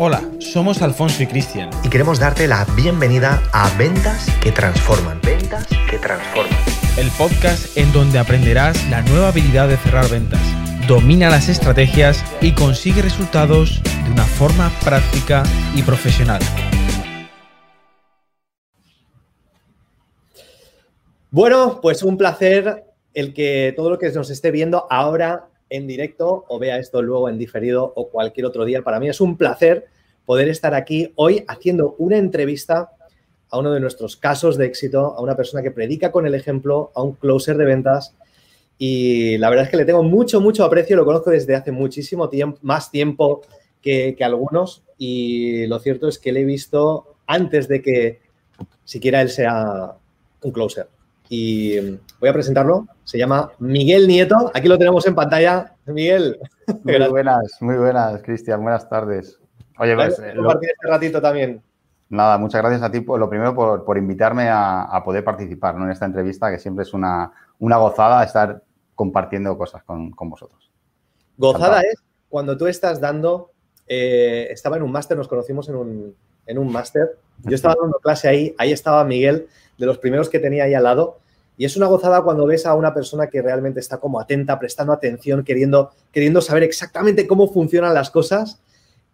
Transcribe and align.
Hola, 0.00 0.22
somos 0.38 0.80
Alfonso 0.80 1.24
y 1.24 1.26
Cristian. 1.26 1.70
Y 1.82 1.88
queremos 1.88 2.20
darte 2.20 2.46
la 2.46 2.64
bienvenida 2.76 3.42
a 3.52 3.68
Ventas 3.76 4.28
que 4.40 4.52
Transforman. 4.52 5.20
Ventas 5.24 5.66
que 5.90 5.98
Transforman. 5.98 6.56
El 6.96 7.10
podcast 7.18 7.76
en 7.76 7.92
donde 7.92 8.20
aprenderás 8.20 8.88
la 8.90 9.02
nueva 9.02 9.30
habilidad 9.30 9.66
de 9.66 9.76
cerrar 9.76 10.08
ventas. 10.08 10.40
Domina 10.86 11.30
las 11.30 11.48
estrategias 11.48 12.24
y 12.40 12.52
consigue 12.52 13.02
resultados 13.02 13.82
de 14.04 14.12
una 14.12 14.22
forma 14.22 14.70
práctica 14.84 15.42
y 15.74 15.82
profesional. 15.82 16.42
Bueno, 21.32 21.80
pues 21.82 22.04
un 22.04 22.16
placer 22.16 22.84
el 23.14 23.34
que 23.34 23.74
todo 23.74 23.90
lo 23.90 23.98
que 23.98 24.12
nos 24.12 24.30
esté 24.30 24.52
viendo 24.52 24.86
ahora 24.90 25.48
en 25.70 25.86
directo 25.86 26.44
o 26.48 26.58
vea 26.58 26.78
esto 26.78 27.02
luego 27.02 27.28
en 27.28 27.38
diferido 27.38 27.92
o 27.96 28.08
cualquier 28.08 28.46
otro 28.46 28.64
día. 28.64 28.82
Para 28.82 29.00
mí 29.00 29.08
es 29.08 29.20
un 29.20 29.36
placer 29.36 29.86
poder 30.24 30.48
estar 30.48 30.74
aquí 30.74 31.12
hoy 31.16 31.44
haciendo 31.48 31.94
una 31.98 32.16
entrevista 32.16 32.90
a 33.50 33.58
uno 33.58 33.72
de 33.72 33.80
nuestros 33.80 34.16
casos 34.16 34.58
de 34.58 34.66
éxito, 34.66 35.14
a 35.16 35.22
una 35.22 35.36
persona 35.36 35.62
que 35.62 35.70
predica 35.70 36.12
con 36.12 36.26
el 36.26 36.34
ejemplo, 36.34 36.92
a 36.94 37.02
un 37.02 37.14
closer 37.14 37.56
de 37.56 37.64
ventas. 37.64 38.14
Y 38.76 39.38
la 39.38 39.48
verdad 39.48 39.64
es 39.64 39.70
que 39.70 39.78
le 39.78 39.84
tengo 39.84 40.02
mucho, 40.02 40.40
mucho 40.40 40.64
aprecio, 40.64 40.96
lo 40.96 41.04
conozco 41.04 41.30
desde 41.30 41.54
hace 41.54 41.72
muchísimo 41.72 42.28
tiempo, 42.28 42.58
más 42.62 42.90
tiempo 42.90 43.42
que, 43.80 44.14
que 44.16 44.24
algunos. 44.24 44.82
Y 44.98 45.66
lo 45.66 45.78
cierto 45.78 46.08
es 46.08 46.18
que 46.18 46.32
le 46.32 46.40
he 46.40 46.44
visto 46.44 47.16
antes 47.26 47.68
de 47.68 47.80
que 47.80 48.20
siquiera 48.84 49.22
él 49.22 49.30
sea 49.30 49.94
un 50.42 50.52
closer 50.52 50.88
y 51.28 51.78
voy 52.20 52.28
a 52.28 52.32
presentarlo. 52.32 52.86
Se 53.04 53.18
llama 53.18 53.52
Miguel 53.58 54.06
Nieto. 54.08 54.50
Aquí 54.54 54.68
lo 54.68 54.78
tenemos 54.78 55.06
en 55.06 55.14
pantalla. 55.14 55.74
Miguel. 55.86 56.38
Muy 56.84 56.98
buenas, 57.10 57.56
muy 57.60 57.76
buenas, 57.76 58.22
Cristian. 58.22 58.62
Buenas 58.62 58.88
tardes. 58.88 59.40
Oye, 59.78 59.94
pues, 59.94 60.18
eh, 60.18 60.32
compartir 60.36 60.70
este 60.70 60.88
ratito 60.88 61.20
también. 61.20 61.62
Nada, 62.10 62.38
muchas 62.38 62.62
gracias 62.62 62.82
a 62.82 62.90
ti, 62.90 63.00
por, 63.00 63.20
lo 63.20 63.28
primero, 63.28 63.54
por, 63.54 63.98
invitarme 63.98 64.48
a, 64.50 65.02
poder 65.04 65.22
participar 65.22 65.76
en 65.76 65.90
esta 65.90 66.06
entrevista, 66.06 66.50
que 66.50 66.58
siempre 66.58 66.82
es 66.84 66.94
una, 66.94 67.30
una 67.58 67.76
gozada 67.76 68.24
estar 68.24 68.62
compartiendo 68.94 69.56
cosas 69.58 69.82
con, 69.84 70.10
vosotros. 70.10 70.72
Gozada 71.36 71.82
es 71.82 72.02
cuando 72.30 72.56
tú 72.56 72.66
estás 72.66 72.98
dando, 72.98 73.52
eh, 73.86 74.48
estaba 74.50 74.78
en 74.78 74.84
un 74.84 74.90
máster, 74.90 75.18
nos 75.18 75.28
conocimos 75.28 75.68
en 75.68 75.76
un, 75.76 76.16
en 76.46 76.58
un 76.58 76.72
máster, 76.72 77.18
yo 77.42 77.54
estaba 77.54 77.76
dando 77.80 77.98
clase 77.98 78.26
ahí, 78.26 78.54
ahí 78.58 78.72
estaba 78.72 79.04
Miguel, 79.04 79.46
de 79.76 79.86
los 79.86 79.98
primeros 79.98 80.28
que 80.28 80.38
tenía 80.38 80.64
ahí 80.64 80.74
al 80.74 80.84
lado. 80.84 81.18
Y 81.58 81.64
es 81.64 81.76
una 81.76 81.86
gozada 81.86 82.22
cuando 82.22 82.46
ves 82.46 82.64
a 82.64 82.74
una 82.74 82.94
persona 82.94 83.26
que 83.26 83.42
realmente 83.42 83.80
está 83.80 83.98
como 83.98 84.20
atenta, 84.20 84.58
prestando 84.58 84.92
atención, 84.92 85.42
queriendo, 85.42 85.90
queriendo 86.12 86.40
saber 86.40 86.62
exactamente 86.62 87.26
cómo 87.26 87.52
funcionan 87.52 87.92
las 87.92 88.10
cosas. 88.10 88.62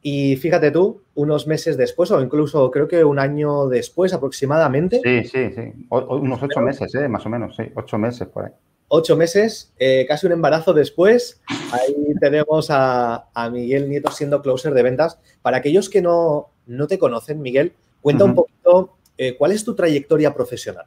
Y 0.02 0.36
fíjate 0.36 0.70
tú, 0.70 1.02
unos 1.14 1.46
meses 1.46 1.78
después, 1.78 2.10
o 2.10 2.20
incluso 2.20 2.70
creo 2.70 2.86
que 2.86 3.02
un 3.02 3.18
año 3.18 3.66
después 3.68 4.12
aproximadamente. 4.12 5.00
Sí, 5.02 5.24
sí, 5.24 5.54
sí. 5.54 5.86
unos 5.88 6.42
ocho 6.42 6.60
meses, 6.60 6.94
¿eh? 6.94 7.08
más 7.08 7.24
o 7.24 7.30
menos, 7.30 7.56
sí. 7.56 7.64
Ocho 7.74 7.96
meses 7.96 8.28
por 8.28 8.44
ahí. 8.44 8.50
Ocho 8.88 9.16
meses, 9.16 9.72
eh, 9.78 10.04
casi 10.06 10.26
un 10.26 10.34
embarazo 10.34 10.74
después. 10.74 11.40
Ahí 11.72 12.14
tenemos 12.20 12.68
a, 12.68 13.26
Miguel 13.50 13.88
Nieto 13.88 14.10
siendo 14.10 14.42
closer 14.42 14.74
de 14.74 14.82
ventas. 14.82 15.18
Para 15.40 15.56
aquellos 15.56 15.88
que 15.88 16.02
no, 16.02 16.50
no 16.66 16.86
te 16.86 16.98
conocen, 16.98 17.40
Miguel, 17.40 17.72
cuenta 18.02 18.24
un 18.24 18.34
poquito 18.34 18.98
eh, 19.16 19.36
¿cuál 19.36 19.52
es 19.52 19.64
tu 19.64 19.74
trayectoria 19.74 20.34
profesional, 20.34 20.86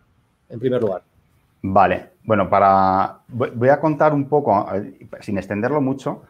en 0.50 0.60
primer 0.60 0.82
lugar? 0.82 1.04
Vale, 1.70 2.12
bueno, 2.23 2.50
para 2.50 3.20
voy 3.28 3.70
a 3.70 3.80
contar 3.80 4.14
un 4.14 4.30
poco, 4.30 4.66
sin 5.20 5.38
extenderlo 5.38 5.82
mucho, 5.82 6.23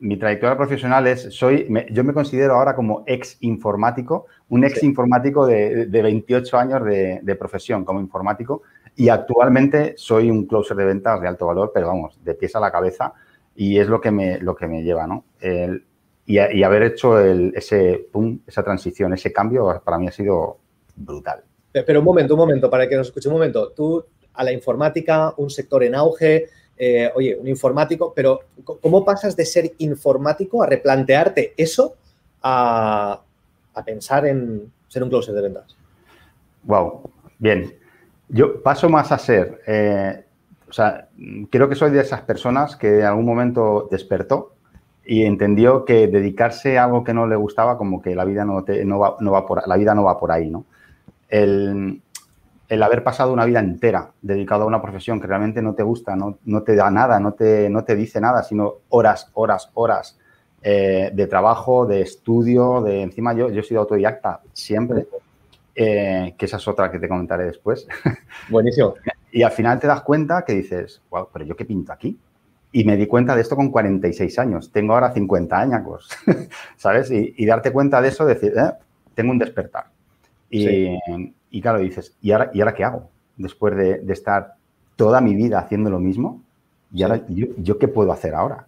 mi 0.00 0.16
trayectoria 0.16 0.56
profesional 0.56 1.06
es, 1.08 1.34
soy, 1.34 1.66
yo 1.90 2.04
me 2.04 2.12
considero 2.12 2.54
ahora 2.54 2.76
como 2.76 3.02
ex 3.06 3.38
informático, 3.40 4.26
un 4.48 4.64
ex 4.64 4.84
informático 4.84 5.46
de, 5.46 5.86
28 5.90 6.58
años 6.58 6.84
de, 6.84 7.36
profesión 7.36 7.84
como 7.84 8.00
informático 8.00 8.62
y 8.94 9.08
actualmente 9.08 9.94
soy 9.96 10.30
un 10.30 10.46
closer 10.46 10.76
de 10.76 10.84
ventas 10.84 11.20
de 11.20 11.26
alto 11.26 11.46
valor, 11.46 11.72
pero 11.74 11.88
vamos, 11.88 12.22
de 12.22 12.34
pies 12.34 12.54
a 12.54 12.60
la 12.60 12.70
cabeza 12.70 13.14
y 13.56 13.78
es 13.78 13.88
lo 13.88 14.00
que 14.00 14.12
me, 14.12 14.38
lo 14.38 14.54
que 14.54 14.68
me 14.68 14.84
lleva, 14.84 15.08
¿no? 15.08 15.24
y, 16.24 16.38
haber 16.38 16.82
hecho 16.84 17.18
ese, 17.20 18.08
esa 18.46 18.62
transición, 18.62 19.12
ese 19.12 19.32
cambio, 19.32 19.82
para 19.84 19.98
mí 19.98 20.06
ha 20.06 20.12
sido 20.12 20.58
brutal. 20.94 21.42
Pero 21.84 21.98
un 21.98 22.04
momento, 22.06 22.34
un 22.34 22.40
momento, 22.40 22.70
para 22.70 22.88
que 22.88 22.96
nos 22.96 23.08
escuche 23.08 23.28
un 23.28 23.34
momento. 23.34 23.72
Tú 23.72 24.04
a 24.36 24.44
la 24.44 24.52
informática, 24.52 25.32
un 25.36 25.50
sector 25.50 25.82
en 25.82 25.94
auge, 25.94 26.46
eh, 26.76 27.10
oye, 27.14 27.36
un 27.36 27.48
informático, 27.48 28.12
pero 28.14 28.40
¿cómo 28.64 29.04
pasas 29.04 29.34
de 29.36 29.46
ser 29.46 29.72
informático 29.78 30.62
a 30.62 30.66
replantearte 30.66 31.54
eso 31.56 31.96
a, 32.42 33.22
pensar 33.84 34.26
en 34.26 34.72
ser 34.88 35.02
un 35.02 35.10
closer 35.10 35.34
de 35.34 35.42
ventas? 35.42 35.76
Wow, 36.64 37.10
bien. 37.38 37.74
Yo 38.28 38.62
paso 38.62 38.88
más 38.88 39.12
a 39.12 39.18
ser, 39.18 39.60
eh, 39.66 40.24
o 40.68 40.72
sea, 40.72 41.08
creo 41.50 41.68
que 41.68 41.74
soy 41.74 41.90
de 41.90 42.00
esas 42.00 42.22
personas 42.22 42.76
que 42.76 43.00
en 43.00 43.06
algún 43.06 43.24
momento 43.24 43.88
despertó 43.90 44.54
y 45.04 45.24
entendió 45.24 45.84
que 45.84 46.08
dedicarse 46.08 46.78
a 46.78 46.84
algo 46.84 47.04
que 47.04 47.14
no 47.14 47.26
le 47.26 47.36
gustaba, 47.36 47.78
como 47.78 48.02
que 48.02 48.14
la 48.14 48.24
vida 48.24 48.44
no, 48.44 48.64
no, 48.66 48.98
va, 48.98 49.16
no 49.20 49.30
va 49.30 49.46
por, 49.46 49.66
la 49.66 49.76
vida 49.76 49.94
no 49.94 50.04
va 50.04 50.18
por 50.18 50.32
ahí, 50.32 50.50
¿no? 50.50 50.64
el, 51.28 52.00
haber 52.68 53.04
pasado 53.04 53.32
una 53.32 53.44
vida 53.44 53.60
entera 53.60 54.10
dedicado 54.22 54.64
a 54.64 54.66
una 54.66 54.82
profesión 54.82 55.20
que 55.20 55.26
realmente 55.26 55.62
no 55.62 55.74
te 55.74 55.82
gusta, 55.82 56.16
no, 56.16 56.62
te 56.62 56.74
da 56.74 56.90
nada, 56.90 57.20
no 57.20 57.32
te, 57.32 57.70
no 57.70 57.84
te 57.84 57.94
dice 57.94 58.20
nada, 58.20 58.42
sino 58.42 58.74
horas, 58.88 59.30
horas, 59.34 59.70
horas 59.74 60.18
eh, 60.62 61.10
de 61.12 61.26
trabajo, 61.26 61.86
de 61.86 62.00
estudio, 62.00 62.82
de 62.82 63.02
encima 63.02 63.34
yo, 63.34 63.50
yo 63.50 63.60
he 63.60 63.64
sido 63.64 63.82
autodidacta 63.82 64.40
siempre, 64.52 65.06
eh, 65.74 66.34
que 66.38 66.46
esa 66.46 66.56
es 66.56 66.66
otra 66.66 66.90
que 66.90 66.98
te 66.98 67.08
comentaré 67.08 67.44
después. 67.44 67.86
Buenísimo. 68.48 68.94
y 69.30 69.42
al 69.42 69.52
final 69.52 69.78
te 69.78 69.86
das 69.86 70.00
cuenta 70.00 70.44
que 70.44 70.54
dices, 70.54 71.02
wow, 71.10 71.28
pero 71.32 71.44
yo 71.44 71.54
qué 71.54 71.64
pinto 71.64 71.92
aquí. 71.92 72.18
Y 72.72 72.84
me 72.84 72.96
di 72.96 73.06
cuenta 73.06 73.34
de 73.34 73.42
esto 73.42 73.56
con 73.56 73.70
46 73.70 74.38
años. 74.38 74.72
Tengo 74.72 74.94
ahora 74.94 75.12
50 75.12 75.58
años, 75.58 76.08
¿sabes? 76.76 77.10
Y, 77.10 77.46
darte 77.46 77.72
cuenta 77.72 78.02
de 78.02 78.08
eso, 78.08 78.26
decir, 78.26 78.54
eh, 78.56 78.72
tengo 79.14 79.30
un 79.32 79.38
despertar. 79.38 79.86
Y, 80.50 80.88
claro, 81.60 81.78
dices, 81.78 82.16
¿y 82.20 82.32
ahora, 82.32 82.50
¿y 82.52 82.60
ahora 82.60 82.74
qué 82.74 82.84
hago? 82.84 83.10
Después 83.36 83.76
de, 83.76 84.02
estar 84.08 84.54
toda 84.96 85.20
mi 85.20 85.34
vida 85.34 85.58
haciendo 85.58 85.90
lo 85.90 85.98
mismo, 85.98 86.42
¿y 86.92 87.02
ahora 87.02 87.22
yo, 87.28 87.78
qué 87.78 87.88
puedo 87.88 88.12
hacer 88.12 88.34
ahora? 88.34 88.66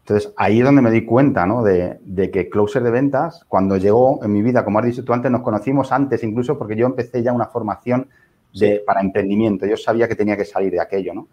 Entonces, 0.00 0.32
ahí 0.36 0.58
es 0.58 0.64
donde 0.64 0.82
me 0.82 0.90
di 0.90 1.04
cuenta, 1.04 1.46
¿no? 1.46 1.62
De, 1.62 2.00
que 2.32 2.48
Closer 2.48 2.82
de 2.82 2.90
Ventas, 2.90 3.44
cuando 3.48 3.76
llegó 3.76 4.24
en 4.24 4.32
mi 4.32 4.42
vida, 4.42 4.64
como 4.64 4.78
has 4.78 4.86
dicho 4.86 5.04
tú 5.04 5.12
antes, 5.12 5.30
nos 5.30 5.42
conocimos 5.42 5.92
antes 5.92 6.22
incluso 6.24 6.58
porque 6.58 6.76
yo 6.76 6.86
empecé 6.86 7.22
ya 7.22 7.32
una 7.32 7.46
formación 7.46 8.08
de, 8.52 8.82
para 8.84 9.00
emprendimiento. 9.00 9.66
Yo 9.66 9.76
sabía 9.76 10.08
que 10.08 10.16
tenía 10.16 10.36
que 10.36 10.44
salir 10.44 10.72
de 10.72 10.80
aquello, 10.80 11.14
¿no? 11.14 11.28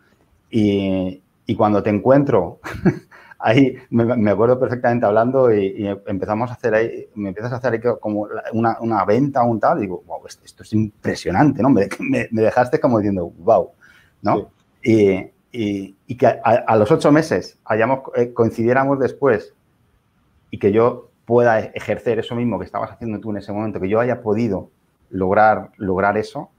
Y, 0.49 1.21
y 1.45 1.55
cuando 1.55 1.81
te 1.81 1.89
encuentro 1.89 2.59
ahí 3.39 3.77
me, 3.89 4.31
acuerdo 4.31 4.59
perfectamente 4.59 5.05
hablando 5.05 5.53
y, 5.53 5.87
empezamos 6.05 6.49
a 6.49 6.53
hacer 6.53 6.73
ahí, 6.73 7.07
me 7.15 7.29
empiezas 7.29 7.53
a 7.53 7.57
hacer 7.57 7.73
ahí 7.73 7.79
como 7.99 8.27
una, 8.53 8.77
una 8.79 9.05
venta 9.05 9.43
o 9.43 9.47
un 9.47 9.59
tal, 9.59 9.79
y 9.79 9.81
digo, 9.81 10.03
wow, 10.07 10.21
esto, 10.25 10.63
es 10.63 10.73
impresionante, 10.73 11.61
¿no? 11.61 11.69
Me, 11.69 11.87
me, 11.99 12.41
dejaste 12.41 12.79
como 12.79 12.99
diciendo, 12.99 13.31
wow, 13.39 13.71
¿no? 14.21 14.51
Y, 14.83 15.31
y, 15.51 16.17
que 16.17 16.27
a, 16.27 16.75
los 16.75 16.91
ocho 16.91 17.11
meses 17.11 17.57
hayamos, 17.65 18.01
eh, 18.15 18.33
coincidiéramos 18.33 18.99
después 18.99 19.53
y 20.49 20.59
que 20.59 20.71
yo 20.71 21.09
pueda 21.25 21.59
ejercer 21.59 22.19
eso 22.19 22.35
mismo 22.35 22.57
que 22.57 22.65
estabas 22.65 22.91
haciendo 22.91 23.19
tú 23.19 23.31
en 23.31 23.37
ese 23.37 23.51
momento, 23.51 23.79
que 23.79 23.89
yo 23.89 23.99
haya 23.99 24.21
podido 24.21 24.69
lograr, 25.09 25.71
lograr 25.77 26.17
eso, 26.17 26.49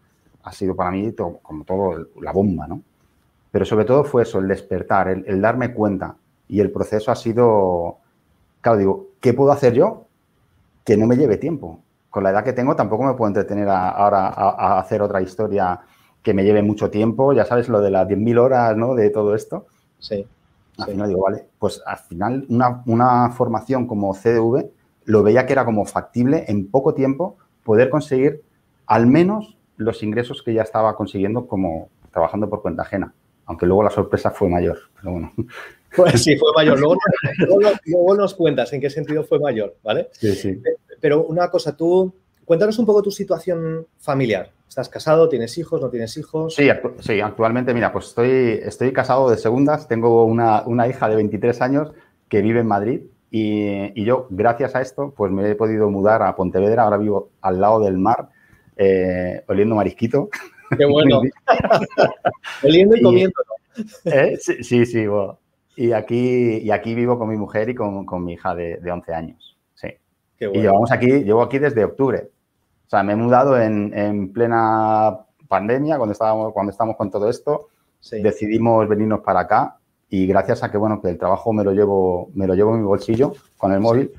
ha 0.42 0.52
sido 0.52 0.76
para 0.76 0.90
mí 0.90 1.14
como 1.42 1.64
todo 1.64 2.08
la 2.20 2.32
bomba, 2.32 2.66
¿no? 2.66 2.82
Pero 3.50 3.64
sobre 3.64 3.86
todo 3.86 4.04
fue 4.04 4.22
eso, 4.22 4.40
el 4.40 4.48
despertar, 4.48 5.08
el 5.08 5.40
darme 5.40 5.72
cuenta 5.72 6.16
y 6.48 6.60
el 6.60 6.70
proceso 6.70 7.12
ha 7.12 7.16
sido, 7.16 7.98
claro, 8.60 8.78
digo, 8.78 9.06
¿qué 9.20 9.34
puedo 9.34 9.52
hacer 9.52 9.74
yo 9.74 10.06
que 10.84 10.96
no 10.96 11.06
me 11.06 11.16
lleve 11.16 11.36
tiempo? 11.36 11.80
Con 12.10 12.24
la 12.24 12.30
edad 12.30 12.44
que 12.44 12.54
tengo 12.54 12.74
tampoco 12.74 13.04
me 13.04 13.14
puedo 13.14 13.28
entretener 13.28 13.68
ahora 13.68 14.28
a, 14.28 14.78
hacer 14.80 15.02
otra 15.02 15.20
historia 15.20 15.80
que 16.22 16.34
me 16.34 16.44
lleve 16.44 16.62
mucho 16.62 16.90
tiempo, 16.90 17.32
ya 17.32 17.44
sabes, 17.44 17.68
lo 17.68 17.80
de 17.80 17.90
las 17.90 18.08
10.000 18.08 18.38
horas, 18.38 18.76
¿no? 18.76 18.94
De 18.94 19.10
todo 19.10 19.34
esto. 19.34 19.66
Sí. 19.98 20.26
Al 20.78 20.86
final 20.86 21.08
digo, 21.08 21.22
vale, 21.22 21.46
pues 21.58 21.82
al 21.84 21.98
final 21.98 22.46
una, 22.48 22.82
una 22.86 23.30
formación 23.30 23.86
como 23.86 24.14
CDV 24.14 24.70
lo 25.04 25.22
veía 25.22 25.46
que 25.46 25.52
era 25.52 25.64
como 25.64 25.84
factible 25.84 26.44
en 26.48 26.70
poco 26.70 26.94
tiempo 26.94 27.36
poder 27.64 27.90
conseguir 27.90 28.42
al 28.86 29.06
menos 29.06 29.58
los 29.76 30.02
ingresos 30.02 30.42
que 30.42 30.54
ya 30.54 30.62
estaba 30.62 30.94
consiguiendo 30.94 31.46
como 31.46 31.88
trabajando 32.10 32.48
por 32.48 32.62
cuenta 32.62 32.82
ajena, 32.82 33.12
aunque 33.48 33.66
luego 33.66 33.82
la 33.82 33.90
sorpresa 33.90 34.30
fue 34.30 34.48
mayor. 34.48 34.78
Pero 34.94 35.12
bueno, 35.12 35.32
pues 35.96 36.22
sí, 36.22 36.36
fue 36.36 36.50
mayor. 36.54 36.78
Luego, 36.78 36.96
nos 38.16 38.34
cuentas 38.34 38.72
en 38.72 38.80
qué 38.80 38.90
sentido 38.90 39.24
fue 39.24 39.40
mayor, 39.40 39.74
¿vale? 39.82 40.08
Sí, 40.12 40.34
sí. 40.34 40.62
Pero 41.00 41.24
una 41.24 41.50
cosa, 41.50 41.76
tú, 41.76 42.12
cuéntanos 42.44 42.78
un 42.78 42.86
poco 42.86 43.02
tu 43.02 43.10
situación 43.10 43.86
familiar. 43.98 44.52
¿Estás 44.68 44.90
casado? 44.90 45.30
¿Tienes 45.30 45.56
hijos? 45.56 45.80
¿No 45.80 45.88
tienes 45.88 46.14
hijos? 46.18 46.54
Sí, 46.54 46.68
sí 47.00 47.20
actualmente, 47.20 47.72
mira, 47.72 47.90
pues 47.90 48.08
estoy, 48.08 48.60
estoy 48.62 48.92
casado 48.92 49.30
de 49.30 49.38
segundas. 49.38 49.88
Tengo 49.88 50.24
una, 50.24 50.88
hija 50.88 51.08
de 51.08 51.16
23 51.16 51.62
años 51.62 51.92
que 52.28 52.42
vive 52.42 52.60
en 52.60 52.66
Madrid 52.66 53.00
Y, 53.30 54.04
yo, 54.04 54.26
gracias 54.28 54.74
a 54.74 54.82
esto, 54.82 55.14
pues 55.16 55.32
me 55.32 55.50
he 55.50 55.54
podido 55.54 55.90
mudar 55.90 56.22
a 56.22 56.36
Pontevedra. 56.36 56.82
Ahora 56.82 56.98
vivo 56.98 57.30
al 57.40 57.60
lado 57.60 57.80
del 57.80 57.96
mar, 57.96 58.28
eh, 58.76 59.42
oliendo 59.48 59.74
marisquito. 59.74 60.28
Qué 60.76 60.84
bueno. 60.84 61.22
oliendo 62.64 62.96
y 62.96 63.02
comiendo. 63.02 63.34
¿Eh? 64.04 64.36
Sí, 64.40 64.62
sí, 64.62 64.86
sí 64.86 65.06
y, 65.76 65.92
aquí, 65.92 66.58
y 66.58 66.70
aquí 66.70 66.94
vivo 66.94 67.18
con 67.18 67.28
mi 67.28 67.36
mujer 67.36 67.68
y 67.68 67.74
con, 67.74 68.04
con 68.04 68.24
mi 68.24 68.32
hija 68.32 68.54
de, 68.54 68.78
de, 68.78 68.90
11 68.90 69.14
años. 69.14 69.58
Sí. 69.74 69.88
Qué 70.36 70.48
bueno. 70.48 70.60
Y 70.60 70.62
llevamos 70.64 70.90
aquí, 70.90 71.06
llevo 71.06 71.42
aquí 71.42 71.58
desde 71.58 71.84
octubre. 71.84 72.30
O 72.86 72.90
sea, 72.90 73.02
me 73.02 73.12
he 73.12 73.16
mudado 73.16 73.60
en, 73.60 73.96
en 73.96 74.32
plena 74.32 75.18
pandemia, 75.48 75.96
cuando 75.96 76.12
estábamos, 76.12 76.52
cuando 76.52 76.70
estábamos 76.70 76.96
con 76.96 77.10
todo 77.10 77.28
esto. 77.28 77.68
Decidimos 78.10 78.88
venirnos 78.88 79.20
para 79.20 79.40
acá 79.40 79.78
y 80.08 80.26
gracias 80.26 80.62
a 80.62 80.70
que, 80.70 80.78
bueno, 80.78 81.00
que 81.00 81.10
el 81.10 81.18
trabajo 81.18 81.52
me 81.52 81.64
lo 81.64 81.72
llevo, 81.72 82.30
me 82.34 82.46
lo 82.46 82.54
llevo 82.54 82.74
en 82.74 82.80
mi 82.80 82.86
bolsillo 82.86 83.32
con 83.56 83.72
el 83.72 83.80
móvil, 83.80 84.12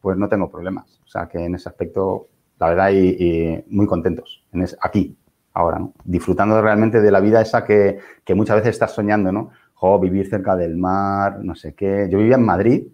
pues 0.00 0.16
no 0.16 0.28
tengo 0.28 0.50
problemas. 0.50 1.00
O 1.04 1.08
sea, 1.08 1.28
que 1.28 1.38
en 1.38 1.54
ese 1.54 1.68
aspecto, 1.68 2.28
la 2.58 2.70
verdad, 2.70 2.90
y, 2.92 3.62
muy 3.68 3.86
contentos 3.86 4.44
en 4.52 4.66
aquí, 4.80 5.16
ahora, 5.52 5.78
¿no? 5.78 5.92
Disfrutando 6.04 6.60
realmente 6.60 7.00
de 7.00 7.10
la 7.10 7.20
vida 7.20 7.40
esa 7.40 7.64
que, 7.64 7.98
que 8.24 8.34
muchas 8.34 8.56
veces 8.56 8.70
estás 8.70 8.92
soñando, 8.92 9.32
¿no? 9.32 9.50
Jo, 9.74 9.98
vivir 9.98 10.28
cerca 10.28 10.56
del 10.56 10.76
mar, 10.76 11.40
no 11.42 11.54
sé 11.54 11.74
qué. 11.74 12.08
Yo 12.10 12.18
vivía 12.18 12.36
en 12.36 12.44
Madrid. 12.44 12.84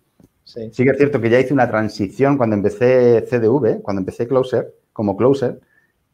Sí. 0.44 0.70
sí 0.72 0.84
que 0.84 0.90
es 0.90 0.96
cierto 0.96 1.20
que 1.20 1.28
ya 1.28 1.40
hice 1.40 1.52
una 1.52 1.68
transición 1.68 2.36
cuando 2.36 2.54
empecé 2.54 3.24
CDV, 3.28 3.82
cuando 3.82 4.00
empecé 4.00 4.28
Closer, 4.28 4.72
como 4.92 5.16
Closer, 5.16 5.60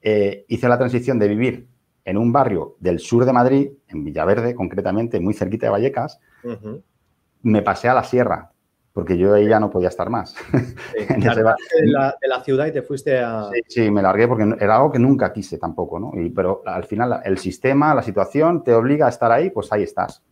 eh, 0.00 0.46
hice 0.48 0.68
la 0.68 0.78
transición 0.78 1.18
de 1.18 1.28
vivir 1.28 1.66
en 2.04 2.16
un 2.16 2.32
barrio 2.32 2.76
del 2.80 2.98
sur 2.98 3.24
de 3.24 3.32
Madrid, 3.32 3.70
en 3.88 4.04
Villaverde 4.04 4.54
concretamente, 4.54 5.20
muy 5.20 5.34
cerquita 5.34 5.66
de 5.66 5.70
Vallecas, 5.70 6.18
me 7.42 7.62
pasé 7.62 7.88
a 7.88 7.94
la 7.94 8.04
sierra, 8.04 8.51
porque 8.92 9.16
yo 9.16 9.34
ahí 9.34 9.48
ya 9.48 9.58
no 9.58 9.70
podía 9.70 9.88
estar 9.88 10.10
más. 10.10 10.34
de, 10.52 11.42
la, 12.28 12.44
ciudad 12.44 12.66
y 12.66 12.72
te 12.72 12.82
fuiste 12.82 13.18
a... 13.18 13.48
Sí, 13.52 13.60
sí, 13.68 13.90
me 13.90 14.02
largué 14.02 14.28
porque 14.28 14.56
era 14.60 14.76
algo 14.76 14.92
que 14.92 14.98
nunca 14.98 15.32
quise 15.32 15.58
tampoco, 15.58 15.98
¿no? 15.98 16.12
Y, 16.14 16.30
pero 16.30 16.62
al 16.66 16.84
final 16.84 17.20
el 17.24 17.38
sistema, 17.38 17.94
la 17.94 18.02
situación 18.02 18.62
te 18.62 18.74
obliga 18.74 19.06
a 19.06 19.08
estar 19.08 19.32
ahí, 19.32 19.50
pues 19.50 19.72
ahí 19.72 19.82
estás. 19.82 20.22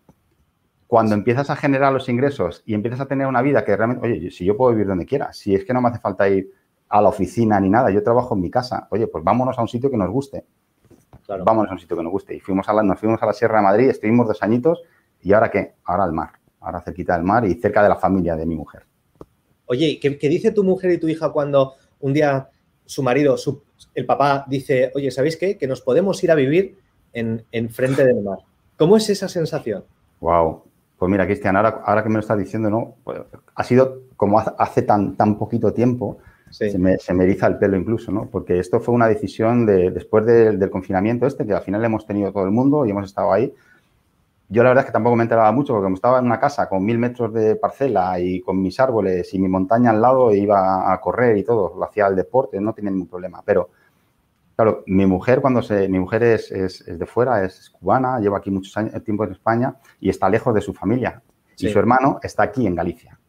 Cuando 0.86 1.14
empiezas 1.14 1.48
a 1.50 1.56
generar 1.56 1.92
los 1.92 2.08
ingresos 2.08 2.62
y 2.66 2.74
empiezas 2.74 3.00
a 3.00 3.06
tener 3.06 3.26
una 3.26 3.42
vida 3.42 3.64
que 3.64 3.76
realmente, 3.76 4.06
oye, 4.06 4.30
si 4.30 4.44
yo 4.44 4.56
puedo 4.56 4.72
vivir 4.72 4.88
donde 4.88 5.06
quiera, 5.06 5.32
si 5.32 5.54
es 5.54 5.64
que 5.64 5.72
no 5.72 5.80
me 5.80 5.88
hace 5.88 6.00
falta 6.00 6.28
ir 6.28 6.50
a 6.88 7.00
la 7.00 7.08
oficina 7.08 7.60
ni 7.60 7.70
nada, 7.70 7.90
yo 7.90 8.02
trabajo 8.02 8.34
en 8.34 8.40
mi 8.40 8.50
casa, 8.50 8.88
oye, 8.90 9.06
pues 9.06 9.22
vámonos 9.22 9.56
a 9.58 9.62
un 9.62 9.68
sitio 9.68 9.90
que 9.90 9.96
nos 9.96 10.10
guste. 10.10 10.44
Vamos 11.44 11.68
a 11.68 11.72
un 11.72 11.78
sitio 11.78 11.96
que 11.96 12.02
nos 12.02 12.12
guste. 12.12 12.34
Y 12.34 12.40
fuimos 12.40 12.68
a 12.68 12.72
la, 12.72 12.82
nos 12.82 12.98
fuimos 12.98 13.22
a 13.22 13.26
la 13.26 13.32
Sierra 13.32 13.58
de 13.58 13.62
Madrid, 13.62 13.88
estuvimos 13.88 14.26
dos 14.26 14.42
añitos 14.42 14.82
y 15.22 15.32
ahora 15.32 15.50
qué? 15.50 15.74
Ahora 15.84 16.04
al 16.04 16.12
mar, 16.12 16.32
ahora 16.60 16.80
cerquita 16.80 17.14
del 17.14 17.24
mar 17.24 17.44
y 17.44 17.54
cerca 17.54 17.82
de 17.82 17.88
la 17.88 17.96
familia 17.96 18.36
de 18.36 18.46
mi 18.46 18.54
mujer. 18.54 18.82
Oye, 19.66 19.98
¿qué, 20.00 20.28
dice 20.28 20.50
tu 20.50 20.64
mujer 20.64 20.90
y 20.92 20.98
tu 20.98 21.08
hija 21.08 21.30
cuando 21.30 21.74
un 22.00 22.12
día 22.12 22.48
su 22.84 23.02
marido, 23.02 23.36
el 23.94 24.04
papá, 24.04 24.44
dice, 24.48 24.90
oye, 24.94 25.10
¿sabéis 25.10 25.36
qué? 25.36 25.56
Que 25.56 25.68
nos 25.68 25.80
podemos 25.80 26.22
ir 26.24 26.30
a 26.32 26.34
vivir 26.34 26.76
en, 27.12 27.70
frente 27.70 28.04
del 28.04 28.20
mar. 28.20 28.38
¿Cómo 28.76 28.96
es 28.96 29.08
esa 29.10 29.28
sensación? 29.28 29.84
Wow. 30.20 30.64
Pues 30.98 31.10
mira, 31.10 31.24
Cristian, 31.24 31.56
ahora, 31.56 31.82
ahora 31.84 32.02
que 32.02 32.08
me 32.08 32.14
lo 32.14 32.20
estás 32.20 32.38
diciendo, 32.38 32.68
¿no? 32.68 32.96
Pues 33.04 33.20
ha 33.54 33.64
sido 33.64 34.02
como 34.16 34.40
hace 34.40 34.82
tan, 34.82 35.16
tan 35.16 35.38
poquito 35.38 35.72
tiempo 35.72 36.18
se, 36.50 36.78
me, 36.78 36.98
se, 36.98 37.12
eriza 37.12 37.46
el 37.46 37.58
pelo 37.58 37.76
incluso, 37.76 38.10
¿no? 38.10 38.26
Porque 38.26 38.58
esto 38.58 38.80
fue 38.80 38.94
una 38.94 39.08
decisión 39.08 39.66
de, 39.66 39.90
después 39.90 40.26
del 40.26 40.70
confinamiento 40.70 41.26
este, 41.26 41.46
que 41.46 41.54
al 41.54 41.62
final 41.62 41.84
hemos 41.84 42.06
tenido 42.06 42.32
todo 42.32 42.44
el 42.44 42.50
mundo 42.50 42.84
y 42.84 42.90
hemos 42.90 43.06
estado 43.06 43.32
ahí. 43.32 43.54
Yo 44.52 44.64
la 44.64 44.70
verdad 44.70 44.82
es 44.82 44.86
que 44.86 44.92
tampoco 44.92 45.14
me 45.14 45.22
enteraba 45.22 45.52
mucho 45.52 45.72
porque 45.72 45.84
como 45.84 45.94
estaba 45.94 46.18
en 46.18 46.24
una 46.24 46.40
casa 46.40 46.68
con 46.68 46.84
mil 46.84 46.98
metros 46.98 47.32
de 47.32 47.54
parcela 47.54 48.18
y 48.18 48.40
con 48.40 48.60
mis 48.60 48.80
árboles 48.80 49.32
y 49.32 49.38
mi 49.38 49.46
montaña 49.46 49.90
al 49.90 50.02
lado 50.02 50.34
iba 50.34 50.92
a 50.92 51.00
correr 51.00 51.36
y 51.36 51.44
todo, 51.44 51.72
lo 51.78 51.84
hacía 51.84 52.08
el 52.08 52.16
deporte, 52.16 52.60
no 52.60 52.72
tenía 52.74 52.90
ningún 52.90 53.06
problema. 53.06 53.42
Pero, 53.44 53.70
claro, 54.56 54.82
mi 54.86 55.06
mujer 55.06 55.40
cuando 55.40 55.62
se, 55.62 55.88
mi 55.88 56.00
mujer 56.00 56.24
es, 56.24 56.50
es, 56.50 56.84
de 56.84 57.06
fuera, 57.06 57.44
es 57.44 57.70
cubana, 57.70 58.18
lleva 58.18 58.38
aquí 58.38 58.50
muchos 58.50 58.76
años, 58.76 58.92
tiempo 59.04 59.22
en 59.22 59.30
España 59.30 59.76
y 60.00 60.10
está 60.10 60.28
lejos 60.28 60.52
de 60.52 60.60
su 60.60 60.74
familia. 60.74 61.22
Y 61.56 61.68
su 61.68 61.78
hermano 61.78 62.18
está 62.20 62.42
aquí 62.42 62.66
en 62.66 62.74
Galicia. 62.74 63.20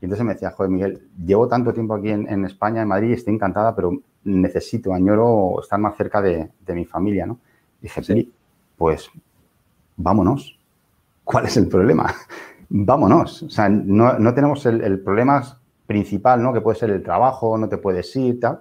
Y 0.00 0.06
entonces 0.06 0.24
me 0.24 0.32
decía, 0.32 0.50
joder, 0.52 0.70
Miguel, 0.70 1.08
llevo 1.22 1.46
tanto 1.46 1.74
tiempo 1.74 1.92
aquí 1.92 2.08
en, 2.08 2.44
España, 2.46 2.80
en 2.80 2.88
Madrid, 2.88 3.12
estoy 3.12 3.34
encantada, 3.34 3.74
pero 3.74 3.92
necesito, 4.24 4.94
añoro 4.94 5.60
estar 5.60 5.78
más 5.78 5.94
cerca 5.96 6.22
de, 6.22 6.48
mi 6.68 6.86
familia, 6.86 7.26
¿no? 7.26 7.38
dije, 7.82 8.02
sí. 8.02 8.32
pues 8.78 9.10
vámonos. 9.96 10.59
¿Cuál 11.30 11.46
es 11.46 11.56
el 11.56 11.68
problema? 11.68 12.14
vámonos. 12.68 13.42
O 13.44 13.50
sea, 13.50 13.68
no, 13.68 14.34
tenemos 14.34 14.64
el, 14.66 15.00
problema 15.00 15.42
principal, 15.86 16.42
¿no? 16.42 16.52
Que 16.52 16.60
puede 16.60 16.78
ser 16.78 16.90
el 16.90 17.02
trabajo, 17.02 17.56
no 17.58 17.68
te 17.68 17.78
puedes 17.78 18.14
ir, 18.16 18.40
tal. 18.40 18.60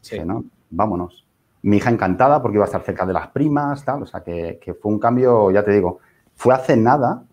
Sí. 0.00 0.18
¿no? 0.24 0.44
Vámonos. 0.70 1.26
Mi 1.62 1.78
hija 1.78 1.90
encantada 1.90 2.40
porque 2.40 2.56
iba 2.56 2.64
a 2.64 2.66
estar 2.66 2.82
cerca 2.82 3.04
de 3.04 3.12
las 3.12 3.28
primas, 3.28 3.84
tal. 3.84 4.02
O 4.02 4.06
sea, 4.06 4.22
que, 4.22 4.58
que 4.62 4.74
fue 4.74 4.92
un 4.92 4.98
cambio, 4.98 5.50
ya 5.50 5.64
te 5.64 5.72
digo, 5.72 5.98
fue 6.34 6.54
hace 6.54 6.76
nada 6.76 7.24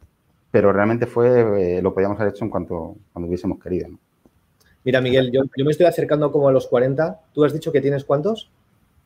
pero 0.56 0.72
realmente 0.72 1.06
fue, 1.06 1.80
eh, 1.80 1.81
lo 1.81 1.94
podíamos 1.94 2.18
haber 2.18 2.31
hecho 2.31 2.46
en 2.46 2.50
cuanto 2.50 2.96
cuando 3.12 3.28
hubiésemos 3.28 3.60
querido. 3.60 3.90
Mira, 4.86 5.02
Miguel, 5.02 5.30
yo, 5.30 5.42
me 5.66 5.72
estoy 5.72 5.86
acercando 5.86 6.31
como 6.31 6.48
a 6.48 6.52
los 6.54 6.68
40. 6.68 7.20
¿Tú 7.34 7.44
has 7.44 7.52
dicho 7.52 7.74
que 7.74 7.81
tienes 7.81 8.06
cuántos? 8.06 8.50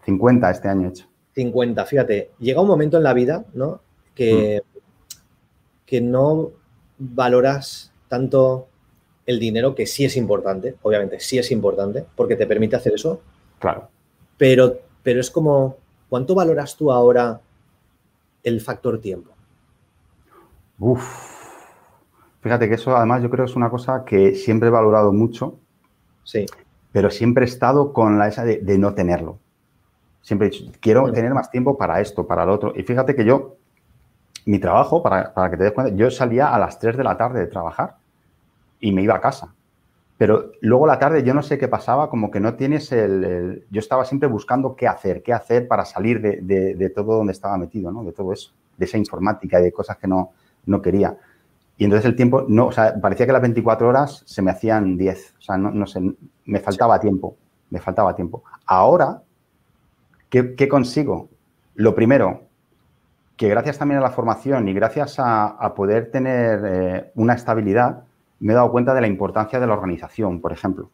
50 0.06 0.52
este 0.52 0.68
año 0.68 0.90
hecho. 0.90 1.08
50, 1.34 1.84
fíjate, 1.86 2.30
llega 2.38 2.62
un 2.62 2.68
momento 2.68 2.98
en 2.98 3.04
la 3.04 3.16
vida, 3.16 3.46
¿no? 3.56 3.82
Que, 4.14 4.62
mm. 4.64 4.69
Que 5.89 6.01
no 6.01 6.51
valoras 6.97 7.91
tanto 8.07 8.68
el 9.25 9.39
dinero, 9.39 9.74
que 9.74 9.86
sí 9.86 10.06
es 10.06 10.18
importante, 10.18 10.75
obviamente, 10.81 11.19
sí 11.19 11.38
es 11.38 11.51
importante, 11.51 12.06
porque 12.15 12.36
te 12.36 12.45
permite 12.45 12.75
hacer 12.75 12.94
eso. 12.94 13.21
Claro. 13.59 13.89
Pero, 14.38 14.80
pero 15.01 15.19
es 15.19 15.31
como, 15.31 15.77
¿cuánto 16.09 16.36
valoras 16.36 16.75
tú 16.75 16.91
ahora 16.91 17.41
el 18.44 18.62
factor 18.62 19.00
tiempo? 19.00 19.31
Uf, 20.80 21.30
Fíjate 22.41 22.69
que 22.69 22.75
eso 22.75 22.95
además 22.95 23.21
yo 23.21 23.30
creo 23.30 23.45
que 23.45 23.51
es 23.51 23.57
una 23.57 23.69
cosa 23.69 24.06
que 24.06 24.33
siempre 24.36 24.69
he 24.69 24.71
valorado 24.71 25.12
mucho. 25.12 25.59
Sí. 26.24 26.45
Pero 26.91 27.09
siempre 27.09 27.44
he 27.44 27.47
estado 27.47 27.91
con 27.91 28.18
la 28.18 28.27
esa 28.27 28.45
de, 28.45 28.77
no 28.77 28.94
tenerlo. 28.94 29.39
Siempre 30.21 30.47
he 30.47 30.51
dicho, 30.51 30.71
quiero 30.80 31.12
tener 31.12 31.33
más 31.33 31.51
tiempo 31.51 31.77
para 31.77 32.01
esto, 32.01 32.25
para 32.25 32.45
lo 32.45 32.53
otro. 32.53 32.74
Y 32.75 32.83
fíjate 32.83 33.15
que 33.15 33.25
yo, 33.25 33.57
mi 34.45 34.59
trabajo, 34.59 35.01
para, 35.03 35.33
que 35.50 35.57
te 35.57 35.63
des 35.63 35.74
cuenta, 35.74 35.94
yo 35.95 36.09
salía 36.12 36.53
a 36.53 36.59
las 36.59 36.80
3 36.80 36.97
de 36.97 37.03
la 37.03 37.18
tarde 37.18 37.39
de 37.39 37.47
trabajar 37.47 37.97
y 38.80 38.91
me 38.91 39.01
iba 39.01 39.15
a 39.15 39.21
casa. 39.21 39.53
Pero 40.18 40.51
luego 40.62 40.86
la 40.86 41.00
tarde 41.00 41.24
yo 41.24 41.33
no 41.33 41.41
sé 41.41 41.57
qué 41.57 41.68
pasaba, 41.68 42.09
como 42.09 42.30
que 42.30 42.39
no 42.39 42.56
tienes 42.56 42.91
el, 42.91 43.65
Yo 43.69 43.79
estaba 43.79 44.03
siempre 44.03 44.27
buscando 44.27 44.75
qué 44.75 44.88
hacer, 44.88 45.24
qué 45.24 45.31
hacer 45.34 45.67
para 45.67 45.86
salir 45.86 46.22
de, 46.22 46.41
de, 46.75 46.89
todo 46.89 47.17
donde 47.17 47.31
estaba 47.31 47.58
metido, 47.58 47.91
¿no? 47.91 48.03
De 48.03 48.12
todo 48.12 48.34
eso, 48.34 48.51
de 48.77 48.86
esa 48.86 48.98
informática 48.98 49.60
y 49.60 49.63
de 49.63 49.72
cosas 49.72 49.98
que 49.98 50.08
no, 50.08 50.31
no 50.65 50.81
quería. 50.81 51.17
Y 51.79 51.86
entonces 51.86 52.05
el 52.05 52.17
tiempo, 52.17 52.43
no, 52.46 52.67
o 52.67 52.72
sea, 52.74 53.00
parecía 53.00 53.25
que 53.25 53.31
las 53.31 53.41
24 53.41 53.88
horas 53.88 54.24
se 54.25 54.41
me 54.41 54.51
hacían 54.51 54.98
10. 54.98 55.36
O 55.39 55.41
sea, 55.41 55.58
no, 55.58 55.88
sé, 55.88 56.01
me 56.43 56.60
faltaba 56.60 57.00
tiempo, 57.00 57.38
me 57.69 57.79
faltaba 57.79 58.13
tiempo. 58.13 58.43
Ahora, 58.65 59.24
¿qué, 60.29 60.67
consigo? 60.67 61.29
Lo 61.75 61.96
primero, 61.96 62.49
que 63.39 63.48
gracias 63.48 63.77
también 63.77 64.00
a 64.00 64.03
la 64.03 64.12
formación 64.12 64.67
y 64.67 64.74
gracias 64.74 65.15
a, 65.17 65.74
poder 65.74 66.12
tener 66.12 66.62
eh, 66.65 67.12
una 67.15 67.36
estabilidad, 67.36 68.03
me 68.41 68.51
he 68.51 68.55
dado 68.55 68.69
cuenta 68.69 68.93
de 68.93 69.00
la 69.00 69.08
importancia 69.08 69.62
de 69.62 69.65
la 69.65 69.75
organización, 69.75 70.41
por 70.41 70.51
ejemplo. 70.51 70.89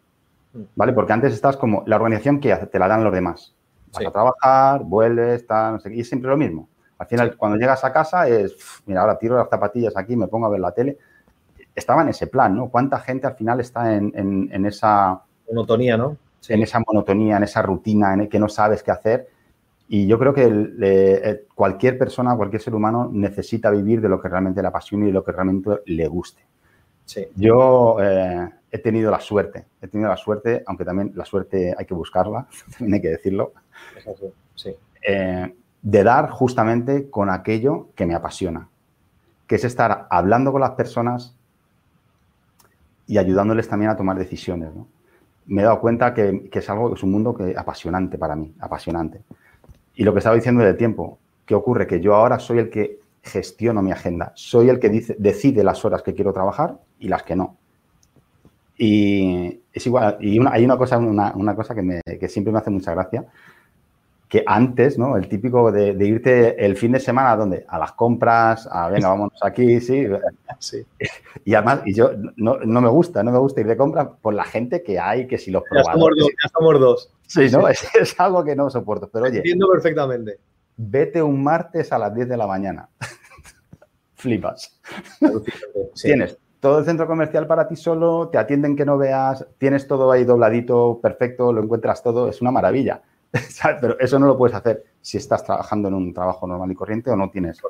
Mm. 0.54 0.62
¿Vale? 0.76 0.94
Porque 0.94 1.12
antes 1.12 1.34
estás 1.34 1.58
como, 1.58 1.82
la 1.88 1.96
organización 1.96 2.40
que 2.40 2.56
te 2.56 2.78
la 2.78 2.88
dan 2.88 3.04
los 3.04 3.12
demás. 3.12 3.56
Vas 3.92 4.06
a 4.06 4.12
trabajar, 4.12 4.84
vuelves, 4.84 5.48
tal, 5.48 5.74
no 5.74 5.80
sé, 5.80 5.92
y 5.92 6.02
es 6.02 6.08
siempre 6.08 6.30
lo 6.30 6.38
mismo. 6.38 6.70
Al 7.00 7.08
final, 7.08 7.36
cuando 7.36 7.58
llegas 7.58 7.84
a 7.84 7.92
casa 7.92 8.28
es, 8.28 8.56
mira, 8.86 9.02
ahora 9.02 9.18
tiro 9.18 9.38
las 9.38 9.50
zapatillas 9.50 9.98
aquí, 9.98 10.16
me 10.16 10.28
pongo 10.28 10.46
a 10.46 10.50
ver 10.50 10.60
la 10.60 10.72
tele. 10.72 11.00
Estaba 11.74 12.04
en 12.04 12.10
ese 12.10 12.28
plan, 12.28 12.56
¿no? 12.56 12.70
¿Cuánta 12.70 13.00
gente 13.00 13.26
al 13.26 13.34
final 13.34 13.60
está 13.60 13.96
en, 13.96 14.66
esa... 14.68 15.20
Monotonía, 15.48 15.98
¿no? 15.98 16.16
En 16.48 16.62
esa 16.62 16.80
monotonía, 16.86 17.38
en 17.38 17.44
esa 17.44 17.64
rutina, 17.64 18.14
en 18.14 18.22
el 18.22 18.30
que 18.30 18.38
no 18.38 18.50
sabes 18.50 18.84
qué 18.84 18.92
hacer. 18.92 19.30
Y 19.88 20.08
yo 20.08 20.18
creo 20.18 20.34
que 20.34 20.50
eh, 20.82 21.46
cualquier 21.54 21.98
persona, 21.98 22.36
cualquier 22.36 22.62
ser 22.62 22.74
humano 22.74 23.10
necesita 23.12 23.70
vivir 23.70 24.02
de 24.02 24.10
lo 24.10 24.20
que 24.20 24.30
realmente 24.30 24.62
le 24.62 24.68
apasiona 24.68 25.06
y 25.06 25.08
de 25.08 25.14
lo 25.14 25.24
que 25.24 25.32
realmente 25.32 25.70
le 25.86 26.08
guste. 26.08 26.42
Sí. 27.06 27.28
Yo 27.36 27.98
eh, 28.02 28.50
he 28.72 28.80
tenido 28.80 29.12
la 29.12 29.20
suerte, 29.20 29.66
he 29.82 29.88
tenido 29.88 30.10
la 30.10 30.18
suerte, 30.18 30.64
aunque 30.66 30.86
también 30.86 31.12
la 31.16 31.24
suerte 31.24 31.76
hay 31.78 31.86
que 31.86 31.94
buscarla, 31.94 32.48
también 32.78 32.96
hay 32.96 33.02
que 33.02 33.10
decirlo. 33.10 33.54
Sí. 34.56 34.76
Eh, 35.08 35.56
de 35.82 36.04
dar 36.04 36.32
justamente 36.32 37.12
con 37.12 37.30
aquello 37.30 37.90
que 37.94 38.08
me 38.08 38.16
apasiona, 38.16 38.70
que 39.46 39.56
es 39.56 39.64
estar 39.64 40.08
hablando 40.10 40.52
con 40.52 40.62
las 40.62 40.72
personas 40.72 41.38
y 43.06 43.20
ayudándoles 43.20 43.70
también 43.70 43.92
a 43.92 43.96
tomar 43.96 44.18
decisiones. 44.18 44.72
Me 45.46 45.62
he 45.62 45.66
dado 45.66 45.80
cuenta 45.80 46.16
que, 46.16 46.50
es 46.52 46.70
algo, 46.72 46.90
que 46.90 46.96
es 46.96 47.04
un 47.04 47.12
mundo 47.12 47.36
que, 47.36 47.54
apasionante 47.56 48.18
para 48.18 48.36
mí, 48.36 48.56
apasionante. 48.60 49.22
Y 49.96 50.04
lo 50.04 50.14
que 50.14 50.20
estaba 50.20 50.36
diciendo 50.36 50.64
del 50.64 50.78
tiempo, 50.78 51.20
¿qué 51.46 51.56
ocurre? 51.56 51.88
Que 51.88 52.02
yo 52.02 52.16
ahora 52.16 52.40
soy 52.40 52.60
el 52.60 52.70
que 52.70 53.00
gestiono 53.24 53.82
mi 53.82 53.92
agenda, 53.92 54.32
soy 54.36 54.70
el 54.70 54.80
que 54.80 54.90
dice, 54.90 55.16
decide 55.18 55.64
las 55.64 55.84
horas 55.84 56.04
que 56.04 56.14
quiero 56.14 56.32
trabajar 56.34 56.80
y 57.00 57.08
las 57.08 57.24
que 57.24 57.36
no. 57.36 57.58
Y 58.78 59.62
es 59.72 59.86
igual, 59.86 60.18
y 60.20 60.40
hay 60.48 60.66
una 60.66 60.78
cosa, 60.78 60.98
una, 60.98 61.56
cosa 61.56 61.74
que, 61.74 61.82
me, 61.82 62.02
que 62.02 62.28
siempre 62.28 62.52
me 62.52 62.60
hace 62.60 62.70
mucha 62.70 62.92
gracia, 62.92 63.26
que 64.28 64.44
antes, 64.46 64.98
¿no? 64.98 65.18
El 65.18 65.30
típico 65.30 65.72
de, 65.72 65.92
irte 66.06 66.66
el 66.66 66.76
fin 66.76 66.92
de 66.92 67.00
semana, 67.00 67.32
¿a 67.32 67.38
dónde? 67.38 67.66
A 67.68 67.80
las 67.80 67.94
compras, 67.94 68.68
a 68.70 68.90
venga, 68.90 69.10
vámonos 69.10 69.40
aquí, 69.42 69.80
sí. 69.80 70.06
sí. 70.60 70.86
Y 71.46 71.54
además, 71.54 71.82
y 71.86 71.94
yo 71.94 72.12
no, 72.36 72.58
me 72.66 72.90
gusta, 72.90 73.24
no 73.24 73.32
me 73.32 73.40
gusta 73.40 73.62
ir 73.62 73.68
de 73.68 73.78
compras 73.78 74.10
por 74.22 74.34
la 74.34 74.44
gente 74.44 74.84
que 74.84 75.00
hay, 75.00 75.28
que 75.28 75.38
si 75.38 75.52
los 75.52 75.64
probadores. 75.64 76.26
Ya 76.26 76.50
somos 76.50 76.80
dos. 76.80 77.12
Sí, 77.28 77.50
¿no? 77.52 77.68
Es, 77.70 78.20
algo 78.20 78.44
que 78.44 78.56
no 78.56 78.70
soporto. 78.70 79.10
Pero 79.12 79.26
oye. 79.26 79.38
Entiendo 79.38 79.68
perfectamente. 79.72 80.40
Vete 80.78 81.22
un 81.22 81.44
martes 81.44 81.92
a 81.92 81.98
las 81.98 82.14
10 82.14 82.30
de 82.30 82.38
la 82.38 82.48
mañana. 82.48 82.90
Flipas. 84.16 84.80
Tienes 86.02 86.38
todo 86.66 86.80
el 86.80 86.86
centro 86.86 87.06
comercial 87.06 87.46
para 87.46 87.68
ti 87.68 87.76
solo, 87.76 88.30
te 88.30 88.40
atienden 88.40 88.76
que 88.76 88.86
no 88.86 88.98
veas, 88.98 89.46
tienes 89.60 89.88
todo 89.88 90.12
ahí 90.12 90.24
dobladito, 90.24 91.00
perfecto, 91.00 91.54
lo 91.54 91.62
encuentras 91.62 92.02
todo, 92.02 92.28
es 92.28 92.42
una 92.42 92.50
maravilla. 92.50 93.04
Pero 93.82 94.00
eso 94.00 94.18
no 94.18 94.26
lo 94.26 94.36
puedes 94.36 94.56
hacer 94.56 94.84
si 95.00 95.18
estás 95.18 95.44
trabajando 95.44 95.90
en 95.90 95.94
un 95.94 96.12
trabajo 96.12 96.48
normal 96.48 96.72
y 96.72 96.74
corriente 96.74 97.12
o 97.12 97.16
no 97.16 97.30
tienes 97.30 97.62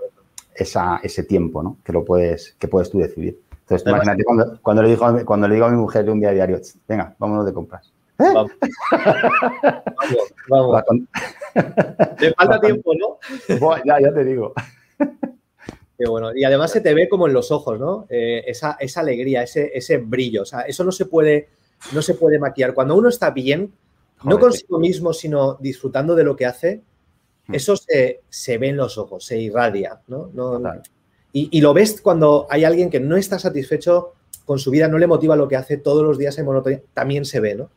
esa, 0.56 1.02
ese 1.04 1.24
tiempo, 1.24 1.62
¿no? 1.62 1.78
Que 1.84 1.92
lo 1.92 2.06
puedes, 2.06 2.56
que 2.58 2.70
puedes 2.70 2.90
tú 2.90 3.00
decidir. 3.00 3.42
Entonces, 3.52 3.86
imagínate 3.86 4.24
cuando, 4.62 4.82
le 4.82 4.88
digo, 4.88 5.26
cuando 5.26 5.48
le 5.50 5.56
digo 5.56 5.66
a 5.66 5.72
mi 5.72 5.78
mujer 5.78 6.10
un 6.10 6.22
día 6.22 6.32
diario, 6.32 6.62
venga, 6.88 7.16
vámonos 7.20 7.46
de 7.46 7.52
compras. 7.52 7.92
¿Eh? 8.20 8.34
Vamos. 8.34 8.52
vamos, 10.50 10.84
Te 12.18 12.34
falta 12.34 12.60
tiempo, 12.60 12.94
¿no? 12.96 13.20
ya, 13.86 14.00
ya 14.00 14.14
te 14.14 14.24
digo. 14.24 14.54
Qué 15.98 16.10
bueno. 16.10 16.36
Y 16.36 16.44
además 16.44 16.72
se 16.72 16.82
te 16.82 16.94
ve 16.94 17.08
como 17.08 17.28
en 17.28 17.34
los 17.34 17.52
ojos, 17.52 17.80
¿no? 17.80 18.06
Eh, 18.10 18.44
esa, 18.48 18.78
esa, 18.80 19.02
alegría, 19.02 19.44
ese, 19.44 19.72
ese 19.74 19.98
brillo. 19.98 20.44
O 20.44 20.46
sea, 20.46 20.62
eso 20.62 20.84
no 20.84 20.92
se 20.92 21.06
puede, 21.06 21.50
no 21.94 22.02
se 22.02 22.16
puede 22.16 22.40
maquillar. 22.40 22.74
Cuando 22.74 22.96
uno 22.96 23.10
está 23.10 23.32
bien, 23.32 23.74
no 24.24 24.40
consigo 24.40 24.80
mismo, 24.80 25.14
sino 25.14 25.56
disfrutando 25.56 26.16
de 26.16 26.24
lo 26.24 26.36
que 26.36 26.46
hace, 26.46 26.82
hmm. 27.48 27.56
eso 27.56 27.76
se, 27.76 28.58
ve 28.58 28.70
en 28.70 28.78
los 28.78 28.98
ojos, 28.98 29.26
se 29.26 29.38
irradia, 29.40 30.02
¿no? 30.08 30.32
y, 31.32 31.62
lo 31.62 31.74
ves 31.74 32.02
cuando 32.02 32.48
hay 32.50 32.64
alguien 32.64 32.90
que 32.90 33.00
no 33.00 33.18
está 33.18 33.40
satisfecho 33.40 34.14
con 34.46 34.60
su 34.60 34.72
vida, 34.72 34.88
no 34.88 34.98
le 34.98 35.08
motiva 35.08 35.36
lo 35.36 35.48
que 35.48 35.56
hace 35.56 35.78
todos 35.78 36.04
los 36.04 36.18
días 36.18 36.38
en 36.38 36.46
monotonía, 36.46 36.82
también 36.94 37.26
se 37.26 37.40
ve, 37.40 37.56
¿no? 37.56 37.70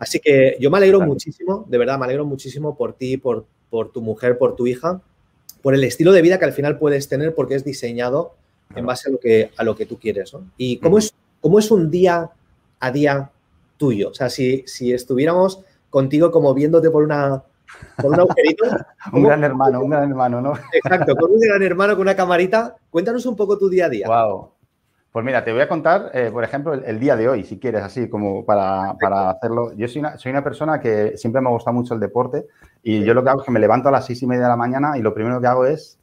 Así 0.00 0.20
que 0.20 0.56
yo 0.60 0.70
me 0.70 0.78
alegro 0.78 1.00
muchísimo, 1.00 1.64
de 1.68 1.78
verdad, 1.78 1.98
me 1.98 2.04
alegro 2.04 2.24
muchísimo 2.24 2.76
por 2.76 2.92
ti, 2.94 3.16
por, 3.16 3.46
por 3.70 3.90
tu 3.90 4.00
mujer, 4.00 4.38
por 4.38 4.56
tu 4.56 4.66
hija, 4.66 5.00
por 5.62 5.74
el 5.74 5.84
estilo 5.84 6.12
de 6.12 6.22
vida 6.22 6.38
que 6.38 6.44
al 6.44 6.52
final 6.52 6.78
puedes 6.78 7.08
tener 7.08 7.34
porque 7.34 7.54
es 7.54 7.64
diseñado 7.64 8.34
en 8.74 8.86
base 8.86 9.08
a 9.08 9.12
lo 9.12 9.18
que, 9.18 9.50
a 9.56 9.64
lo 9.64 9.76
que 9.76 9.86
tú 9.86 9.98
quieres, 9.98 10.32
¿no? 10.32 10.44
Y 10.56 10.78
cómo, 10.78 10.98
es, 10.98 11.14
cómo 11.40 11.58
es 11.58 11.70
un 11.70 11.90
día 11.90 12.30
a 12.80 12.90
día 12.90 13.30
tuyo. 13.76 14.10
O 14.10 14.14
sea, 14.14 14.28
si, 14.28 14.64
si 14.66 14.92
estuviéramos 14.92 15.60
contigo 15.90 16.30
como 16.30 16.52
viéndote 16.54 16.90
por 16.90 17.02
una 17.02 17.42
por 17.96 18.12
un 18.12 18.20
agujerito. 18.20 18.64
un 19.12 19.22
gran 19.22 19.44
hermano, 19.44 19.82
un 19.82 19.90
gran 19.90 20.08
hermano, 20.08 20.40
¿no? 20.40 20.52
Exacto, 20.72 21.14
con 21.16 21.32
un 21.32 21.40
gran 21.40 21.62
hermano, 21.62 21.94
con 21.94 22.02
una 22.02 22.16
camarita. 22.16 22.76
Cuéntanos 22.90 23.26
un 23.26 23.36
poco 23.36 23.58
tu 23.58 23.68
día 23.68 23.86
a 23.86 23.88
día. 23.88 24.06
Wow. 24.08 24.50
Pues 25.10 25.24
mira, 25.24 25.42
te 25.42 25.52
voy 25.52 25.62
a 25.62 25.68
contar, 25.68 26.10
eh, 26.12 26.30
por 26.30 26.44
ejemplo, 26.44 26.74
el, 26.74 27.00
día 27.00 27.16
de 27.16 27.28
hoy, 27.28 27.42
si 27.42 27.58
quieres, 27.58 27.82
así 27.82 28.10
como 28.10 28.44
para, 28.44 28.94
para 29.00 29.30
hacerlo. 29.30 29.72
Yo 29.74 29.88
soy 29.88 30.00
una, 30.00 30.18
soy 30.18 30.30
una, 30.32 30.44
persona 30.44 30.80
que 30.80 31.16
siempre 31.16 31.40
me 31.40 31.48
ha 31.48 31.52
gustado 31.52 31.74
mucho 31.74 31.94
el 31.94 32.00
deporte 32.00 32.46
y 32.82 33.02
yo 33.02 33.14
lo 33.14 33.24
que 33.24 33.30
hago 33.30 33.40
es 33.40 33.46
que 33.46 33.50
me 33.50 33.58
levanto 33.58 33.88
a 33.88 33.92
las 33.92 34.04
seis 34.04 34.22
y 34.22 34.26
media 34.26 34.42
de 34.42 34.48
la 34.48 34.56
mañana 34.56 34.98
y 34.98 35.02
lo 35.02 35.14
primero 35.14 35.40
que 35.40 35.46
hago 35.46 35.64
es 35.64 35.98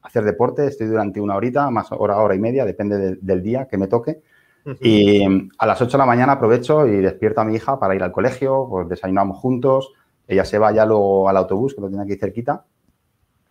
hacer 0.00 0.24
deporte. 0.24 0.66
Estoy 0.66 0.86
durante 0.86 1.20
una 1.20 1.36
horita, 1.36 1.70
más 1.70 1.92
hora, 1.92 2.16
hora 2.16 2.34
y 2.34 2.38
media, 2.38 2.64
depende 2.64 3.18
del 3.20 3.42
día 3.42 3.68
que 3.68 3.76
me 3.76 3.86
toque. 3.86 4.22
Y 4.80 5.22
a 5.58 5.66
las 5.66 5.80
8 5.80 5.92
de 5.92 5.98
la 5.98 6.06
mañana 6.06 6.32
aprovecho 6.32 6.88
y 6.88 6.96
despierto 6.96 7.40
a 7.40 7.44
mi 7.44 7.54
hija 7.54 7.78
para 7.78 7.94
ir 7.94 8.02
al 8.02 8.10
colegio, 8.10 8.66
pues 8.68 8.88
desayunamos 8.88 9.38
juntos, 9.38 9.92
ella 10.26 10.44
se 10.44 10.58
va 10.58 10.72
ya 10.72 10.84
luego 10.84 11.28
al 11.28 11.36
autobús, 11.36 11.74
que 11.74 11.80
lo 11.80 11.88
tiene 11.88 12.02
aquí 12.02 12.16
cerquita, 12.16 12.64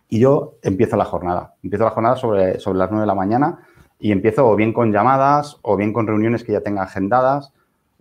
y 0.09 0.19
yo 0.19 0.55
empiezo 0.61 0.97
la 0.97 1.05
jornada. 1.05 1.53
Empiezo 1.63 1.85
la 1.85 1.91
jornada 1.91 2.17
sobre, 2.17 2.59
sobre 2.59 2.79
las 2.79 2.91
9 2.91 3.03
de 3.03 3.07
la 3.07 3.15
mañana 3.15 3.59
y 3.99 4.11
empiezo 4.11 4.47
o 4.47 4.55
bien 4.55 4.73
con 4.73 4.91
llamadas 4.91 5.57
o 5.61 5.75
bien 5.77 5.93
con 5.93 6.07
reuniones 6.07 6.43
que 6.43 6.51
ya 6.51 6.61
tenga 6.61 6.83
agendadas 6.83 7.53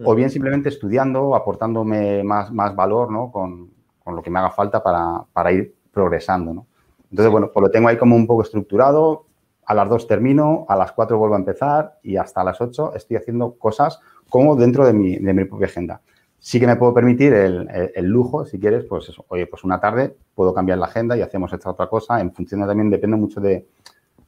o 0.03 0.15
bien 0.15 0.31
simplemente 0.31 0.69
estudiando, 0.69 1.37
aportándome 1.37 2.25
más, 2.25 2.53
más 2.53 2.75
valor 2.75 3.13
¿no? 3.13 3.31
con, 3.31 3.71
con, 4.03 4.17
lo 4.17 4.23
que 4.23 4.31
me 4.31 4.41
haga 4.41 4.51
falta 4.51 4.83
para, 4.83 5.23
para 5.33 5.53
ir 5.53 5.75
progresando. 5.93 6.53
¿no? 6.53 6.67
Entonces, 7.11 7.31
bueno, 7.31 7.51
pues 7.53 7.63
lo 7.63 7.71
tengo 7.71 7.89
ahí 7.89 7.97
como 7.97 8.17
un 8.17 8.27
poco 8.27 8.43
estructurado, 8.43 9.27
a 9.67 9.75
las 9.75 9.89
2 9.89 10.07
termino, 10.07 10.67
a 10.69 10.77
las 10.77 10.93
4 10.93 11.17
vuelvo 11.17 11.37
a 11.37 11.39
empezar 11.39 11.99
y 12.03 12.17
hasta 12.17 12.45
las 12.45 12.61
8 12.61 12.95
estoy 12.97 13.17
haciendo 13.17 13.55
cosas 13.55 14.01
como 14.29 14.57
dentro 14.57 14.85
de 14.85 14.93
mi, 14.93 15.17
de 15.17 15.33
mi 15.33 15.45
propia 15.45 15.67
agenda. 15.67 16.01
Sí 16.39 16.61
que 16.61 16.67
me 16.67 16.77
puedo 16.77 16.93
permitir 16.93 17.33
el, 17.33 17.69
el, 17.95 18.05
lujo, 18.05 18.45
si 18.45 18.59
quieres, 18.59 18.85
pues 18.85 19.09
eso, 19.09 19.25
oye, 19.29 19.47
pues 19.47 19.65
una 19.65 19.81
tarde 19.81 20.15
puedo 20.35 20.53
cambiar 20.53 20.77
la 20.79 20.87
agenda 20.87 21.17
y 21.17 21.23
hacemos 21.23 21.51
esta 21.53 21.71
otra 21.71 21.87
cosa. 21.87 22.21
En 22.21 22.33
función 22.33 22.61
de, 22.61 22.67
también 22.67 22.91
depende 22.91 23.17
mucho 23.17 23.41
de, 23.41 23.67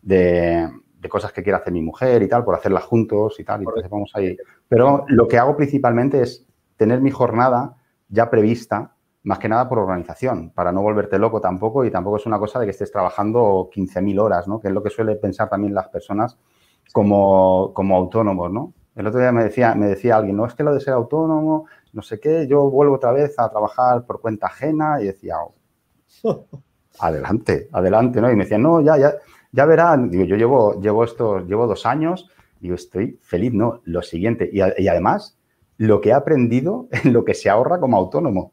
de, 0.00 0.66
cosas 1.08 1.32
que 1.32 1.42
quiera 1.42 1.58
hacer 1.58 1.72
mi 1.72 1.82
mujer 1.82 2.22
y 2.22 2.28
tal, 2.28 2.44
por 2.44 2.54
hacerlas 2.54 2.84
juntos 2.84 3.38
y 3.40 3.44
tal. 3.44 3.60
Y 3.60 3.64
entonces 3.64 3.90
vamos 3.90 4.10
ahí. 4.14 4.36
Pero 4.68 5.04
lo 5.08 5.28
que 5.28 5.38
hago 5.38 5.56
principalmente 5.56 6.22
es 6.22 6.46
tener 6.76 7.00
mi 7.00 7.10
jornada 7.10 7.76
ya 8.08 8.30
prevista 8.30 8.96
más 9.26 9.40
que 9.40 9.48
nada 9.48 9.68
por 9.68 9.80
organización, 9.80 10.50
para 10.50 10.70
no 10.70 10.82
volverte 10.82 11.18
loco 11.18 11.40
tampoco 11.40 11.84
y 11.84 11.90
tampoco 11.90 12.16
es 12.16 12.26
una 12.26 12.38
cosa 12.38 12.60
de 12.60 12.66
que 12.66 12.70
estés 12.70 12.92
trabajando 12.92 13.68
15.000 13.75 14.20
horas, 14.20 14.46
¿no? 14.46 14.60
Que 14.60 14.68
es 14.68 14.75
lo 14.75 14.84
que 14.84 14.90
suele 14.90 15.16
pensar 15.16 15.48
también 15.48 15.75
las 15.75 15.88
personas 15.88 16.38
como, 16.92 17.72
como 17.75 17.96
autónomos, 17.96 18.52
¿no? 18.52 18.72
El 18.94 19.08
otro 19.08 19.18
día 19.18 19.32
me 19.32 19.42
decía, 19.42 19.75
me 19.75 19.86
decía 19.86 20.16
alguien, 20.16 20.36
no 20.36 20.46
es 20.46 20.54
que 20.54 20.62
lo 20.62 20.72
de 20.72 20.80
ser 20.80 20.94
autónomo, 20.94 21.66
no 21.92 22.02
sé 22.02 22.20
qué, 22.20 22.46
yo 22.46 22.70
vuelvo 22.70 22.94
otra 22.94 23.10
vez 23.10 23.36
a 23.36 23.50
trabajar 23.50 24.06
por 24.06 24.20
cuenta 24.20 24.46
ajena 24.46 25.02
y 25.02 25.06
decía, 25.06 25.38
oh, 25.42 26.46
adelante, 27.00 27.68
adelante, 27.72 28.20
¿no? 28.20 28.30
Y 28.30 28.36
me 28.36 28.44
decía, 28.44 28.58
no, 28.58 28.80
ya, 28.80 28.96
ya, 28.96 29.12
ya 29.52 29.64
verán, 29.66 30.10
digo, 30.10 30.24
yo 30.24 30.36
llevo, 30.36 30.80
llevo 30.80 31.04
esto, 31.04 31.40
llevo 31.40 31.66
dos 31.66 31.86
años, 31.86 32.28
digo, 32.60 32.74
estoy 32.74 33.18
feliz, 33.22 33.52
¿no? 33.52 33.80
Lo 33.84 34.02
siguiente, 34.02 34.48
y, 34.52 34.58
y 34.58 34.88
además, 34.88 35.38
lo 35.78 36.00
que 36.00 36.10
he 36.10 36.12
aprendido 36.12 36.88
en 37.04 37.12
lo 37.12 37.24
que 37.24 37.34
se 37.34 37.50
ahorra 37.50 37.80
como 37.80 37.96
autónomo. 37.96 38.52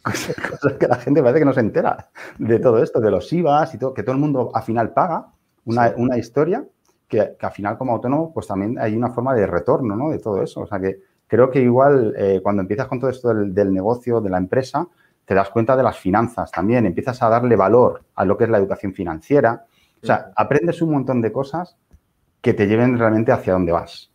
Cosas 0.02 0.72
que 0.78 0.88
la 0.88 0.96
gente 0.96 1.20
parece 1.20 1.40
que 1.40 1.44
no 1.44 1.52
se 1.52 1.60
entera 1.60 2.08
de 2.38 2.58
todo 2.58 2.82
esto, 2.82 3.00
de 3.00 3.10
los 3.10 3.30
IVAs 3.32 3.74
y 3.74 3.78
todo, 3.78 3.92
que 3.92 4.02
todo 4.02 4.14
el 4.14 4.20
mundo 4.20 4.50
al 4.54 4.62
final 4.62 4.92
paga 4.92 5.26
una, 5.64 6.16
historia 6.16 6.64
que, 7.06 7.36
que, 7.38 7.46
al 7.46 7.52
final 7.52 7.76
como 7.76 7.92
autónomo 7.92 8.32
pues 8.32 8.46
también 8.46 8.78
hay 8.78 8.96
una 8.96 9.10
forma 9.10 9.34
de 9.34 9.46
retorno 9.46 9.94
¿no? 9.94 10.10
de 10.10 10.18
todo 10.18 10.42
eso. 10.42 10.62
O 10.62 10.66
sea 10.66 10.80
que 10.80 11.00
creo 11.30 11.48
que 11.48 11.60
igual 11.60 12.12
eh, 12.16 12.40
cuando 12.42 12.62
empiezas 12.62 12.88
con 12.88 12.98
todo 12.98 13.08
esto 13.08 13.32
del, 13.32 13.72
negocio, 13.72 14.20
de 14.20 14.30
la 14.30 14.38
empresa, 14.38 14.88
te 15.24 15.32
das 15.32 15.48
cuenta 15.50 15.76
de 15.76 15.84
las 15.84 15.96
finanzas 15.96 16.50
también, 16.50 16.86
empiezas 16.86 17.22
a 17.22 17.28
darle 17.28 17.54
valor 17.54 18.02
a 18.16 18.24
lo 18.24 18.36
que 18.36 18.44
es 18.44 18.50
la 18.50 18.58
educación 18.58 18.92
financiera. 18.92 19.64
O 20.02 20.06
sea, 20.06 20.32
aprendes 20.34 20.80
un 20.82 20.92
montón 20.92 21.20
de 21.20 21.32
cosas 21.32 21.76
que 22.40 22.54
te 22.54 22.66
lleven 22.66 22.98
realmente 22.98 23.32
hacia 23.32 23.52
donde 23.52 23.72
vas. 23.72 24.10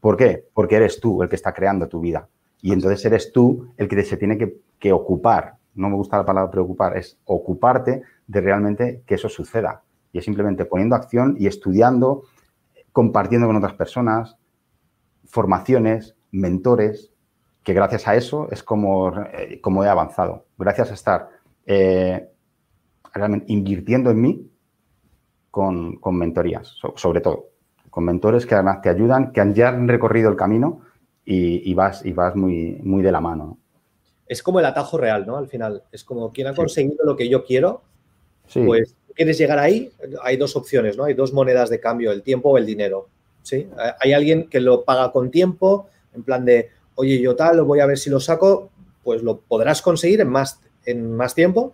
¿Por 0.00 0.16
qué? 0.16 0.46
Porque 0.54 0.76
eres 0.76 1.00
tú 1.00 1.22
el 1.22 1.28
que 1.28 1.36
está 1.36 1.52
creando 1.52 1.88
tu 1.88 2.00
vida. 2.00 2.28
Y 2.60 2.72
entonces 2.72 3.04
eres 3.04 3.32
tú 3.32 3.72
el 3.76 3.88
que 3.88 4.02
se 4.04 4.16
tiene 4.16 4.38
que, 4.78 4.92
ocupar, 4.92 5.56
no 5.74 5.88
me 5.88 5.96
gusta 5.96 6.16
la 6.16 6.24
palabra 6.24 6.50
preocupar, 6.50 6.96
es 6.96 7.18
ocuparte 7.24 8.02
de 8.26 8.40
realmente 8.40 9.02
que 9.06 9.16
eso 9.16 9.28
suceda. 9.28 9.82
Y 10.12 10.18
es 10.18 10.24
simplemente 10.24 10.64
poniendo 10.64 10.94
acción 10.94 11.36
y 11.38 11.46
estudiando, 11.46 12.24
compartiendo 12.92 13.46
con 13.46 13.56
otras 13.56 13.74
personas, 13.74 14.36
formaciones, 15.24 16.16
mentores, 16.30 17.12
que 17.62 17.74
gracias 17.74 18.08
a 18.08 18.14
eso 18.14 18.48
es 18.50 18.62
como, 18.62 19.12
eh, 19.32 19.60
como 19.60 19.84
he 19.84 19.88
avanzado. 19.88 20.46
Gracias 20.56 20.90
a 20.90 20.94
estar 20.94 21.28
eh, 21.66 22.28
realmente 23.12 23.46
invirtiendo 23.52 24.10
en 24.10 24.20
mí 24.20 24.47
con, 25.58 25.96
con 25.96 26.16
mentorías, 26.16 26.76
sobre 26.94 27.20
todo. 27.20 27.48
Con 27.90 28.04
mentores 28.04 28.46
que 28.46 28.54
además 28.54 28.80
te 28.80 28.90
ayudan, 28.90 29.32
que 29.32 29.40
han 29.40 29.56
ya 29.56 29.70
han 29.70 29.88
recorrido 29.88 30.30
el 30.30 30.36
camino 30.36 30.82
y, 31.24 31.74
vas, 31.74 32.06
y 32.06 32.12
vas 32.12 32.36
muy, 32.36 32.78
muy 32.84 33.02
de 33.02 33.10
la 33.10 33.20
mano. 33.20 33.58
Es 34.28 34.40
como 34.40 34.60
el 34.60 34.66
atajo 34.66 34.98
real, 34.98 35.26
¿no? 35.26 35.36
Al 35.36 35.48
final, 35.48 35.82
es 35.90 36.04
como 36.04 36.32
quien 36.32 36.46
ha 36.46 36.54
conseguido 36.54 37.04
lo 37.04 37.16
que 37.16 37.28
yo 37.28 37.44
quiero, 37.44 37.82
pues 38.54 38.94
quieres 39.16 39.36
llegar 39.36 39.58
ahí, 39.58 39.90
hay 40.22 40.36
dos 40.36 40.54
opciones, 40.54 40.96
¿no? 40.96 41.02
Hay 41.02 41.14
dos 41.14 41.32
monedas 41.32 41.70
de 41.70 41.80
cambio, 41.80 42.12
el 42.12 42.22
tiempo 42.22 42.50
o 42.50 42.58
el 42.58 42.64
dinero, 42.64 43.08
¿sí? 43.42 43.66
Hay 43.98 44.12
alguien 44.12 44.48
que 44.48 44.60
lo 44.60 44.84
paga 44.84 45.10
con 45.10 45.32
tiempo, 45.32 45.88
en 46.14 46.22
plan 46.22 46.44
de, 46.44 46.70
oye, 46.94 47.20
yo 47.20 47.34
tal, 47.34 47.62
voy 47.64 47.80
a 47.80 47.86
ver 47.86 47.98
si 47.98 48.10
lo 48.10 48.20
saco, 48.20 48.70
pues 49.02 49.24
lo 49.24 49.40
podrás 49.40 49.82
conseguir 49.82 50.20
en 50.20 50.28
más, 50.28 50.60
en 50.84 51.16
más 51.16 51.34
tiempo 51.34 51.72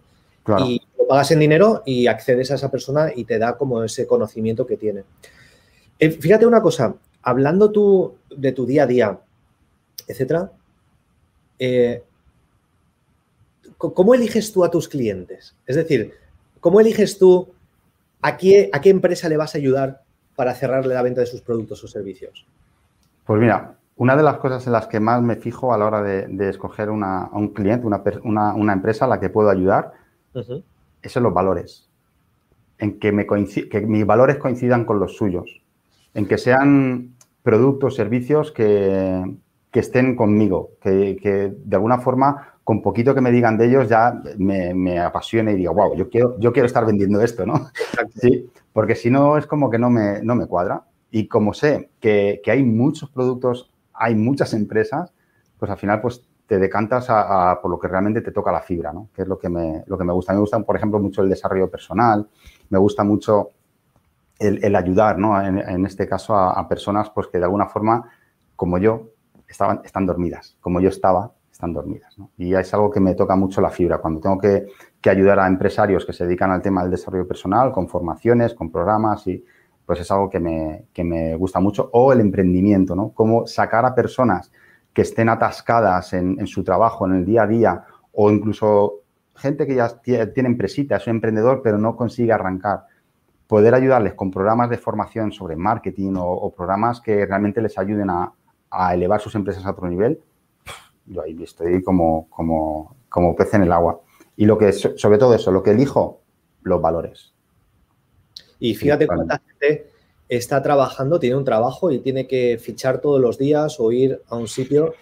y 0.67 0.81
lo 1.04 1.08
pagas 1.08 1.30
en 1.30 1.40
dinero 1.40 1.82
y 1.84 2.06
accedes 2.06 2.50
a 2.50 2.54
esa 2.54 2.70
persona 2.70 3.12
y 3.14 3.25
te 3.25 3.38
da 3.38 3.56
como 3.56 3.84
ese 3.84 4.06
conocimiento 4.06 4.66
que 4.66 4.76
tiene. 4.76 5.04
Eh, 5.99 6.11
fíjate 6.11 6.46
una 6.46 6.62
cosa, 6.62 6.94
hablando 7.23 7.70
tú 7.70 8.16
de 8.34 8.52
tu 8.52 8.66
día 8.66 8.84
a 8.84 8.87
día, 8.87 9.20
etcétera. 10.08 10.50
Eh, 11.58 12.02
¿Cómo 13.76 14.14
eliges 14.14 14.52
tú 14.52 14.64
a 14.64 14.70
tus 14.70 14.88
clientes? 14.88 15.54
Es 15.66 15.76
decir, 15.76 16.14
¿cómo 16.61 16.80
eliges 16.80 17.18
tú 17.18 17.49
a 18.23 18.37
qué, 18.38 18.70
a 18.73 18.80
qué 18.80 18.88
empresa 18.88 19.28
le 19.28 19.37
vas 19.37 19.54
a 19.54 19.58
ayudar 19.58 20.02
para 20.37 20.54
cerrarle 20.54 20.94
la 20.94 21.02
venta 21.02 21.20
de 21.20 21.26
sus 21.26 21.42
productos 21.42 21.84
o 21.84 21.88
servicios? 21.88 22.46
Pues 23.26 23.40
mira, 23.40 23.76
Una 23.96 24.16
de 24.16 24.23
las 24.23 24.38
cosas 24.38 24.66
en 24.66 24.73
las 24.73 24.87
que 24.87 24.99
más 24.99 25.23
me 25.23 25.37
fijo 25.37 25.73
a 25.73 25.78
la 25.78 25.87
hora 25.87 26.02
de, 26.02 26.49
escoger 26.49 26.88
a 26.88 27.30
un 27.32 27.49
cliente, 27.49 27.87
una, 27.87 28.73
empresa 28.73 29.04
a 29.04 29.08
la 29.08 29.20
que 29.20 29.28
puedo 29.28 29.50
ayudar, 29.50 29.92
es 31.08 31.16
en 31.16 31.23
los 31.23 31.34
valores. 31.34 31.88
En 32.78 32.99
que, 32.99 33.12
me 33.12 33.26
que 33.26 33.80
mis 33.82 34.04
valores 34.04 34.37
coincidan 34.38 34.84
con 34.84 34.99
los 34.99 35.16
suyos. 35.16 35.62
En 36.14 36.26
que 36.26 36.38
sean 36.38 37.14
productos, 37.42 37.94
servicios 37.94 38.52
que, 38.52 39.23
estén 39.73 40.16
conmigo, 40.16 40.70
que, 40.80 41.54
de 41.56 41.76
alguna 41.76 41.99
forma, 41.99 42.54
con 42.62 42.80
poquito 42.82 43.14
que 43.14 43.20
me 43.20 43.32
digan 43.32 43.58
de 43.58 43.66
ellos, 43.66 43.88
ya 43.88 44.20
me, 44.38 44.99
apasione 44.99 45.52
y 45.52 45.56
diga, 45.56 45.73
wow, 45.73 45.96
yo 45.96 46.08
quiero, 46.08 46.38
yo 46.38 46.52
quiero 46.52 46.66
estar 46.66 46.87
vendiendo 46.87 47.20
esto, 47.20 47.44
¿no? 47.44 47.68
Sí, 48.20 48.50
porque 48.73 48.94
si 48.94 49.11
no 49.11 49.37
es 49.37 49.46
como 49.46 49.70
que 49.70 49.78
no 49.78 49.90
me, 49.90 50.23
no 50.23 50.34
me 50.34 50.46
cuadra. 50.46 50.84
Y 51.11 51.28
como 51.28 51.54
sé 51.54 51.90
que, 52.00 52.40
que 52.42 52.50
hay 52.50 52.64
muchos 52.64 53.11
productos 53.11 53.70
hay 53.94 54.14
muchas 54.14 54.52
empresas, 54.52 55.12
pues 55.58 55.70
al 55.70 55.78
final 55.78 56.00
pues 56.00 56.26
te 56.47 56.59
decantas 56.59 57.07
a, 57.09 57.59
por 57.61 57.71
lo 57.71 57.79
que 57.79 57.89
realmente 57.89 58.21
te 58.21 58.31
toca 58.31 58.53
la 58.53 58.61
fibra, 58.61 58.93
¿no? 58.93 59.09
Que 59.15 59.23
es 59.23 59.29
lo 59.29 59.39
que 59.39 59.49
me, 59.49 59.83
lo 59.87 59.97
que 59.97 60.05
me 60.05 60.13
gusta. 60.13 60.33
Me 60.33 60.41
gusta, 60.41 60.59
por 60.61 60.77
ejemplo, 60.77 60.99
mucho 61.01 61.23
el 61.23 61.29
desarrollo 61.29 61.71
personal, 61.71 62.29
me 62.69 62.79
gusta 62.79 63.03
mucho 63.03 63.51
el, 64.39 64.77
ayudar, 64.77 65.19
¿no? 65.19 65.41
En, 65.41 65.87
este 65.87 66.07
caso 66.07 66.37
a, 66.37 66.69
personas 66.69 67.09
pues 67.11 67.29
que 67.29 67.39
de 67.39 67.45
alguna 67.45 67.67
forma, 67.67 68.11
como 68.57 68.79
yo, 68.79 69.09
estaban, 69.49 69.81
están 69.85 70.05
dormidas, 70.05 70.57
como 70.61 70.81
yo 70.81 70.91
estaba, 70.91 71.33
están 71.51 71.73
dormidas. 71.73 72.15
Y 72.37 72.55
es 72.55 72.75
algo 72.75 72.91
que 72.91 73.01
me 73.01 73.15
toca 73.15 73.37
mucho 73.37 73.61
la 73.61 73.71
fibra. 73.71 73.99
Cuando 73.99 74.21
tengo 74.21 74.39
que, 74.39 74.67
que 75.01 75.09
ayudar 75.09 75.39
a 75.39 75.47
empresarios 75.47 76.05
que 76.05 76.13
se 76.13 76.27
dedican 76.27 76.51
al 76.51 76.61
tema 76.61 76.83
del 76.83 76.91
desarrollo 76.91 77.27
personal, 77.27 77.73
con 77.73 77.89
formaciones, 77.89 78.55
con 78.55 78.71
programas 78.71 79.27
y 79.29 79.43
pues 79.87 80.01
es 80.01 80.11
algo 80.11 80.31
que 80.31 80.41
me, 80.41 80.87
me 81.05 81.37
gusta 81.37 81.61
mucho. 81.61 81.89
O 81.93 82.13
el 82.13 82.21
emprendimiento, 82.21 82.95
¿no? 82.95 83.11
Cómo 83.11 83.47
sacar 83.47 83.85
a 83.85 83.95
personas 83.95 84.51
que 84.95 85.03
estén 85.03 85.29
atascadas 85.29 86.13
en, 86.13 86.47
su 86.47 86.63
trabajo, 86.63 87.05
en 87.05 87.17
el 87.17 87.25
día 87.25 87.43
a 87.43 87.47
día, 87.49 87.85
o 88.13 88.31
incluso 88.31 89.01
gente 89.35 89.67
que 89.67 89.75
ya 89.75 89.89
tiene 90.01 90.49
empresita, 90.49 90.97
es 90.97 91.07
un 91.09 91.17
emprendedor, 91.17 91.61
pero 91.63 91.77
no 91.79 91.97
consigue 91.97 92.33
arrancar. 92.33 92.87
Poder 93.49 93.75
ayudarles 93.75 94.15
con 94.15 94.31
programas 94.31 94.71
de 94.71 94.79
formación 94.79 95.33
sobre 95.33 95.57
marketing 95.57 96.15
o, 96.17 96.55
programas 96.57 97.01
que 97.01 97.27
realmente 97.27 97.61
les 97.61 97.77
ayuden 97.77 98.09
a, 98.09 98.33
elevar 98.93 99.21
sus 99.21 99.35
empresas 99.35 99.67
a 99.67 99.71
otro 99.71 99.89
nivel, 99.89 100.21
yo 101.07 101.23
ahí 101.23 101.37
estoy 101.43 101.83
como, 101.83 102.29
como, 102.31 102.97
como 103.09 103.37
pez 103.37 103.55
en 103.55 103.63
el 103.63 103.73
agua. 103.73 104.01
Y 104.37 104.47
lo 104.47 104.57
que, 104.59 104.73
sobre 104.73 105.19
todo 105.19 105.35
eso, 105.35 105.53
lo 105.53 105.63
que 105.63 105.71
elijo, 105.71 106.23
los 106.63 106.81
valores. 106.81 107.35
Y 108.59 108.75
fíjate 108.75 109.07
cuánta 109.07 109.41
gente 109.47 109.94
está 110.28 110.62
trabajando, 110.62 111.21
tiene 111.21 111.37
un 111.37 111.45
trabajo 111.45 111.90
y 111.90 111.99
tiene 111.99 112.26
que 112.26 112.59
fichar 112.59 113.00
todos 113.00 113.21
los 113.21 113.38
días 113.38 113.78
o 113.78 113.93
ir 113.93 114.21
a 114.28 114.37
un 114.37 114.49
sitio 114.49 114.95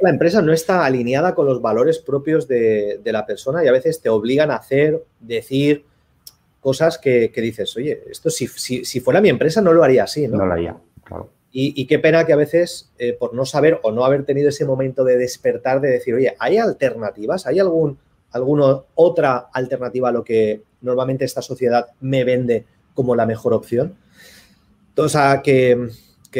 la 0.00 0.10
empresa 0.10 0.42
no 0.42 0.52
está 0.52 0.84
alineada 0.84 1.34
con 1.34 1.46
los 1.46 1.60
valores 1.60 1.98
propios 1.98 2.48
de, 2.48 3.00
la 3.04 3.26
persona 3.26 3.64
y 3.64 3.68
a 3.68 3.72
veces 3.72 4.00
te 4.00 4.08
obligan 4.08 4.50
a 4.50 4.56
hacer, 4.56 5.04
decir 5.20 5.84
cosas 6.60 6.98
que, 6.98 7.32
dices, 7.34 7.76
oye, 7.76 8.02
esto 8.10 8.30
si, 8.30 8.46
si, 8.46 9.00
fuera 9.00 9.20
mi 9.20 9.28
empresa 9.28 9.60
no 9.60 9.72
lo 9.72 9.82
haría 9.82 10.04
así, 10.04 10.28
¿no? 10.28 10.38
No 10.38 10.46
lo 10.46 10.52
haría, 10.52 10.76
claro. 11.04 11.28
Y, 11.52 11.86
qué 11.86 11.98
pena 11.98 12.24
que 12.24 12.32
a 12.32 12.36
veces, 12.36 12.92
eh, 12.98 13.12
por 13.12 13.34
no 13.34 13.44
saber 13.44 13.80
o 13.82 13.90
no 13.90 14.04
haber 14.04 14.24
tenido 14.24 14.50
ese 14.50 14.64
momento 14.64 15.02
de 15.02 15.16
despertar, 15.16 15.80
de 15.80 15.90
decir, 15.90 16.14
oye, 16.14 16.36
¿hay 16.38 16.58
alternativas? 16.58 17.44
¿Hay 17.46 17.58
algún, 17.58 17.98
alguna 18.30 18.82
otra 18.94 19.48
alternativa 19.52 20.10
a 20.10 20.12
lo 20.12 20.22
que 20.22 20.62
normalmente 20.80 21.24
esta 21.24 21.42
sociedad 21.42 21.88
me 22.00 22.22
vende 22.22 22.66
como 23.00 23.16
la 23.16 23.24
mejor 23.24 23.54
opción. 23.54 23.94
O 24.94 25.08
sea, 25.08 25.40
que, 25.40 25.88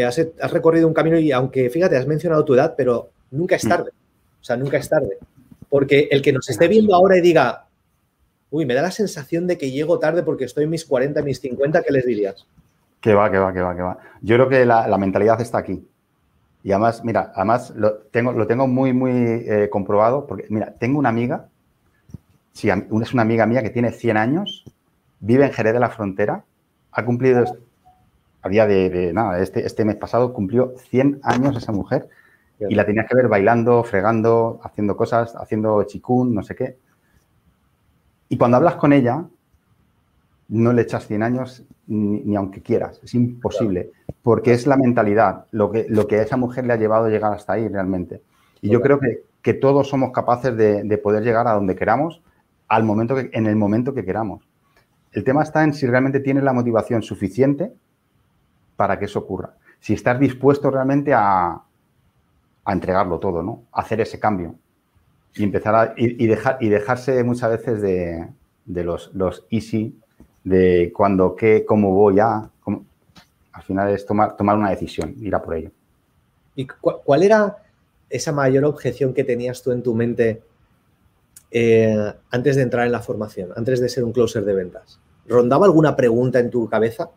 has, 0.07 0.52
recorrido 0.52 0.87
un 0.87 0.93
camino 0.93 1.19
y 1.19 1.33
aunque, 1.33 1.71
fíjate, 1.71 1.97
has 1.97 2.07
mencionado 2.07 2.45
tu 2.45 2.52
edad, 2.52 2.75
pero 2.76 3.09
nunca 3.31 3.57
es 3.57 3.64
mm. 3.64 3.69
tarde. 3.71 3.90
O 4.38 4.45
sea, 4.45 4.59
nunca 4.59 4.76
es 4.76 4.87
tarde. 4.87 5.17
Porque 5.71 6.09
el 6.11 6.21
que 6.21 6.35
nos 6.35 6.50
esté 6.50 6.69
viendo 6.69 6.95
ahora 6.95 7.17
y 7.17 7.23
diga, 7.23 7.65
uy, 8.50 8.67
me 8.67 8.75
da 8.75 8.82
la 8.82 8.91
sensación 8.91 9.47
de 9.47 9.56
que 9.56 9.71
llego 9.71 9.99
tarde 9.99 10.23
porque 10.23 10.45
estoy 10.45 10.65
en 10.65 10.71
mis 10.71 10.84
40, 10.84 11.23
mis 11.23 11.41
50, 11.41 11.82
¿qué 11.82 11.93
les 11.95 12.04
dirías? 12.04 12.47
Que 13.00 13.15
va, 13.15 13.30
que 13.30 13.39
va, 13.39 13.54
que 13.54 13.63
va, 13.63 13.75
que 13.75 13.80
va. 13.80 13.99
Yo 14.21 14.37
creo 14.37 14.50
que 14.50 14.67
la, 14.67 14.99
mentalidad 14.99 15.41
está 15.41 15.56
aquí. 15.56 15.82
Y 16.63 16.73
además, 16.73 17.02
mira, 17.02 17.32
además 17.34 17.73
lo 17.75 17.95
tengo, 18.11 18.32
lo 18.32 18.47
tengo 18.47 18.67
muy, 18.67 18.93
muy 18.93 19.13
eh, 19.13 19.71
comprobado 19.71 20.26
porque, 20.26 20.45
mira, 20.50 20.75
tengo 20.78 20.99
una 20.99 21.08
amiga 21.08 21.49
Sí, 22.52 22.69
es 22.69 23.13
una 23.15 23.23
amiga 23.23 23.47
mía 23.47 23.63
que 23.63 23.71
tiene 23.71 23.93
100 23.93 24.17
años, 24.17 24.65
vive 25.21 25.45
en 25.45 25.52
Jerez 25.52 25.73
de 25.73 25.80
la 25.80 25.91
Frontera, 25.91 26.45
ha 26.93 27.05
cumplido, 27.05 27.45
a 28.43 28.49
día 28.49 28.67
de, 28.67 29.13
nada, 29.13 29.41
este, 29.41 29.67
este 29.67 29.85
mes 29.85 29.97
pasado 29.97 30.33
cumplió 30.33 30.75
100 30.91 31.21
años 31.23 31.57
esa 31.57 31.73
mujer 31.73 32.09
y 32.59 32.75
la 32.75 32.85
tenías 32.85 33.07
que 33.09 33.17
ver 33.17 33.29
bailando, 33.29 33.83
fregando, 33.85 34.61
haciendo 34.63 34.97
cosas, 34.97 35.35
haciendo 35.37 35.83
chikun, 35.85 36.35
no 36.35 36.43
sé 36.43 36.55
qué. 36.55 36.76
Y 38.29 38.37
cuando 38.37 38.59
hablas 38.59 38.76
con 38.76 38.93
ella, 38.93 39.25
no 40.49 40.73
le 40.73 40.83
echas 40.83 41.07
100 41.07 41.23
años 41.23 41.65
ni, 41.87 42.37
aunque 42.37 42.61
quieras, 42.61 43.00
es 43.03 43.15
imposible, 43.15 43.91
porque 44.23 44.53
es 44.53 44.67
la 44.67 44.76
mentalidad, 44.76 45.47
lo 45.50 45.73
que, 45.73 45.87
lo 45.89 46.07
que 46.07 46.17
a 46.17 46.23
esa 46.23 46.37
mujer 46.37 46.67
le 46.67 46.73
ha 46.73 46.76
llevado 46.76 47.07
a 47.07 47.09
llegar 47.09 47.33
hasta 47.33 47.55
ahí 47.55 47.67
realmente. 47.67 48.23
Y 48.61 48.71
yo 48.71 48.81
creo 48.81 49.00
que, 49.00 49.25
que 49.43 49.55
todos 49.55 49.89
somos 49.89 50.13
capaces 50.13 50.57
de, 50.57 50.85
de, 50.85 50.99
poder 50.99 51.25
llegar 51.25 51.49
a 51.49 51.55
donde 51.55 51.75
queramos 51.75 52.23
al 52.69 52.85
momento 52.85 53.17
que, 53.17 53.31
en 53.33 53.47
el 53.47 53.57
momento 53.57 53.95
que 53.95 54.05
queramos. 54.05 54.47
El 55.12 55.25
tema 55.25 55.42
está 55.42 55.64
en 55.64 55.75
si 55.75 55.86
realmente 55.86 56.20
tienes 56.20 56.44
la 56.44 56.52
motivación 56.52 57.02
suficiente 57.02 57.73
para 58.76 58.99
que 58.99 59.06
eso 59.06 59.18
ocurra. 59.18 59.54
Si 59.80 59.92
estás 59.92 60.18
dispuesto 60.20 60.70
realmente 60.70 61.12
a, 61.14 61.62
entregarlo 62.66 63.18
todo, 63.18 63.42
¿no? 63.42 63.64
A 63.73 63.80
hacer 63.80 64.00
ese 64.00 64.20
cambio. 64.20 64.54
Y 65.34 65.42
empezar 65.42 65.75
a, 65.75 65.94
y, 65.96 66.26
dejar, 66.26 66.58
y 66.60 66.68
dejarse 66.68 67.25
muchas 67.25 67.50
veces 67.50 67.82
de, 67.82 68.28
los, 68.66 69.10
los, 69.14 69.46
easy, 69.50 69.99
de 70.44 70.92
cuando, 70.94 71.34
qué, 71.34 71.64
cómo 71.64 71.92
voy 71.94 72.20
a. 72.20 72.50
al 73.52 73.62
final 73.62 73.90
es 73.90 74.06
tomar, 74.06 74.36
tomar 74.36 74.56
una 74.56 74.70
decisión, 74.70 75.14
ir 75.18 75.34
a 75.34 75.42
por 75.42 75.56
ello. 75.56 75.70
¿Y 76.54 76.66
cuál 76.66 77.23
era 77.23 77.56
esa 78.08 78.32
mayor 78.32 78.64
objeción 78.64 79.14
que 79.14 79.25
tenías 79.25 79.62
tú 79.62 79.73
en 79.73 79.82
tu 79.82 79.94
mente 79.94 80.42
eh, 81.50 82.13
antes 82.30 82.56
de 82.56 82.63
entrar 82.63 82.86
en 82.86 82.93
la 82.93 83.00
formación, 83.00 83.50
antes 83.56 83.80
de 83.80 83.89
ser 83.89 84.04
un 84.04 84.13
closer 84.13 84.45
de 84.45 84.54
ventas? 84.54 85.00
¿Rondaba 85.26 85.67
alguna 85.67 85.97
pregunta 85.97 86.39
en 86.39 86.50
tu 86.50 86.69
cabeza? 86.69 87.10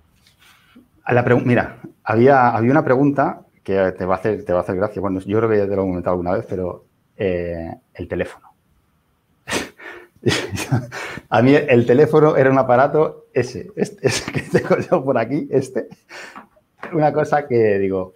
Mira, 1.43 1.82
había, 2.04 2.50
había 2.50 2.72
una 2.72 2.84
pregunta 2.84 3.41
que 3.63 3.93
te 3.98 4.06
va, 4.06 4.15
a 4.15 4.17
hacer, 4.17 4.46
te 4.46 4.54
va 4.54 4.60
a 4.60 4.62
hacer 4.62 4.76
gracia. 4.76 5.02
Bueno, 5.02 5.19
yo 5.19 5.38
creo 5.38 5.50
que 5.50 5.58
ya 5.58 5.67
te 5.67 5.76
lo 5.76 5.84
he 5.84 5.88
comentado 5.88 6.13
alguna 6.13 6.34
vez, 6.34 6.46
pero 6.48 6.86
eh, 7.17 7.74
el 7.93 8.08
teléfono. 8.08 8.54
a 11.30 11.41
mí 11.41 11.54
el 11.56 11.86
teléfono 11.86 12.38
era 12.38 12.50
un 12.50 12.58
aparato 12.58 13.26
ese, 13.34 13.72
este, 13.76 14.10
que 14.32 14.41
tengo 14.41 14.78
yo 14.78 15.04
por 15.04 15.17
aquí, 15.17 15.48
este. 15.52 15.88
Una 16.93 17.12
cosa 17.13 17.48
que 17.48 17.80
digo, 17.80 18.13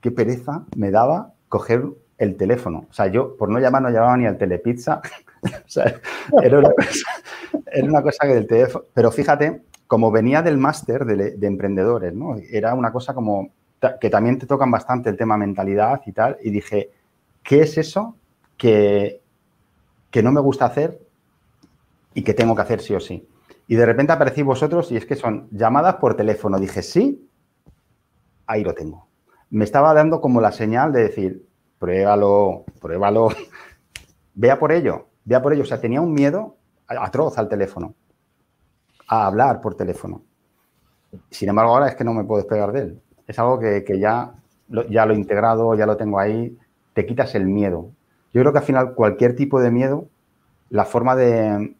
qué 0.00 0.10
pereza 0.10 0.64
me 0.76 0.90
daba 0.90 1.32
coger 1.48 1.84
el 2.18 2.36
teléfono. 2.36 2.86
O 2.90 2.92
sea, 2.92 3.06
yo 3.06 3.36
por 3.36 3.48
no 3.48 3.58
llamar 3.58 3.82
no 3.82 3.90
llamaba 3.90 4.16
ni 4.16 4.26
al 4.26 4.38
telepizza 4.38 5.00
era 6.42 6.58
una, 6.58 8.02
cosa, 8.02 8.26
que 8.26 8.34
del 8.34 8.46
teléfono. 8.46 8.84
Pero 8.94 9.10
fíjate, 9.10 9.62
como 9.86 10.10
venía 10.10 10.42
del 10.42 10.58
máster 10.58 11.04
de, 11.04 11.46
emprendedores, 11.46 12.14
¿no? 12.14 12.36
Era 12.50 12.74
una 12.74 12.92
cosa 12.92 13.14
como 13.14 13.50
que 14.00 14.10
también 14.10 14.38
te 14.38 14.46
tocan 14.46 14.70
bastante 14.70 15.10
el 15.10 15.16
tema 15.16 15.36
mentalidad 15.36 16.00
y 16.06 16.12
tal. 16.12 16.38
Y 16.42 16.50
dije, 16.50 16.90
¿qué 17.42 17.62
es 17.62 17.76
eso 17.78 18.16
que, 18.56 19.20
que 20.10 20.22
no 20.22 20.30
me 20.30 20.40
gusta 20.40 20.66
hacer 20.66 21.00
y 22.14 22.22
que 22.22 22.34
tengo 22.34 22.54
que 22.54 22.62
hacer 22.62 22.80
sí 22.80 22.94
o 22.94 23.00
sí? 23.00 23.28
Y 23.66 23.74
de 23.74 23.86
repente 23.86 24.12
aparecí 24.12 24.42
vosotros 24.42 24.92
y 24.92 24.96
es 24.96 25.06
que 25.06 25.16
son 25.16 25.48
llamadas 25.50 25.96
por 25.96 26.16
teléfono. 26.16 26.58
Dije, 26.58 26.82
sí, 26.82 27.28
ahí 28.46 28.62
lo 28.62 28.74
tengo. 28.74 29.08
Me 29.50 29.64
estaba 29.64 29.94
dando 29.94 30.20
como 30.20 30.40
la 30.40 30.52
señal 30.52 30.92
de 30.92 31.02
decir, 31.02 31.46
pruébalo, 31.78 32.64
pruébalo, 32.80 33.30
vea 34.34 34.58
por 34.58 34.72
ello. 34.72 35.08
Vea 35.24 35.40
por 35.40 35.52
ello, 35.52 35.62
o 35.62 35.66
sea, 35.66 35.80
tenía 35.80 36.00
un 36.00 36.12
miedo 36.12 36.56
atroz 36.88 37.38
al 37.38 37.48
teléfono, 37.48 37.94
a 39.08 39.26
hablar 39.26 39.60
por 39.60 39.74
teléfono. 39.74 40.22
Sin 41.30 41.48
embargo, 41.48 41.72
ahora 41.72 41.88
es 41.88 41.94
que 41.94 42.04
no 42.04 42.14
me 42.14 42.24
puedo 42.24 42.42
despegar 42.42 42.72
de 42.72 42.80
él. 42.80 43.02
Es 43.26 43.38
algo 43.38 43.58
que, 43.58 43.84
ya, 43.98 44.34
lo, 44.68 44.86
ya 44.88 45.06
lo 45.06 45.14
he 45.14 45.16
integrado, 45.16 45.74
ya 45.74 45.86
lo 45.86 45.96
tengo 45.96 46.18
ahí, 46.18 46.58
te 46.94 47.06
quitas 47.06 47.34
el 47.34 47.46
miedo. 47.46 47.90
Yo 48.32 48.40
creo 48.40 48.52
que 48.52 48.58
al 48.58 48.64
final 48.64 48.94
cualquier 48.94 49.36
tipo 49.36 49.60
de 49.60 49.70
miedo, 49.70 50.08
la 50.70 50.84
forma 50.84 51.14
de, 51.14 51.74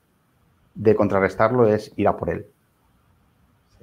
contrarrestarlo 0.96 1.66
es 1.66 1.92
ir 1.96 2.09
a 2.09 2.16
por 2.16 2.31
él. 2.31 2.46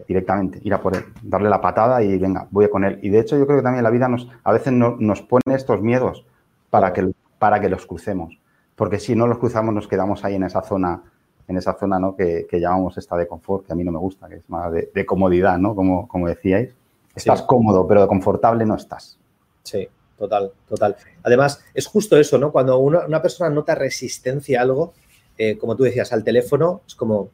Directamente, 0.07 0.59
ir 0.63 0.73
a 0.73 0.81
por 0.81 0.95
él, 0.95 1.03
darle 1.21 1.49
la 1.49 1.59
patada 1.59 2.01
y 2.01 2.17
venga, 2.17 2.47
voy 2.51 2.69
con 2.69 2.85
él. 2.85 2.99
Y 3.01 3.09
de 3.09 3.19
hecho 3.19 3.37
yo 3.37 3.45
creo 3.45 3.57
que 3.57 3.63
también 3.63 3.83
la 3.83 3.89
vida 3.89 4.07
nos, 4.07 4.29
a 4.43 4.53
veces 4.53 4.71
nos 4.71 5.21
pone 5.23 5.55
estos 5.55 5.81
miedos 5.81 6.25
para 6.69 6.93
que, 6.93 7.11
para 7.37 7.59
que 7.59 7.67
los 7.67 7.85
crucemos 7.85 8.39
porque 8.79 8.97
si 8.97 9.13
no 9.13 9.27
los 9.27 9.39
cruzamos 9.39 9.75
nos 9.75 9.89
quedamos 9.89 10.23
ahí 10.23 10.35
en 10.35 10.43
esa 10.43 10.61
zona, 10.61 11.03
en 11.49 11.57
esa 11.57 11.73
zona 11.73 11.99
¿no? 11.99 12.15
que, 12.15 12.47
llamamos 12.49 12.97
esta 12.97 13.17
de 13.17 13.27
confort, 13.27 13.65
que 13.65 13.73
a 13.73 13.75
mí 13.75 13.83
no 13.83 13.91
me 13.91 13.99
gusta, 13.99 14.29
que 14.29 14.35
es 14.35 14.49
más 14.49 14.71
de, 14.71 15.05
comodidad, 15.05 15.57
¿no? 15.57 15.75
Como, 15.75 16.07
como 16.07 16.29
decíais. 16.29 16.73
Estás 17.13 17.41
cómodo, 17.41 17.85
pero 17.85 18.07
confortable 18.07 18.65
no 18.65 18.75
estás. 18.75 19.17
Sí. 19.63 19.85
total, 20.17 20.53
total. 20.65 20.95
Además, 21.23 21.61
es 21.73 21.87
justo 21.87 22.15
eso, 22.15 22.37
¿no? 22.37 22.53
Cuando 22.53 22.77
una, 22.77 23.21
persona 23.21 23.49
nota 23.49 23.75
resistencia 23.75 24.59
a 24.59 24.63
algo, 24.63 24.93
eh, 25.37 25.57
como 25.57 25.75
tú 25.75 25.83
decías, 25.83 26.13
al 26.13 26.23
teléfono, 26.23 26.79
es 26.87 26.95
como, 26.95 27.31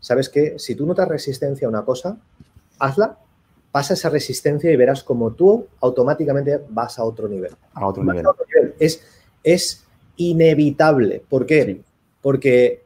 ¿sabes 0.00 0.28
qué? 0.28 0.58
Si 0.58 0.74
tú 0.74 0.86
notas 0.86 1.06
resistencia 1.06 1.68
a 1.68 1.70
una 1.70 1.84
cosa, 1.84 2.16
hazla, 2.80 3.16
pasa 3.70 3.94
esa 3.94 4.08
resistencia 4.08 4.72
y 4.72 4.76
verás 4.76 5.04
como 5.04 5.30
tú 5.34 5.68
automáticamente 5.82 6.60
vas 6.68 6.98
a 6.98 7.04
otro 7.04 7.28
nivel. 7.28 7.52
A 7.74 7.86
otro, 7.86 8.02
nivel. 8.02 8.26
Es, 8.80 9.06
es 9.44 9.86
inevitable. 10.20 11.22
¿Por 11.26 11.46
qué? 11.46 11.80
Porque 12.20 12.82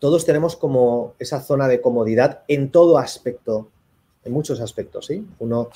todos 0.00 0.26
tenemos 0.26 0.56
como 0.56 1.14
esa 1.20 1.40
zona 1.40 1.68
de 1.68 1.80
comodidad 1.80 2.42
en 2.48 2.70
todo 2.70 2.98
aspecto, 2.98 3.68
en 4.24 4.32
muchos 4.32 4.60
aspectos, 4.60 5.06
¿sí? 5.06 5.24
Uno, 5.38 5.70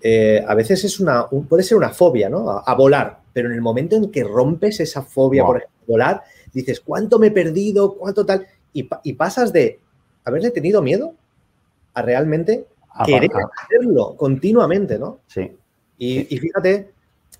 eh, 0.00 0.42
a 0.46 0.54
veces 0.54 0.84
es 0.84 1.00
una, 1.00 1.28
puede 1.28 1.62
ser 1.62 1.76
una 1.76 1.90
fobia, 1.90 2.30
¿no? 2.30 2.50
A, 2.50 2.74
volar, 2.74 3.20
pero 3.34 3.50
en 3.50 3.54
el 3.54 3.60
momento 3.60 3.94
en 3.94 4.10
que 4.10 4.24
rompes 4.24 4.80
esa 4.80 5.02
fobia 5.02 5.44
por 5.44 5.62
volar, 5.86 6.22
dices, 6.52 6.80
¿cuánto 6.80 7.18
me 7.18 7.26
he 7.26 7.30
perdido? 7.30 7.94
¿Cuánto 7.96 8.24
tal? 8.24 8.46
Y, 8.72 9.12
pasas 9.12 9.52
de 9.52 9.80
haberle 10.24 10.50
tenido 10.50 10.80
miedo 10.80 11.14
a 11.92 12.00
realmente 12.00 12.66
querer 13.04 13.30
hacerlo 13.62 14.16
continuamente, 14.16 14.98
¿no? 14.98 15.20
Sí. 15.26 15.52
Y, 15.98 16.36
fíjate 16.38 16.90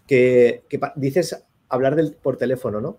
que, 0.07 0.63
dices 0.97 1.43
hablar 1.69 1.97
del, 1.97 2.15
por 2.15 2.37
teléfono, 2.37 2.81
¿no? 2.81 2.99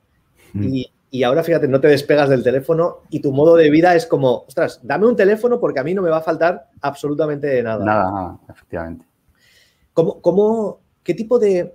Y, 0.54 0.90
y 1.16 1.24
ahora 1.24 1.44
fíjate, 1.44 1.68
no 1.68 1.80
te 1.80 1.88
despegas 1.88 2.30
del 2.30 2.44
teléfono 2.44 3.04
y 3.10 3.22
tu 3.22 3.32
modo 3.32 3.56
de 3.56 3.70
vida 3.70 3.96
es 3.96 4.06
como, 4.06 4.44
ostras, 4.48 4.82
dame 4.84 5.08
un 5.08 5.16
teléfono 5.16 5.62
porque 5.62 5.80
a 5.80 5.84
mí 5.84 5.94
no 5.94 6.02
me 6.02 6.10
va 6.10 6.18
a 6.18 6.22
faltar 6.22 6.70
absolutamente 6.82 7.64
nada. 7.64 7.86
Nada, 7.86 8.12
nada, 8.12 8.40
efectivamente. 8.50 9.06
¿Cómo, 9.94 10.82
qué 11.04 11.14
tipo 11.14 11.40
de, 11.40 11.74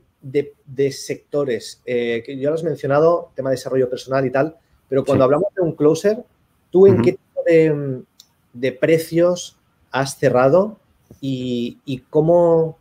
sectores? 0.90 1.80
Eh, 1.86 2.22
que 2.24 2.36
ya 2.36 2.50
lo 2.50 2.54
has 2.54 2.64
mencionado, 2.64 3.32
tema 3.34 3.48
de 3.48 3.56
desarrollo 3.56 3.88
personal 3.88 4.26
y 4.26 4.30
tal, 4.30 4.56
pero 4.90 5.06
cuando 5.06 5.24
hablamos 5.24 5.54
de 5.54 5.62
un 5.62 5.72
closer, 5.72 6.22
¿tú 6.68 6.86
en 6.86 7.00
qué 7.00 7.12
tipo 7.12 8.04
de, 8.52 8.72
precios 8.72 9.56
has 9.90 10.18
cerrado 10.18 10.76
y, 11.22 12.04
cómo, 12.10 12.76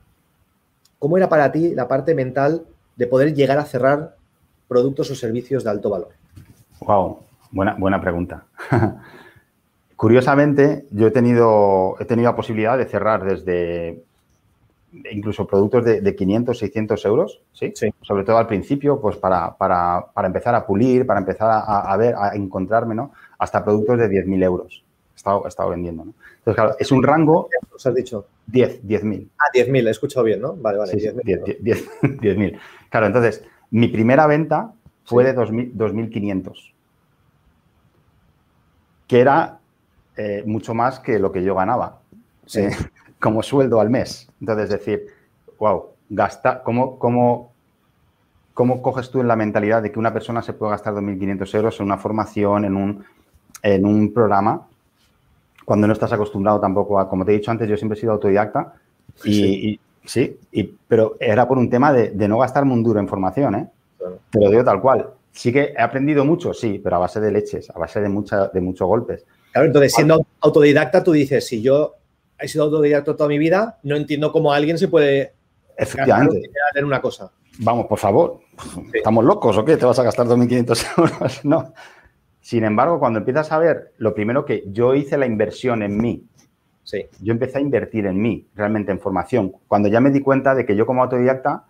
cómo 0.99 1.15
era 1.15 1.29
para 1.29 1.53
ti 1.53 1.73
la 1.73 1.87
parte 1.87 2.13
mental 2.13 2.65
de 2.99 3.07
poder 3.07 3.33
llegar 3.33 3.57
a 3.57 3.63
cerrar 3.63 4.17
productos 4.67 5.09
o 5.09 5.15
servicios 5.15 5.63
de 5.63 5.69
alto 5.69 5.89
valor? 5.89 6.09
Wow, 6.81 7.19
buena, 7.49 7.75
buena 7.75 8.01
pregunta. 8.01 8.43
Curiosamente, 9.95 10.85
yo 10.91 11.07
he 11.07 11.11
tenido, 11.11 11.95
he 11.99 12.05
tenido 12.05 12.29
la 12.29 12.35
posibilidad 12.35 12.77
de 12.77 12.85
cerrar 12.85 13.23
desde 13.23 14.03
incluso 15.11 15.47
productos 15.47 15.85
de, 15.85 16.15
500, 16.15 16.57
600 16.57 17.05
euros, 17.05 17.41
¿sí? 17.53 17.73
Sobre 18.01 18.23
todo 18.25 18.37
al 18.37 18.47
principio, 18.47 18.99
pues 18.99 19.15
para, 19.15 19.55
empezar 20.25 20.55
a 20.55 20.65
pulir, 20.65 21.05
para 21.05 21.21
empezar 21.21 21.63
a, 21.65 21.95
ver, 21.95 22.15
a 22.17 22.35
encontrarme, 22.35 22.95
¿no? 22.95 23.13
Hasta 23.37 23.63
productos 23.63 23.97
de 23.99 24.09
10.000 24.09 24.43
euros. 24.43 24.83
He 25.13 25.15
estado, 25.15 25.45
he 25.45 25.47
estado 25.47 25.69
vendiendo, 25.69 26.05
¿no? 26.05 26.13
Entonces, 26.39 26.55
claro, 26.55 26.75
es 26.79 26.91
un 26.91 27.03
rango... 27.03 27.49
¿Os 27.73 27.85
has 27.85 27.93
dicho? 27.93 28.25
10, 28.47 28.83
10.000. 28.83 29.27
Ah, 29.37 29.43
10.000, 29.53 29.87
he 29.87 29.91
escuchado 29.91 30.25
bien, 30.25 30.41
¿no? 30.41 30.55
Vale, 30.55 30.79
vale, 30.79 30.93
10.000. 30.93 31.59
10.000. 31.61 32.59
Claro, 32.89 33.07
entonces, 33.07 33.43
mi 33.71 33.87
primera 33.87 34.27
venta 34.27 34.73
fue 35.05 35.23
de 35.23 35.35
2.500, 35.35 36.73
que 39.07 39.19
era 39.19 39.59
eh, 40.17 40.43
mucho 40.45 40.73
más 40.73 40.99
que 40.99 41.17
lo 41.19 41.31
que 41.31 41.43
yo 41.43 41.55
ganaba 41.55 41.99
eh, 42.55 42.71
como 43.19 43.43
sueldo 43.43 43.79
al 43.79 43.89
mes. 43.89 44.29
Entonces, 44.39 44.65
es 44.65 44.69
decir, 44.71 45.07
wow, 45.57 45.85
gasta, 46.09 46.63
¿cómo, 46.63 46.99
cómo, 46.99 47.51
¿cómo 48.53 48.81
coges 48.81 49.09
tú 49.09 49.21
en 49.21 49.27
la 49.27 49.35
mentalidad 49.35 49.81
de 49.81 49.91
que 49.91 49.99
una 49.99 50.13
persona 50.13 50.41
se 50.41 50.53
puede 50.53 50.71
gastar 50.71 50.93
2.500 50.93 51.55
euros 51.55 51.79
en 51.79 51.85
una 51.85 51.97
formación, 51.97 52.65
en 52.65 52.75
un, 52.75 53.05
en 53.61 53.85
un 53.85 54.13
programa, 54.13 54.67
cuando 55.65 55.85
no 55.85 55.93
estás 55.93 56.11
acostumbrado 56.13 56.59
tampoco 56.59 56.99
a, 56.99 57.07
como 57.07 57.23
te 57.23 57.31
he 57.31 57.37
dicho 57.37 57.51
antes, 57.51 57.69
yo 57.69 57.77
siempre 57.77 57.97
he 57.97 58.01
sido 58.01 58.13
autodidacta 58.13 58.73
y, 59.23 59.33
sí, 59.33 59.79
y, 60.17 60.63
pero 60.87 61.15
era 61.19 61.47
por 61.47 61.57
un 61.57 61.69
tema 61.69 61.93
de, 61.93 62.11
de 62.11 62.27
no 62.27 62.37
gastarme 62.39 62.73
un 62.73 62.83
duro 62.83 62.99
en 62.99 63.07
formación, 63.07 63.55
¿eh? 63.55 63.67
Te 64.29 64.39
lo 64.39 64.49
digo 64.49 64.63
tal 64.63 64.81
cual. 64.81 65.09
Sí 65.31 65.53
que 65.53 65.73
he 65.77 65.81
aprendido 65.81 66.25
mucho, 66.25 66.53
sí, 66.53 66.79
pero 66.83 66.95
a 66.95 66.99
base 66.99 67.19
de 67.19 67.31
leches, 67.31 67.69
a 67.69 67.77
base 67.79 68.01
de, 68.01 68.09
mucha, 68.09 68.47
de 68.47 68.61
muchos 68.61 68.87
golpes. 68.87 69.25
Claro, 69.51 69.67
entonces 69.67 69.93
siendo 69.93 70.25
autodidacta, 70.41 71.03
tú 71.03 71.11
dices, 71.11 71.45
si 71.45 71.61
yo 71.61 71.95
he 72.37 72.47
sido 72.47 72.65
autodidacta 72.65 73.15
toda 73.15 73.29
mi 73.29 73.37
vida, 73.37 73.79
no 73.83 73.95
entiendo 73.95 74.31
cómo 74.31 74.51
alguien 74.51 74.77
se 74.77 74.87
puede 74.87 75.33
Efectivamente. 75.77 76.49
hacer 76.71 76.85
una 76.85 77.01
cosa. 77.01 77.31
Vamos, 77.59 77.87
por 77.87 77.99
favor, 77.99 78.39
¿estamos 78.93 79.23
locos 79.25 79.57
o 79.57 79.65
qué? 79.65 79.77
¿Te 79.77 79.85
vas 79.85 79.99
a 79.99 80.03
gastar 80.03 80.27
2.500 80.27 80.87
euros? 80.97 81.39
No. 81.43 81.73
Sin 82.41 82.63
embargo, 82.63 82.99
cuando 82.99 83.19
empiezas 83.19 83.51
a 83.51 83.59
ver, 83.59 83.93
lo 83.97 84.15
primero 84.15 84.45
que 84.45 84.63
yo 84.67 84.95
hice 84.95 85.17
la 85.17 85.25
inversión 85.25 85.83
en 85.83 85.97
mí. 85.97 86.23
Sí. 86.89 87.05
Yo 87.21 87.33
empecé 87.33 87.59
a 87.59 87.61
invertir 87.61 88.07
en 88.07 88.19
mí, 88.19 88.47
realmente 88.55 88.91
en 88.91 88.99
formación. 88.99 89.53
Cuando 89.67 89.89
ya 89.89 89.99
me 89.99 90.09
di 90.09 90.21
cuenta 90.21 90.55
de 90.55 90.65
que 90.65 90.75
yo 90.75 90.87
como 90.87 91.03
autodidacta 91.03 91.65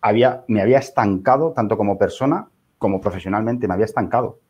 había, 0.00 0.42
me 0.48 0.62
había 0.62 0.78
estancado, 0.78 1.52
tanto 1.52 1.76
como 1.76 1.96
persona 1.96 2.48
como 2.76 3.00
profesionalmente, 3.00 3.68
me 3.68 3.74
había 3.74 3.84
estancado. 3.84 4.40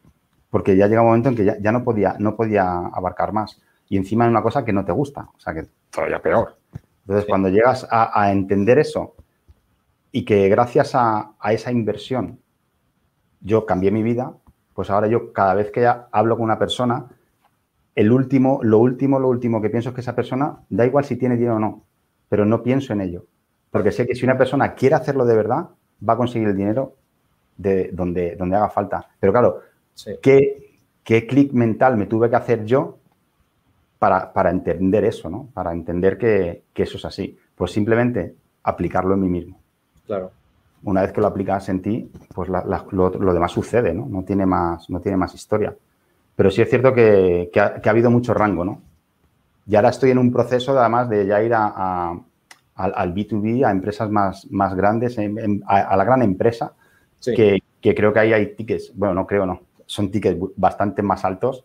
Porque 0.48 0.78
ya 0.78 0.87
llega 0.87 1.02
un 1.02 1.08
momento 1.08 1.28
en 1.28 1.37
que 1.37 1.44
ya, 1.60 1.72
no, 1.72 1.84
podía, 1.84 2.16
no 2.18 2.37
podía 2.37 2.87
abarcar 2.87 3.34
más. 3.34 3.60
Y 3.87 3.98
encima 3.98 4.24
es 4.24 4.30
una 4.30 4.42
cosa 4.42 4.64
que 4.64 4.72
no 4.72 4.87
te 4.87 4.92
gusta, 4.92 5.28
o 5.37 5.38
sea 5.38 5.52
que 5.52 5.66
todavía 5.90 6.22
peor. 6.22 6.56
Entonces, 7.02 7.26
cuando 7.28 7.50
llegas 7.50 7.87
a, 7.90 8.32
entender 8.32 8.78
eso 8.78 9.14
y 10.10 10.24
que 10.24 10.48
gracias 10.48 10.92
a, 10.94 11.34
esa 11.50 11.70
inversión 11.70 12.40
yo 13.42 13.66
cambié 13.66 13.90
mi 13.90 14.02
vida, 14.02 14.32
pues 14.72 14.88
ahora 14.88 15.06
yo 15.06 15.34
cada 15.34 15.52
vez 15.52 15.70
que 15.70 15.87
hablo 15.87 16.37
con 16.37 16.44
una 16.44 16.58
persona, 16.58 17.10
el 17.94 18.12
último, 18.12 18.61
lo 18.62 18.78
último, 18.78 19.18
lo 19.18 19.28
último 19.28 19.61
que 19.61 19.70
pienso 19.70 19.90
es 19.90 19.94
que 19.94 20.00
esa 20.00 20.14
persona, 20.16 20.59
da 20.68 20.87
igual 20.87 21.04
si 21.04 21.16
tiene 21.16 21.37
dinero 21.37 21.57
o 21.57 21.61
no, 21.61 21.85
pero 22.28 22.44
no 22.44 22.62
pienso 22.62 22.92
en 22.92 23.00
ello. 23.00 23.26
Porque 23.70 23.92
sé 23.92 24.07
que 24.07 24.14
si 24.14 24.24
una 24.24 24.38
persona 24.38 24.74
quiere 24.74 24.94
hacerlo 24.94 25.24
de 25.24 25.37
verdad, 25.37 25.68
va 26.07 26.12
a 26.14 26.16
conseguir 26.16 26.48
el 26.48 26.57
dinero 26.57 26.94
de 27.57 27.90
donde, 27.92 28.37
donde 28.37 28.57
haga 28.57 28.68
falta. 28.70 29.09
Pero 29.18 29.33
claro, 29.33 29.61
¿qué, 30.20 30.78
qué 31.02 31.26
clic 31.26 31.52
mental 31.52 31.96
me 31.96 32.07
tuve 32.07 32.30
que 32.30 32.37
hacer 32.37 32.64
yo 32.64 32.98
para, 33.98 34.50
entender 34.50 35.04
eso, 35.04 35.30
¿no? 35.30 35.48
Para 35.54 35.72
entender 35.72 36.18
que, 36.18 36.64
eso 36.74 36.96
es 36.98 37.04
así. 37.04 37.38
Pues 37.54 37.72
simplemente 37.72 38.35
aplicarlo 38.62 39.14
en 39.14 39.20
mí 39.20 39.28
mismo. 39.28 39.59
Claro. 40.07 40.30
Una 40.83 41.02
vez 41.02 41.12
que 41.12 41.20
lo 41.20 41.26
aplicas 41.26 41.68
en 41.70 41.80
ti, 41.80 42.11
pues 42.35 42.50
lo, 42.50 43.35
demás 43.35 43.52
sucede, 43.52 43.94
¿no? 43.94 44.07
No 44.07 44.22
tiene, 44.22 44.44
más, 44.44 44.90
no 44.90 45.00
tiene 45.00 45.16
más 45.16 45.35
historia. 45.35 45.74
Pero 46.36 46.50
sí 46.50 46.62
es 46.62 46.68
cierto 46.68 46.92
que, 46.92 47.50
ha, 47.56 47.90
habido 47.90 48.10
mucho 48.10 48.34
rango, 48.34 48.64
¿no? 48.64 48.82
Y 49.66 49.76
ahora 49.76 49.90
estoy 49.90 50.10
en 50.10 50.18
un 50.18 50.32
proceso, 50.32 50.78
además, 50.78 51.08
de 51.08 51.26
ya 51.26 51.42
ir 51.42 51.54
a 51.54 52.18
al, 52.74 53.14
B2B, 53.14 53.64
a 53.64 53.70
empresas 53.70 54.10
más, 54.10 54.50
más 54.50 54.74
grandes, 54.74 55.18
a, 55.18 55.96
la 55.96 56.04
gran 56.04 56.22
empresa, 56.22 56.72
que, 57.24 57.60
creo 57.80 58.12
que 58.12 58.18
ahí 58.18 58.32
hay 58.32 58.54
tickets, 58.54 58.92
bueno, 58.94 59.14
no 59.14 59.26
creo, 59.26 59.46
no, 59.46 59.60
son 59.86 60.10
tickets 60.10 60.38
bastante 60.56 61.02
más 61.02 61.24
altos 61.24 61.64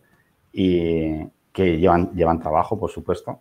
y 0.52 1.24
que 1.52 1.78
llevan, 1.78 2.12
llevan 2.14 2.40
trabajo, 2.40 2.78
por 2.78 2.90
supuesto, 2.90 3.40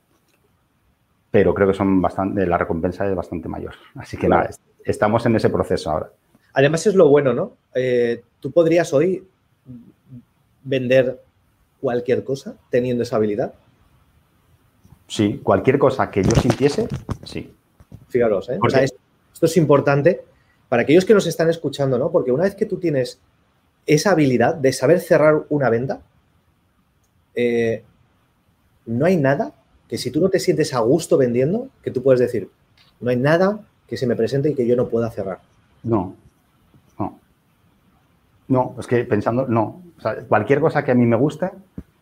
pero 1.31 1.53
creo 1.53 1.67
que 1.67 1.73
son 1.73 2.01
bastante, 2.01 2.45
la 2.47 2.57
recompensa 2.57 3.07
es 3.07 3.15
bastante 3.15 3.47
mayor. 3.47 3.75
Así 3.95 4.17
que 4.17 4.27
nada, 4.27 4.49
estamos 4.83 5.25
en 5.27 5.35
ese 5.35 5.49
proceso 5.49 5.91
ahora. 5.91 6.09
Además 6.53 6.87
es 6.87 6.95
lo 6.95 7.07
bueno, 7.07 7.33
¿no? 7.33 7.53
Eh, 7.75 8.23
Tú 8.39 8.51
podrías 8.51 8.91
hoy 8.93 9.27
vender 10.69 11.21
cualquier 11.81 12.23
cosa 12.23 12.55
teniendo 12.69 13.03
esa 13.03 13.15
habilidad. 13.15 13.53
Sí, 15.07 15.39
cualquier 15.43 15.79
cosa 15.79 16.11
que 16.11 16.23
yo 16.23 16.31
sintiese, 16.31 16.87
sí. 17.23 17.51
Fijaros, 18.09 18.49
¿eh? 18.49 18.59
esto, 18.83 19.45
es 19.45 19.57
importante 19.57 20.21
para 20.67 20.83
aquellos 20.83 21.05
que 21.05 21.15
nos 21.15 21.25
están 21.25 21.49
escuchando, 21.49 21.97
¿no? 21.97 22.11
Porque 22.11 22.31
una 22.31 22.43
vez 22.43 22.53
que 22.53 22.65
tú 22.65 22.77
tienes 22.77 23.19
esa 23.87 24.11
habilidad 24.11 24.53
de 24.53 24.71
saber 24.71 24.99
cerrar 24.99 25.45
una 25.49 25.69
venta, 25.71 26.01
eh, 27.33 27.83
no 28.85 29.05
hay 29.05 29.17
nada 29.17 29.53
que 29.87 29.97
si 29.97 30.11
tú 30.11 30.21
no 30.21 30.29
te 30.29 30.39
sientes 30.39 30.75
a 30.75 30.79
gusto 30.79 31.17
vendiendo, 31.17 31.69
que 31.81 31.89
tú 31.89 32.03
puedes 32.03 32.19
decir, 32.19 32.51
no 32.99 33.09
hay 33.09 33.17
nada 33.17 33.65
que 33.87 33.97
se 33.97 34.05
me 34.05 34.15
presente 34.15 34.49
y 34.51 34.55
que 34.55 34.67
yo 34.67 34.75
no 34.75 34.89
pueda 34.89 35.09
cerrar. 35.09 35.39
No, 35.81 36.15
no. 36.99 37.19
No, 38.47 38.75
es 38.79 38.85
que 38.85 39.03
pensando, 39.05 39.47
no. 39.47 39.88
Cualquier 40.27 40.59
cosa 40.59 40.83
que 40.83 40.91
a 40.91 40.95
mí 40.95 41.05
me 41.05 41.15
guste 41.15 41.51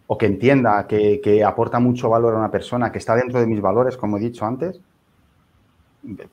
o 0.07 0.17
que 0.17 0.25
entienda 0.25 0.87
que, 0.87 1.19
que 1.21 1.43
aporta 1.43 1.79
mucho 1.79 2.09
valor 2.09 2.35
a 2.35 2.37
una 2.37 2.51
persona, 2.51 2.91
que 2.91 2.97
está 2.97 3.15
dentro 3.15 3.39
de 3.39 3.47
mis 3.47 3.61
valores, 3.61 3.97
como 3.97 4.17
he 4.17 4.19
dicho 4.21 4.45
antes, 4.45 4.79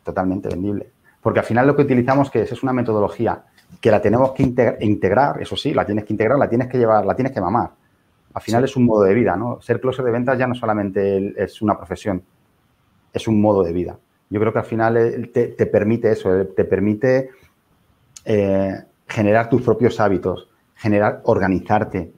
totalmente 0.02 0.48
vendible. 0.48 0.90
Porque 1.20 1.40
al 1.40 1.46
final 1.46 1.66
lo 1.66 1.74
que 1.74 1.82
utilizamos 1.82 2.30
que 2.30 2.42
es, 2.42 2.62
una 2.62 2.72
metodología 2.72 3.44
que 3.80 3.90
la 3.90 4.00
tenemos 4.00 4.32
que 4.32 4.42
integrar, 4.80 5.40
eso 5.40 5.56
sí, 5.56 5.72
la 5.74 5.84
tienes 5.84 6.04
que 6.04 6.12
integrar, 6.12 6.38
la 6.38 6.48
tienes 6.48 6.68
que 6.68 6.78
llevar, 6.78 7.04
la 7.04 7.16
tienes 7.16 7.32
que 7.32 7.40
mamar. 7.40 7.70
Al 8.34 8.42
final 8.42 8.64
es 8.64 8.76
un 8.76 8.84
modo 8.84 9.04
de 9.04 9.14
vida, 9.14 9.36
¿no? 9.36 9.60
Ser 9.60 9.80
closer 9.80 10.04
de 10.04 10.10
ventas 10.10 10.38
ya 10.38 10.46
no 10.46 10.54
solamente 10.54 11.34
es 11.42 11.62
una 11.62 11.76
profesión, 11.76 12.22
es 13.12 13.26
un 13.26 13.40
modo 13.40 13.62
de 13.62 13.72
vida. 13.72 13.96
Yo 14.28 14.40
creo 14.40 14.52
que 14.52 14.58
al 14.58 14.64
final 14.64 14.96
eh, 14.96 15.28
te, 15.28 15.66
permite 15.66 16.12
eso, 16.12 16.40
eh, 16.40 16.44
te 16.44 16.64
permite 16.64 17.30
eh, 18.24 18.82
generar 19.06 19.48
tus 19.48 19.62
propios 19.62 20.00
hábitos, 20.00 20.48
generar, 20.74 21.20
organizarte, 21.24 22.12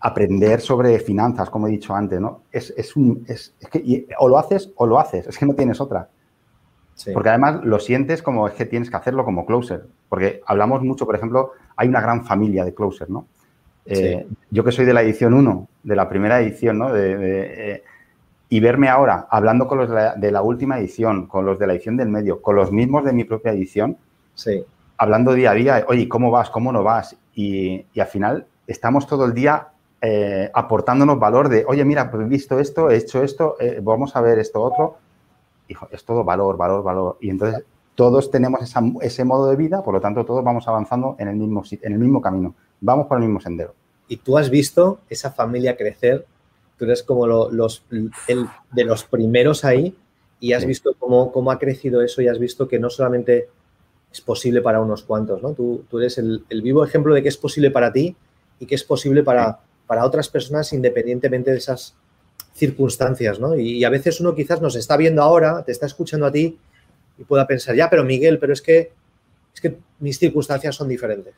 aprender 0.00 0.60
sobre 0.60 0.98
finanzas, 1.00 1.50
como 1.50 1.66
he 1.66 1.70
dicho 1.70 1.94
antes, 1.94 2.20
¿no? 2.20 2.42
Es, 2.52 2.96
un, 2.96 3.24
es, 3.28 3.54
que 3.70 4.06
o 4.18 4.28
lo 4.28 4.38
haces 4.38 4.72
o 4.76 4.86
lo 4.86 4.98
haces, 4.98 5.26
es 5.26 5.38
que 5.38 5.46
no 5.46 5.54
tienes 5.54 5.80
otra. 5.80 6.08
Porque 7.12 7.28
además 7.28 7.62
lo 7.62 7.78
sientes 7.78 8.22
como 8.22 8.48
es 8.48 8.54
que 8.54 8.64
tienes 8.64 8.88
que 8.88 8.96
hacerlo 8.96 9.24
como 9.24 9.44
closer. 9.44 9.86
Porque 10.08 10.40
hablamos 10.46 10.82
mucho, 10.82 11.04
por 11.04 11.14
ejemplo, 11.14 11.52
hay 11.76 11.88
una 11.88 12.00
gran 12.00 12.24
familia 12.24 12.64
de 12.64 12.74
closer, 12.74 13.10
¿no? 13.10 13.26
Yo 14.50 14.64
que 14.64 14.72
soy 14.72 14.84
de 14.84 14.94
la 14.94 15.02
edición 15.02 15.34
1, 15.34 15.68
de 15.82 15.96
la 15.96 16.08
primera 16.08 16.40
edición, 16.40 16.78
¿no? 16.78 16.92
De, 16.92 17.82
y 18.48 18.60
verme 18.60 18.88
ahora 18.88 19.26
hablando 19.30 19.66
con 19.66 19.78
los 19.78 19.90
de 19.90 20.32
la, 20.32 20.42
última 20.42 20.78
edición, 20.78 21.26
con 21.26 21.44
los 21.44 21.58
de 21.58 21.66
la 21.66 21.74
edición 21.74 21.96
del 21.96 22.08
medio, 22.08 22.40
con 22.40 22.56
los 22.56 22.72
mismos 22.72 23.04
de 23.04 23.12
mi 23.12 23.24
propia 23.24 23.52
edición, 23.52 23.98
sí. 24.34 24.64
hablando 24.96 25.34
día 25.34 25.50
a 25.50 25.54
día, 25.54 25.84
oye, 25.88 26.08
¿cómo 26.08 26.30
vas? 26.30 26.50
¿Cómo 26.50 26.72
no 26.72 26.82
vas? 26.82 27.16
Y, 27.36 27.86
al 28.00 28.08
final 28.08 28.46
estamos 28.66 29.06
todo 29.06 29.24
el 29.26 29.34
día 29.34 29.68
eh, 30.00 30.50
aportándonos 30.52 31.20
valor 31.20 31.48
de, 31.48 31.64
oye, 31.68 31.84
mira, 31.84 32.10
pues 32.10 32.26
he 32.26 32.28
visto 32.28 32.58
esto, 32.58 32.90
he 32.90 32.96
hecho 32.96 33.22
esto, 33.22 33.56
eh, 33.60 33.78
vamos 33.80 34.16
a 34.16 34.20
ver 34.20 34.40
esto 34.40 34.60
otro. 34.60 34.96
Hijo, 35.68 35.88
es 35.92 36.04
todo 36.04 36.24
valor, 36.24 36.56
valor, 36.56 36.82
valor. 36.82 37.18
Y 37.20 37.30
entonces 37.30 37.62
todos 37.94 38.30
tenemos 38.32 38.60
ese 39.02 39.24
modo 39.24 39.48
de 39.48 39.56
vida, 39.56 39.84
por 39.84 39.94
lo 39.94 40.00
tanto 40.00 40.24
todos 40.24 40.42
vamos 40.42 40.66
avanzando 40.66 41.14
en 41.20 41.28
el 41.28 41.36
mismo, 41.36 41.62
en 41.70 41.92
el 41.92 41.98
mismo 41.98 42.20
camino, 42.20 42.54
vamos 42.80 43.06
por 43.06 43.18
el 43.18 43.24
mismo 43.24 43.40
sendero. 43.40 43.74
Y 44.08 44.16
tú 44.16 44.36
has 44.36 44.50
visto 44.50 44.98
esa 45.08 45.30
familia 45.30 45.76
crecer 45.76 46.26
tú 46.76 46.84
eres 46.84 47.02
como 47.02 47.26
los, 47.26 47.84
el, 48.28 48.46
de 48.72 48.84
los 48.84 49.04
primeros 49.04 49.64
ahí 49.64 49.94
y 50.40 50.52
has 50.52 50.66
visto 50.66 50.94
cómo, 50.98 51.32
cómo, 51.32 51.50
ha 51.50 51.58
crecido 51.58 52.02
eso 52.02 52.20
y 52.20 52.28
has 52.28 52.38
visto 52.38 52.68
que 52.68 52.78
no 52.78 52.90
solamente 52.90 53.48
es 54.12 54.20
posible 54.20 54.62
para 54.62 54.80
unos 54.80 55.02
cuantos, 55.02 55.42
¿no? 55.42 55.52
Tú, 55.52 55.84
tú 55.90 55.98
eres 55.98 56.18
el, 56.18 56.44
vivo 56.62 56.84
ejemplo 56.84 57.14
de 57.14 57.22
que 57.22 57.28
es 57.28 57.36
posible 57.36 57.70
para 57.70 57.92
ti 57.92 58.16
y 58.58 58.66
que 58.66 58.74
es 58.74 58.84
posible 58.84 59.22
para, 59.22 59.58
para 59.86 60.04
otras 60.04 60.28
personas 60.28 60.72
independientemente 60.72 61.50
de 61.50 61.58
esas 61.58 61.94
circunstancias, 62.54 63.38
¿no? 63.38 63.54
Y, 63.54 63.84
a 63.84 63.90
veces 63.90 64.20
uno 64.20 64.34
quizás 64.34 64.60
nos 64.60 64.76
está 64.76 64.96
viendo 64.96 65.22
ahora, 65.22 65.62
te 65.62 65.72
está 65.72 65.86
escuchando 65.86 66.26
a 66.26 66.32
ti 66.32 66.58
y 67.18 67.24
pueda 67.24 67.46
pensar, 67.46 67.74
ya, 67.74 67.90
pero 67.90 68.04
Miguel, 68.04 68.38
pero 68.38 68.52
es 68.52 68.62
que, 68.62 68.92
es 69.54 69.60
que 69.60 69.76
mis 70.00 70.18
circunstancias 70.18 70.74
son 70.74 70.88
diferentes. 70.88 71.34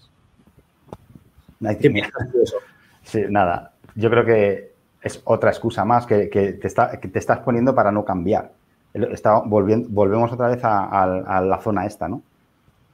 Sí, 3.02 3.22
nada. 3.28 3.72
Yo 3.96 4.10
creo 4.10 4.24
que 4.24 4.72
es 5.02 5.20
otra 5.24 5.50
excusa 5.50 5.84
más 5.84 6.06
que, 6.06 6.26
te, 6.26 7.18
estás 7.18 7.38
poniendo 7.40 7.74
para 7.74 7.90
no 7.90 8.04
cambiar. 8.04 8.52
volvemos 9.46 10.32
otra 10.32 10.48
vez 10.48 10.60
a, 10.62 11.42
la 11.44 11.60
zona 11.60 11.86
esta, 11.86 12.08
¿no? 12.08 12.22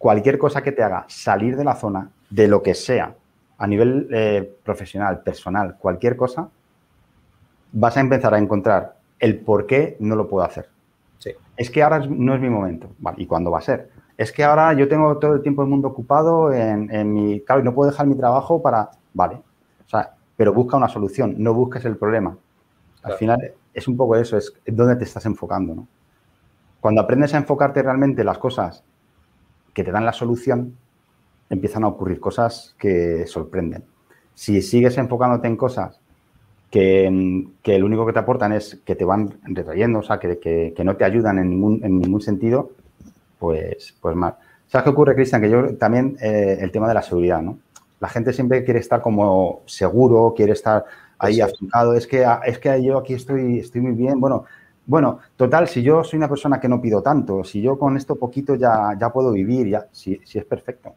Cualquier 0.05 0.37
cosa 0.37 0.62
que 0.62 0.73
te 0.73 0.83
haga 0.83 1.07
salir 1.09 1.57
de 1.57 1.64
la 1.64 1.77
zona, 1.77 2.11
de 2.29 2.47
lo 2.47 2.62
que 2.62 2.75
sea, 2.75 3.14
a 3.57 3.67
nivel 3.67 4.07
eh, 4.12 4.57
profesional, 4.62 5.23
personal, 5.23 5.79
cualquier 5.79 6.14
cosa, 6.14 6.51
vas 7.73 7.97
a 7.97 8.01
empezar 8.01 8.35
a 8.35 8.38
encontrar 8.38 8.99
el 9.19 9.38
por 9.40 9.64
qué 9.64 9.97
no 10.01 10.14
lo 10.14 10.29
puedo 10.29 10.45
hacer. 10.45 10.69
Es 11.57 11.71
que 11.71 11.83
ahora 11.83 12.01
no 12.07 12.35
es 12.35 12.40
mi 12.43 12.51
momento. 12.51 12.90
¿Y 13.17 13.25
cuándo 13.25 13.51
va 13.51 13.61
a 13.61 13.62
ser? 13.62 13.88
Es 14.19 14.31
que 14.31 14.45
ahora 14.45 14.75
yo 14.75 14.88
tengo 14.88 15.17
todo 15.17 15.37
el 15.37 15.40
tiempo 15.40 15.62
del 15.62 15.71
mundo 15.71 15.88
ocupado 15.88 16.53
en, 16.53 16.95
en 16.95 17.11
mi... 17.11 17.40
Claro, 17.40 17.62
y 17.62 17.64
no 17.64 17.73
puedo 17.73 17.90
dejar 17.90 18.07
mi 18.07 18.14
trabajo 18.14 18.61
para... 18.61 18.90
Vale. 19.14 19.37
O 19.87 19.88
sea, 19.88 20.12
pero 20.37 20.53
busca 20.53 20.77
una 20.77 20.90
solución, 20.90 21.37
no 21.38 21.55
busques 21.55 21.83
el 21.87 21.97
problema. 21.97 22.37
Al 23.05 23.14
final 23.14 23.55
es 23.73 23.88
un 23.88 23.97
poco 23.97 24.17
eso, 24.17 24.37
es 24.37 24.53
dónde 24.67 24.97
te 24.97 25.05
estás 25.05 25.25
enfocando. 25.25 25.75
¿no? 25.75 25.88
Cuando 26.79 27.01
aprendes 27.01 27.33
a 27.33 27.38
enfocarte 27.38 27.83
realmente 27.83 28.21
en 28.21 28.27
las 28.27 28.37
cosas 28.37 28.85
que 29.75 29.85
te 29.85 29.93
dan 29.93 30.05
la 30.07 30.13
solución, 30.13 30.77
empiezan 31.51 31.85
a 31.85 31.89
ocurrir 31.89 32.21
cosas 32.21 32.75
que 32.79 33.27
sorprenden. 33.27 33.85
Si 34.35 34.63
sigues 34.63 34.97
enfocándote 34.99 35.47
en 35.47 35.57
cosas 35.57 36.01
que, 36.71 37.47
que 37.63 37.79
lo 37.79 37.87
único 37.87 38.07
que 38.07 38.13
te 38.13 38.19
aportan 38.19 38.53
es 38.53 38.81
que 38.85 38.97
te 38.97 39.05
van 39.05 39.39
retrayendo, 39.45 40.01
o 40.01 40.03
sea, 40.03 40.19
que, 40.19 40.39
que, 40.39 40.85
no 40.85 40.97
te 40.97 41.05
ayudan 41.05 41.39
en 41.39 41.51
ningún, 41.51 41.85
en 41.85 41.99
ningún 41.99 42.21
sentido, 42.21 42.71
pues, 43.39 43.95
pues 44.01 44.17
mal. 44.17 44.37
¿Sabes 44.67 44.85
qué 44.85 44.91
ocurre, 44.91 45.15
Cristian? 45.15 45.41
Que 45.41 45.51
yo 45.51 45.77
también 45.77 46.17
eh, 46.21 46.59
el 46.61 46.73
tema 46.73 46.89
de 46.89 46.95
la 46.95 47.03
seguridad, 47.03 47.43
¿no? 47.43 47.59
La 48.01 48.09
gente 48.09 48.33
siempre 48.33 48.65
quiere 48.65 48.81
estar 48.81 49.01
como 49.01 49.63
seguro, 49.67 50.35
quiere 50.37 50.53
estar 50.53 50.85
ahí 51.19 51.41
afincado. 51.41 51.95
Es 51.95 52.07
que, 52.07 52.27
es 52.45 52.59
que 52.59 52.83
yo 52.83 52.99
aquí 52.99 53.15
estoy, 53.15 53.61
estoy 53.61 53.81
muy 53.81 53.93
bien. 53.93 54.21
Bueno, 54.21 54.45
bueno, 54.87 55.18
total, 55.37 55.68
si 55.68 55.83
yo 55.83 56.05
soy 56.05 56.18
una 56.18 56.29
persona 56.29 56.61
que 56.61 56.68
no 56.68 56.81
pido 56.81 57.03
tanto, 57.03 57.42
si 57.44 57.62
yo 57.62 57.79
con 57.79 57.97
esto 57.97 58.16
poquito 58.16 58.55
ya, 58.55 58.97
ya 58.99 59.11
puedo 59.11 59.33
vivir, 59.33 59.68
ya, 59.68 59.87
si, 59.92 60.20
si 60.25 60.38
es 60.38 60.44
perfecto. 60.44 60.94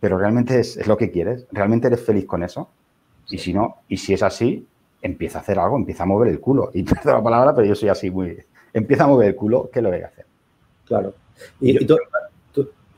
Pero 0.00 0.18
realmente 0.18 0.58
es, 0.58 0.86
lo 0.86 0.96
que 0.96 1.10
quieres, 1.10 1.46
realmente 1.52 1.86
eres 1.86 2.04
feliz 2.04 2.26
con 2.26 2.42
eso. 2.42 2.68
Y 3.28 3.38
si 3.38 3.54
no, 3.54 3.76
y 3.88 3.96
si 3.96 4.12
es 4.12 4.22
así, 4.22 4.66
empieza 5.00 5.38
a 5.38 5.42
hacer 5.42 5.58
algo, 5.58 5.76
empieza 5.76 6.02
a 6.02 6.06
mover 6.06 6.28
el 6.28 6.40
culo. 6.40 6.70
Y 6.74 6.82
perdón 6.84 7.14
la 7.14 7.22
palabra, 7.22 7.54
pero 7.54 7.66
yo 7.66 7.74
soy 7.74 7.88
así 7.88 8.10
muy. 8.10 8.36
Empieza 8.72 9.04
a 9.04 9.06
mover 9.06 9.28
el 9.28 9.36
culo, 9.36 9.70
¿qué 9.72 9.80
lo 9.80 9.90
voy 9.90 10.00
a 10.00 10.06
hacer? 10.06 10.26
Claro. 10.84 11.14
Y, 11.60 11.86
tú, 11.86 11.96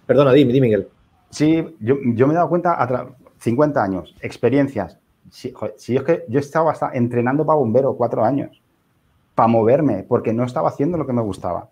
perdona, 0.06 0.32
dime, 0.32 0.52
dime, 0.52 0.66
Miguel. 0.66 0.88
Sí, 1.30 1.76
yo, 1.80 1.96
yo 2.14 2.26
me 2.26 2.32
he 2.32 2.36
dado 2.36 2.48
cuenta, 2.48 3.14
50 3.38 3.82
años, 3.82 4.14
experiencias. 4.20 4.98
Si, 5.30 5.52
es 5.96 6.02
que 6.04 6.24
yo 6.28 6.38
estaba 6.40 6.72
hasta 6.72 6.92
entrenando 6.92 7.44
para 7.44 7.58
bombero 7.58 7.94
cuatro 7.96 8.24
años, 8.24 8.62
para 9.34 9.48
moverme, 9.48 10.04
porque 10.04 10.32
no 10.32 10.44
estaba 10.44 10.68
haciendo 10.68 10.98
lo 10.98 11.06
que 11.06 11.12
me 11.12 11.22
gustaba. 11.22 11.70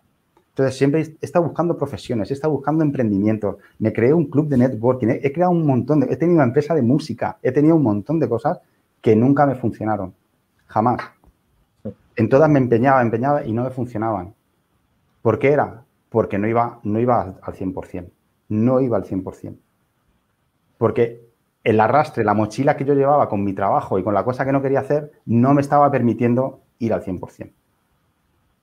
Entonces, 0.51 0.77
siempre 0.77 1.01
he 1.01 1.16
estado 1.25 1.46
buscando 1.46 1.79
profesiones, 1.79 2.31
he 2.31 2.35
estado 2.35 2.53
buscando 2.53 2.85
emprendimiento, 2.85 3.59
me 3.79 3.92
creé 3.92 4.12
un 4.12 4.27
club 4.27 4.48
de 4.48 4.59
networking, 4.59 5.09
he, 5.09 5.33
creado 5.33 5.53
un 5.53 5.66
montón 5.66 6.01
de... 6.01 6.12
He 6.12 6.16
tenido 6.16 6.37
una 6.37 6.44
empresa 6.44 6.75
de 6.75 6.83
música, 6.83 7.38
he 7.42 7.53
tenido 7.53 7.77
un 7.77 7.83
montón 7.83 8.18
de 8.18 8.29
cosas 8.29 8.61
que 9.01 9.16
nunca 9.16 9.46
me 9.46 9.55
funcionaron, 9.55 10.14
jamás. 10.66 11.01
En 12.16 12.29
todas 12.29 12.51
me 12.51 12.59
empeñaba, 12.59 13.01
empeñaba 13.01 13.46
y 13.46 13.53
no 13.53 13.64
me 13.64 13.70
funcionaban. 13.70 14.35
¿Por 15.22 15.38
qué 15.38 15.53
era? 15.53 15.85
Porque 16.11 16.38
no 16.38 16.46
iba, 16.46 16.81
no 16.83 17.01
iba 17.01 17.22
al 17.40 17.55
100%, 17.55 18.11
no 18.48 18.81
iba 18.81 18.98
al 18.98 19.05
100%. 19.05 19.57
Porque 20.77 21.33
el 21.64 21.81
arrastre, 21.81 22.25
la 22.25 22.35
mochila 22.35 22.77
que 22.77 22.85
yo 22.85 22.94
llevaba 22.94 23.29
con 23.29 23.44
mi 23.44 23.55
trabajo 23.55 23.98
y 23.98 24.03
con 24.03 24.14
la 24.14 24.25
cosa 24.25 24.44
que 24.44 24.53
no 24.53 24.61
quería 24.61 24.81
hacer, 24.81 25.12
no 25.25 25.55
me 25.55 25.61
estaba 25.61 25.90
permitiendo 25.90 26.62
ir 26.83 26.92
al 26.92 27.03
100%. 27.03 27.51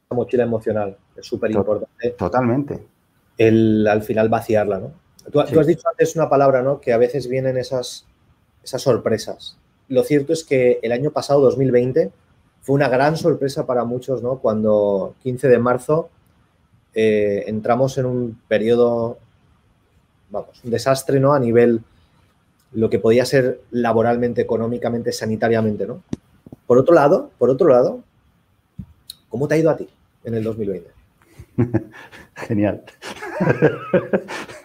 La 0.09 0.15
mochila 0.15 0.43
emocional 0.43 0.97
es 1.15 1.25
súper 1.25 1.51
importante. 1.51 2.09
Totalmente. 2.11 2.85
El 3.37 3.87
al 3.87 4.01
final 4.03 4.27
vaciarla, 4.27 4.79
¿no? 4.79 4.91
Tú, 5.31 5.39
has 5.39 5.67
dicho 5.67 5.87
antes 5.87 6.15
una 6.15 6.29
palabra, 6.29 6.61
¿no? 6.61 6.81
Que 6.81 6.91
a 6.91 6.97
veces 6.97 7.27
vienen 7.27 7.57
esas, 7.57 8.05
esas 8.63 8.81
sorpresas. 8.81 9.57
Lo 9.87 10.03
cierto 10.03 10.33
es 10.33 10.43
que 10.43 10.79
el 10.81 10.91
año 10.91 11.11
pasado, 11.11 11.41
2020, 11.41 12.11
fue 12.61 12.75
una 12.75 12.89
gran 12.89 13.15
sorpresa 13.15 13.65
para 13.65 13.83
muchos, 13.83 14.21
¿no? 14.21 14.39
Cuando 14.39 15.15
15 15.23 15.47
de 15.47 15.59
marzo 15.59 16.09
eh, 16.95 17.43
entramos 17.47 17.97
en 17.97 18.05
un 18.05 18.41
periodo, 18.47 19.19
vamos, 20.29 20.61
un 20.63 20.71
desastre, 20.71 21.19
¿no? 21.19 21.33
A 21.33 21.39
nivel 21.39 21.81
lo 22.73 22.89
que 22.89 22.99
podía 22.99 23.25
ser 23.25 23.61
laboralmente, 23.71 24.41
económicamente, 24.41 25.11
sanitariamente, 25.11 25.85
¿no? 25.85 26.01
Por 26.65 26.77
otro 26.77 26.93
lado, 26.93 27.31
por 27.37 27.49
otro 27.49 27.67
lado, 27.67 28.03
¿cómo 29.29 29.47
te 29.47 29.55
ha 29.55 29.57
ido 29.57 29.69
a 29.69 29.77
ti 29.77 29.87
en 30.23 30.33
el 30.33 30.43
2020? 30.43 30.89
Genial. 32.35 32.83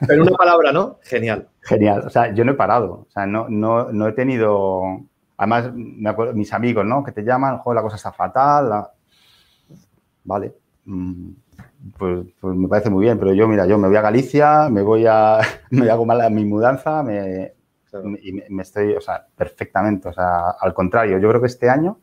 En 0.09 0.20
una 0.20 0.33
palabra, 0.33 0.72
¿no? 0.72 0.98
Genial. 1.03 1.48
Genial. 1.61 2.05
O 2.07 2.11
sea, 2.11 2.33
yo 2.33 2.44
no 2.44 2.53
he 2.53 2.57
parado. 2.57 3.07
O 3.09 3.11
sea, 3.11 3.27
no, 3.27 3.48
no, 3.48 4.09
he 4.09 4.12
tenido. 4.12 4.83
Además, 5.37 5.72
me 5.74 6.11
acuerdo, 6.11 6.35
mis 6.35 6.53
amigos, 6.53 6.85
¿no? 6.85 7.03
Que 7.03 7.12
te 7.12 7.22
llaman, 7.22 7.59
joder, 7.59 7.77
la 7.77 7.83
cosa 7.83 7.96
está 7.96 8.12
fatal. 8.12 8.88
Vale. 10.24 10.55
Mm, 10.85 11.31
pues, 11.98 12.27
pues, 12.40 12.57
me 12.57 12.68
parece 12.68 12.90
muy 12.90 13.05
bien, 13.05 13.18
pero 13.18 13.33
yo, 13.35 13.48
mira, 13.48 13.66
yo 13.66 13.79
me 13.79 13.88
voy 13.88 13.96
a 13.96 14.03
Galicia, 14.03 14.68
me 14.70 14.83
voy 14.83 15.07
a, 15.07 15.40
me 15.70 15.90
hago 15.90 16.07
mal 16.07 16.20
a 16.20 16.31
mi 16.31 16.44
mudanza, 16.44 17.03
me, 17.03 17.55
y 18.22 18.33
me, 18.33 18.62
estoy, 18.62 18.94
o 18.94 19.00
sea, 19.00 19.27
perfectamente. 19.37 20.09
O 20.09 20.12
sea, 20.12 20.50
al 20.61 20.74
contrario, 20.74 21.18
yo 21.18 21.29
creo 21.29 21.40
que 21.40 21.46
este 21.46 21.68
año 21.68 21.98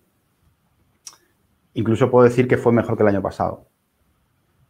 incluso 1.74 2.10
puedo 2.10 2.26
decir 2.26 2.48
que 2.48 2.58
fue 2.58 2.72
mejor 2.72 2.98
que 2.98 3.04
el 3.04 3.10
año 3.10 3.22
pasado. 3.22 3.66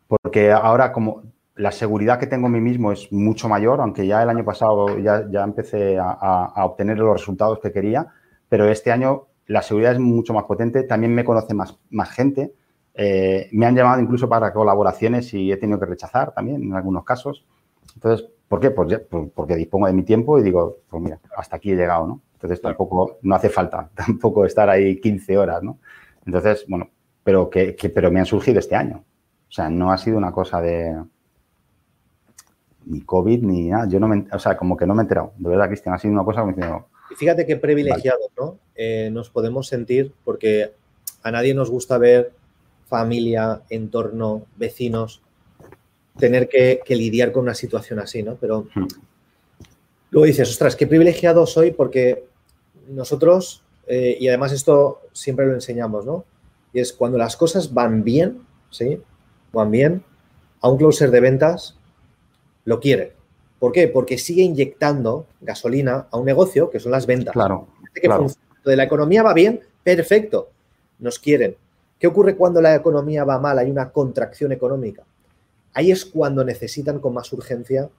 Porque 0.08 0.52
ahora 0.52 0.92
como 0.92 1.24
la 1.56 1.72
seguridad 1.72 2.20
que 2.20 2.28
tengo 2.28 2.48
en 2.48 2.54
mí 2.54 2.62
mismo 2.62 2.92
es 2.92 3.12
mucho 3.12 3.48
mayor, 3.48 3.82
aunque 3.82 4.08
ya 4.08 4.24
el 4.24 4.30
año 4.30 4.44
pasado 4.44 4.98
ya, 4.98 5.26
ya 5.30 5.44
empecé 5.44 5.98
a, 6.00 6.66
obtener 6.66 6.98
los 6.98 7.14
resultados 7.14 7.60
que 7.60 7.72
quería, 7.72 8.08
pero 8.50 8.68
este 8.68 8.92
año 8.92 9.28
la 9.48 9.62
seguridad 9.62 9.94
es 9.94 10.00
mucho 10.00 10.34
más 10.34 10.46
potente, 10.46 10.84
también 10.84 11.14
me 11.14 11.26
conoce 11.26 11.54
más, 11.54 11.78
más 11.90 12.10
gente, 12.12 12.54
eh, 12.94 13.50
me 13.52 13.66
han 13.66 13.76
llamado 13.76 14.02
incluso 14.02 14.28
para 14.28 14.54
colaboraciones 14.54 15.34
y 15.34 15.52
he 15.52 15.58
tenido 15.58 15.80
que 15.80 15.86
rechazar 15.86 16.34
también 16.34 16.64
en 16.64 16.74
algunos 16.74 17.04
casos. 17.04 17.46
Entonces, 17.96 18.28
¿Por 18.52 18.60
qué? 18.60 18.70
Pues, 18.70 19.00
pues 19.10 19.30
porque 19.34 19.56
dispongo 19.56 19.88
de 19.88 19.94
mi 19.94 20.04
tiempo 20.04 20.38
y 20.38 20.44
digo, 20.44 20.80
pues 20.90 21.02
mira, 21.02 21.22
hasta 21.38 21.56
aquí 21.56 21.72
he 21.72 21.76
llegado, 21.78 22.06
¿no? 22.06 22.22
Entonces 22.34 22.62
tampoco, 22.62 23.18
no 23.22 23.34
hace 23.34 23.48
falta 23.48 23.90
tampoco 23.96 24.46
estar 24.46 24.70
ahí 24.70 25.00
15 25.00 25.38
horas, 25.38 25.64
¿no? 25.64 25.78
Entonces, 26.38 26.66
bueno, 26.68 26.90
pero 27.26 27.50
que, 27.50 27.76
pero 27.94 28.10
me 28.10 28.22
han 28.22 28.26
surgido 28.26 28.60
este 28.60 28.76
año. 28.76 29.04
O 29.50 29.52
sea, 29.52 29.70
no 29.70 29.92
ha 29.92 29.98
sido 29.98 30.18
una 30.18 30.32
cosa 30.32 30.62
de 30.62 30.98
ni 32.86 33.02
COVID 33.02 33.44
ni 33.44 33.68
nada. 33.68 33.88
Yo 33.90 34.00
no 34.00 34.08
me, 34.08 34.26
o 34.32 34.40
sea, 34.40 34.56
como 34.56 34.78
que 34.78 34.86
no 34.86 34.96
me 34.96 35.02
he 35.02 35.04
enterado. 35.04 35.34
De 35.38 35.50
verdad, 35.50 35.68
Cristian, 35.68 35.94
ha 35.94 35.98
sido 35.98 36.14
una 36.14 36.24
cosa 36.24 36.42
como 36.42 36.88
Fíjate 37.18 37.46
qué 37.46 37.58
privilegiados, 37.58 38.32
¿no? 38.40 38.58
Eh, 38.76 39.10
nos 39.12 39.30
podemos 39.30 39.68
sentir 39.68 40.14
porque 40.24 40.72
a 41.22 41.32
nadie 41.32 41.54
nos 41.54 41.70
gusta 41.70 41.98
ver 41.98 42.32
familia, 42.88 43.62
entorno, 43.70 44.46
vecinos, 44.56 45.22
tener 46.18 46.48
que, 46.48 46.82
lidiar 46.88 47.34
con 47.34 47.44
una 47.44 47.56
situación 47.56 48.00
así, 48.00 48.24
¿no? 48.24 48.36
Pero 48.36 48.68
hmm. 48.74 48.88
luego 50.12 50.26
dices, 50.26 50.50
ostras, 50.50 50.78
qué 50.78 50.88
privilegiado 50.88 51.46
soy 51.46 51.72
porque 51.72 52.24
nosotros, 52.88 53.64
eh, 53.94 54.18
y 54.22 54.30
además 54.30 54.54
esto 54.54 55.02
siempre 55.12 55.46
lo 55.46 55.54
enseñamos, 55.54 56.06
¿no? 56.06 56.24
Y 56.72 56.80
es 56.80 56.94
cuando 56.94 57.18
las 57.18 57.36
cosas 57.36 57.74
van 57.74 58.06
bien, 58.06 58.42
¿sí? 58.70 59.02
Van 59.52 59.70
bien, 59.70 60.02
a 60.62 60.70
un 60.70 60.78
closer 60.78 61.12
de 61.12 61.20
ventas 61.20 61.76
lo 62.64 62.80
quiere. 62.80 63.12
¿Por 63.60 63.74
qué? 63.74 63.90
Porque 63.90 64.18
sigue 64.18 64.44
inyectando 64.44 65.28
gasolina 65.42 66.08
a 66.10 66.18
un 66.18 66.26
negocio 66.26 66.70
que 66.70 66.80
son 66.80 66.94
las 66.94 67.06
ventas. 67.06 67.34
Claro. 67.34 67.68
Que 67.94 68.08
De 68.64 68.78
la 68.78 68.86
economía 68.86 69.24
va 69.24 69.34
bien, 69.34 69.60
perfecto. 69.84 70.52
Nos 71.00 71.20
quieren. 71.20 71.58
¿Qué 72.00 72.08
ocurre 72.08 72.38
cuando 72.38 72.62
la 72.62 72.74
economía 72.74 73.26
va 73.26 73.40
mal? 73.40 73.60
Hay 73.60 73.70
una 73.70 73.92
contracción 73.92 74.54
económica. 74.54 75.04
Ahí 75.74 75.92
es 75.92 76.06
cuando 76.06 76.46
necesitan 76.46 77.00
con 77.00 77.14
más 77.14 77.34
urgencia 77.34 77.90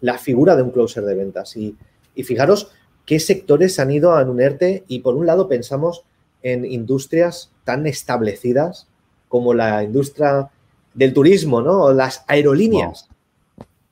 la 0.00 0.16
figura 0.16 0.54
de 0.54 0.62
un 0.62 0.70
closer 0.70 1.02
de 1.02 1.16
ventas. 1.16 1.56
Y, 1.56 1.76
y 2.14 2.22
fijaros 2.22 2.70
qué 3.06 3.20
sectores 3.20 3.78
han 3.78 3.90
ido 3.90 4.12
a 4.12 4.22
un 4.24 4.40
ERTE 4.40 4.84
y 4.88 5.00
por 5.00 5.16
un 5.16 5.26
lado 5.26 5.48
pensamos 5.48 6.04
en 6.42 6.64
industrias 6.64 7.50
tan 7.64 7.86
establecidas 7.86 8.86
como 9.28 9.54
la 9.54 9.84
industria 9.84 10.50
del 10.94 11.12
turismo, 11.14 11.62
¿no? 11.62 11.84
O 11.84 11.92
las 11.92 12.24
aerolíneas. 12.26 13.08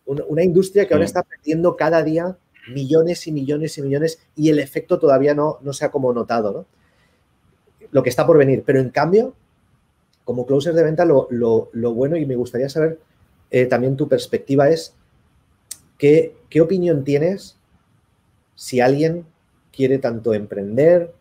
Una, 0.06 0.42
industria 0.42 0.88
que 0.88 0.94
ahora 0.94 1.04
está 1.04 1.22
perdiendo 1.22 1.76
cada 1.76 2.02
día 2.02 2.38
millones 2.72 3.26
y 3.26 3.32
millones 3.32 3.76
y 3.76 3.82
millones 3.82 4.18
y 4.34 4.48
el 4.48 4.58
efecto 4.58 4.98
todavía 4.98 5.34
no, 5.34 5.58
no 5.60 5.74
se 5.74 5.84
ha 5.84 5.90
como 5.90 6.12
notado, 6.14 6.52
¿no? 6.52 6.66
Lo 7.90 8.02
que 8.02 8.08
está 8.08 8.26
por 8.26 8.38
venir. 8.38 8.62
Pero 8.64 8.80
en 8.80 8.88
cambio, 8.88 9.34
como 10.24 10.46
closer 10.46 10.74
de 10.74 10.82
venta, 10.82 11.04
lo, 11.04 11.28
bueno 11.72 12.16
y 12.16 12.24
me 12.24 12.36
gustaría 12.36 12.68
saber 12.68 12.98
eh, 13.50 13.66
también 13.66 13.96
tu 13.96 14.08
perspectiva 14.08 14.70
es 14.70 14.94
¿qué, 15.98 16.36
qué 16.48 16.60
opinión 16.62 17.04
tienes 17.04 17.57
si 18.58 18.80
alguien 18.80 19.24
quiere 19.70 19.98
tanto 19.98 20.34
emprender, 20.34 21.14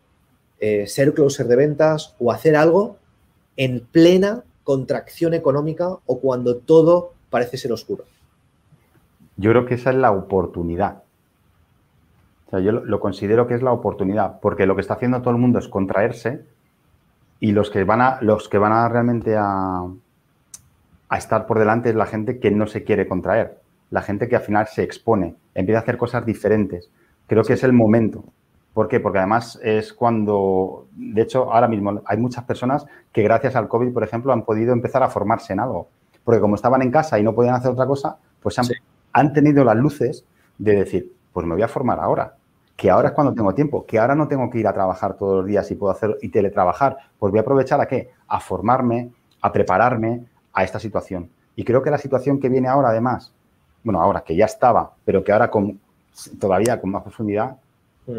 eh, 0.58 0.88
ser 0.88 1.14
closer 1.14 1.46
de 1.46 1.54
ventas 1.54 2.16
o 2.18 2.32
hacer 2.32 2.56
algo 2.56 2.96
en 3.56 3.78
plena 3.78 4.42
contracción 4.64 5.34
económica 5.34 5.88
o 6.04 6.18
cuando 6.18 6.56
todo 6.56 7.12
parece 7.30 7.56
ser 7.56 7.70
oscuro? 7.70 8.02
Yo 9.36 9.52
creo 9.52 9.66
que 9.66 9.74
esa 9.74 9.90
es 9.90 9.96
la 9.96 10.10
oportunidad. 10.10 11.04
O 12.48 12.50
sea, 12.50 12.58
yo 12.58 12.72
lo, 12.72 12.98
considero 12.98 13.46
que 13.46 13.54
es 13.54 13.62
la 13.62 13.70
oportunidad, 13.70 14.40
porque 14.40 14.66
lo 14.66 14.74
que 14.74 14.80
está 14.80 14.94
haciendo 14.94 15.20
todo 15.20 15.30
el 15.30 15.40
mundo 15.40 15.60
es 15.60 15.68
contraerse 15.68 16.44
y 17.38 17.52
los 17.52 17.70
que 17.70 17.84
van 17.84 18.00
a, 18.00 18.18
los 18.20 18.48
que 18.48 18.58
van 18.58 18.72
a 18.72 18.88
realmente 18.88 19.36
a, 19.36 19.86
a 21.08 21.16
estar 21.16 21.46
por 21.46 21.60
delante 21.60 21.90
es 21.90 21.94
la 21.94 22.06
gente 22.06 22.40
que 22.40 22.50
no 22.50 22.66
se 22.66 22.82
quiere 22.82 23.06
contraer, 23.06 23.60
la 23.90 24.02
gente 24.02 24.28
que 24.28 24.34
al 24.34 24.42
final 24.42 24.66
se 24.66 24.82
expone, 24.82 25.36
empieza 25.54 25.78
a 25.78 25.82
hacer 25.82 25.98
cosas 25.98 26.26
diferentes. 26.26 26.90
Creo 27.28 27.44
que 27.44 27.52
es 27.52 27.62
el 27.62 27.72
momento. 27.72 28.24
¿Por 28.72 28.88
qué? 28.88 29.00
Porque 29.00 29.18
además 29.18 29.60
es 29.62 29.92
cuando, 29.92 30.86
de 30.92 31.22
hecho, 31.22 31.52
ahora 31.52 31.68
mismo 31.68 32.00
hay 32.04 32.16
muchas 32.16 32.44
personas 32.44 32.86
que 33.12 33.22
gracias 33.22 33.54
al 33.54 33.68
COVID, 33.68 33.92
por 33.92 34.02
ejemplo, 34.02 34.32
han 34.32 34.44
podido 34.44 34.72
empezar 34.72 35.02
a 35.02 35.08
formarse 35.08 35.52
en 35.52 35.60
algo. 35.60 35.88
Porque 36.24 36.40
como 36.40 36.54
estaban 36.54 36.82
en 36.82 36.90
casa 36.90 37.18
y 37.18 37.22
no 37.22 37.34
podían 37.34 37.54
hacer 37.54 37.70
otra 37.70 37.86
cosa, 37.86 38.16
pues 38.42 38.58
han, 38.58 38.66
han 39.12 39.32
tenido 39.32 39.62
las 39.62 39.76
luces 39.76 40.24
de 40.56 40.76
decir, 40.76 41.12
pues 41.32 41.46
me 41.46 41.54
voy 41.54 41.62
a 41.62 41.68
formar 41.68 42.00
ahora, 42.00 42.34
que 42.76 42.90
ahora 42.90 43.08
es 43.08 43.14
cuando 43.14 43.34
tengo 43.34 43.54
tiempo, 43.54 43.84
que 43.84 43.98
ahora 43.98 44.14
no 44.14 44.26
tengo 44.26 44.48
que 44.48 44.58
ir 44.58 44.66
a 44.66 44.72
trabajar 44.72 45.14
todos 45.14 45.38
los 45.38 45.46
días 45.46 45.70
y 45.70 45.74
puedo 45.74 45.92
hacer 45.92 46.16
y 46.22 46.28
teletrabajar, 46.28 46.96
pues 47.18 47.30
voy 47.30 47.38
a 47.38 47.42
aprovechar 47.42 47.80
a 47.80 47.86
qué? 47.86 48.10
A 48.26 48.40
formarme, 48.40 49.10
a 49.42 49.52
prepararme 49.52 50.24
a 50.52 50.64
esta 50.64 50.78
situación. 50.78 51.30
Y 51.56 51.64
creo 51.64 51.82
que 51.82 51.90
la 51.90 51.98
situación 51.98 52.38
que 52.38 52.48
viene 52.48 52.68
ahora, 52.68 52.90
además, 52.90 53.34
bueno, 53.82 54.00
ahora 54.00 54.20
que 54.20 54.36
ya 54.36 54.44
estaba, 54.44 54.92
pero 55.04 55.24
que 55.24 55.32
ahora 55.32 55.50
con, 55.50 55.80
todavía 56.38 56.80
con 56.80 56.90
más 56.90 57.02
profundidad, 57.02 57.56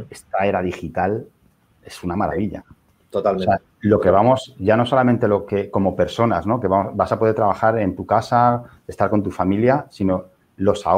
esta 0.09 0.45
era 0.45 0.61
digital 0.61 1.25
es 1.83 2.03
una 2.03 2.15
maravilla. 2.15 2.63
Totalmente. 3.09 3.63
lo 3.81 3.99
que 3.99 4.11
vamos, 4.11 4.55
ya 4.59 4.77
no 4.77 4.85
solamente 4.85 5.27
lo 5.27 5.47
que 5.47 5.71
como 5.71 5.95
personas, 5.95 6.45
¿no? 6.45 6.59
Que 6.59 6.67
vas 6.67 7.11
a 7.11 7.17
poder 7.17 7.33
trabajar 7.33 7.79
en 7.79 7.95
tu 7.95 8.05
casa, 8.05 8.65
estar 8.87 9.09
con 9.09 9.23
tu 9.23 9.31
familia, 9.31 9.87
sino 9.89 10.25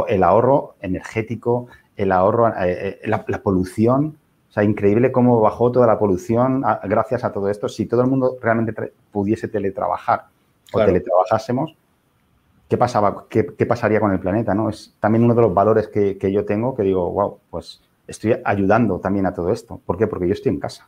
el 0.09 0.23
ahorro 0.23 0.75
energético, 0.81 1.67
el 1.95 2.11
ahorro, 2.11 2.49
eh, 2.49 2.99
eh, 3.01 3.07
la, 3.07 3.23
polución. 3.41 4.17
O 4.49 4.51
sea, 4.51 4.63
increíble 4.63 5.13
cómo 5.13 5.39
bajó 5.39 5.71
toda 5.71 5.87
la 5.87 5.97
polución 5.97 6.65
gracias 6.83 7.23
a 7.23 7.31
todo 7.31 7.49
esto. 7.49 7.69
Si 7.69 7.85
todo 7.85 8.01
el 8.01 8.07
mundo 8.07 8.37
realmente 8.41 8.91
pudiese 9.11 9.47
teletrabajar 9.47 10.25
o 10.73 10.83
teletrabajásemos, 10.83 11.75
¿qué, 12.71 12.77
pasaba, 12.77 13.25
qué, 13.29 13.65
pasaría 13.65 13.99
con 13.99 14.13
el 14.13 14.19
planeta? 14.21 14.55
¿no? 14.55 14.69
Es 14.69 14.93
también 15.01 15.25
uno 15.25 15.35
de 15.35 15.41
los 15.41 15.53
valores 15.53 15.89
que, 15.89 16.31
yo 16.31 16.45
tengo 16.45 16.73
que 16.73 16.83
digo, 16.83 17.11
wow, 17.11 17.39
pues 17.49 17.81
estoy 18.07 18.37
ayudando 18.45 18.97
también 18.99 19.25
a 19.25 19.33
todo 19.33 19.51
esto. 19.51 19.81
¿Por 19.85 19.97
qué? 19.97 20.07
Porque 20.07 20.25
yo 20.25 20.33
estoy 20.33 20.53
en 20.53 20.59
casa. 20.61 20.87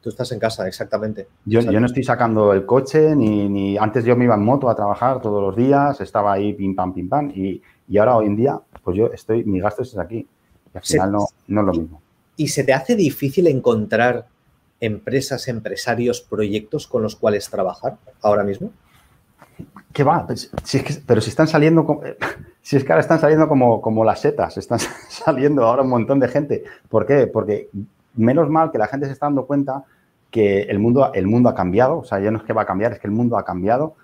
Tú 0.00 0.10
estás 0.10 0.30
en 0.30 0.38
casa, 0.38 0.68
exactamente. 0.68 1.26
Yo, 1.44 1.60
yo, 1.60 1.80
no 1.80 1.86
estoy 1.86 2.04
sacando 2.04 2.52
el 2.52 2.64
coche, 2.64 3.16
ni, 3.16 3.48
ni, 3.48 3.76
antes 3.76 4.04
yo 4.04 4.14
me 4.14 4.26
iba 4.26 4.36
en 4.36 4.44
moto 4.44 4.68
a 4.68 4.76
trabajar 4.76 5.20
todos 5.20 5.42
los 5.42 5.56
días, 5.56 6.00
estaba 6.00 6.34
ahí 6.34 6.52
pim 6.52 6.76
pam, 6.76 6.94
pim 6.94 7.08
pam, 7.08 7.30
y, 7.34 7.60
y 7.88 7.98
ahora 7.98 8.18
hoy 8.18 8.26
en 8.26 8.36
día, 8.36 8.60
pues 8.84 8.96
yo 8.96 9.06
estoy, 9.06 9.42
mi 9.42 9.58
gasto 9.58 9.82
es 9.82 9.98
aquí. 9.98 10.28
Y 10.72 10.78
al 10.78 10.84
final 10.84 11.10
no, 11.10 11.26
no 11.48 11.60
es 11.62 11.66
lo 11.66 11.72
mismo. 11.72 12.02
¿Y 12.36 12.46
se 12.46 12.62
te 12.62 12.72
hace 12.72 12.94
difícil 12.94 13.48
encontrar 13.48 14.28
empresas, 14.78 15.48
empresarios, 15.48 16.20
proyectos 16.20 16.86
con 16.86 17.02
los 17.02 17.16
cuales 17.16 17.50
trabajar 17.50 17.96
ahora 18.22 18.44
mismo? 18.44 18.70
¿Qué 19.92 20.02
va? 20.02 20.26
Pues, 20.26 20.50
si 20.64 20.78
es 20.78 20.84
que, 20.84 20.94
pero 21.06 21.20
si 21.20 21.30
están 21.30 21.46
saliendo, 21.46 22.00
si 22.62 22.76
es 22.76 22.84
que 22.84 22.92
ahora 22.92 23.00
están 23.00 23.20
saliendo 23.20 23.48
como, 23.48 23.80
como 23.80 24.04
las 24.04 24.20
setas, 24.20 24.56
están 24.56 24.78
saliendo 25.08 25.64
ahora 25.64 25.82
un 25.82 25.90
montón 25.90 26.20
de 26.20 26.28
gente. 26.28 26.64
¿Por 26.88 27.06
qué? 27.06 27.26
Porque 27.26 27.68
menos 28.14 28.48
mal 28.48 28.70
que 28.70 28.78
la 28.78 28.86
gente 28.86 29.06
se 29.06 29.12
está 29.12 29.26
dando 29.26 29.46
cuenta 29.46 29.84
que 30.30 30.62
el 30.62 30.80
mundo, 30.80 31.12
el 31.14 31.26
mundo 31.26 31.48
ha 31.48 31.54
cambiado, 31.54 31.98
o 31.98 32.04
sea, 32.04 32.18
ya 32.18 32.30
no 32.30 32.38
es 32.38 32.44
que 32.44 32.52
va 32.52 32.62
a 32.62 32.66
cambiar, 32.66 32.92
es 32.92 32.98
que 32.98 33.06
el 33.06 33.12
mundo 33.12 33.38
ha 33.38 33.44
cambiado. 33.44 33.94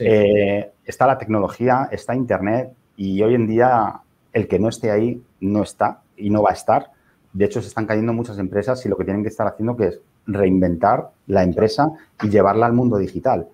Eh, 0.00 0.72
está 0.84 1.06
la 1.06 1.18
tecnología, 1.18 1.88
está 1.92 2.14
Internet, 2.14 2.72
y 2.96 3.22
hoy 3.22 3.34
en 3.34 3.46
día 3.46 4.00
el 4.32 4.48
que 4.48 4.58
no 4.58 4.68
esté 4.68 4.90
ahí 4.90 5.22
no 5.40 5.62
está 5.62 6.00
y 6.16 6.30
no 6.30 6.42
va 6.42 6.50
a 6.50 6.54
estar. 6.54 6.90
De 7.32 7.44
hecho, 7.44 7.60
se 7.60 7.68
están 7.68 7.86
cayendo 7.86 8.12
muchas 8.12 8.38
empresas 8.38 8.84
y 8.86 8.88
lo 8.88 8.96
que 8.96 9.04
tienen 9.04 9.22
que 9.22 9.28
estar 9.28 9.46
haciendo 9.46 9.76
que 9.76 9.88
es 9.88 10.00
reinventar 10.26 11.10
la 11.26 11.42
empresa 11.42 11.90
y 12.22 12.28
llevarla 12.28 12.66
al 12.66 12.72
mundo 12.72 12.96
digital. 12.96 13.48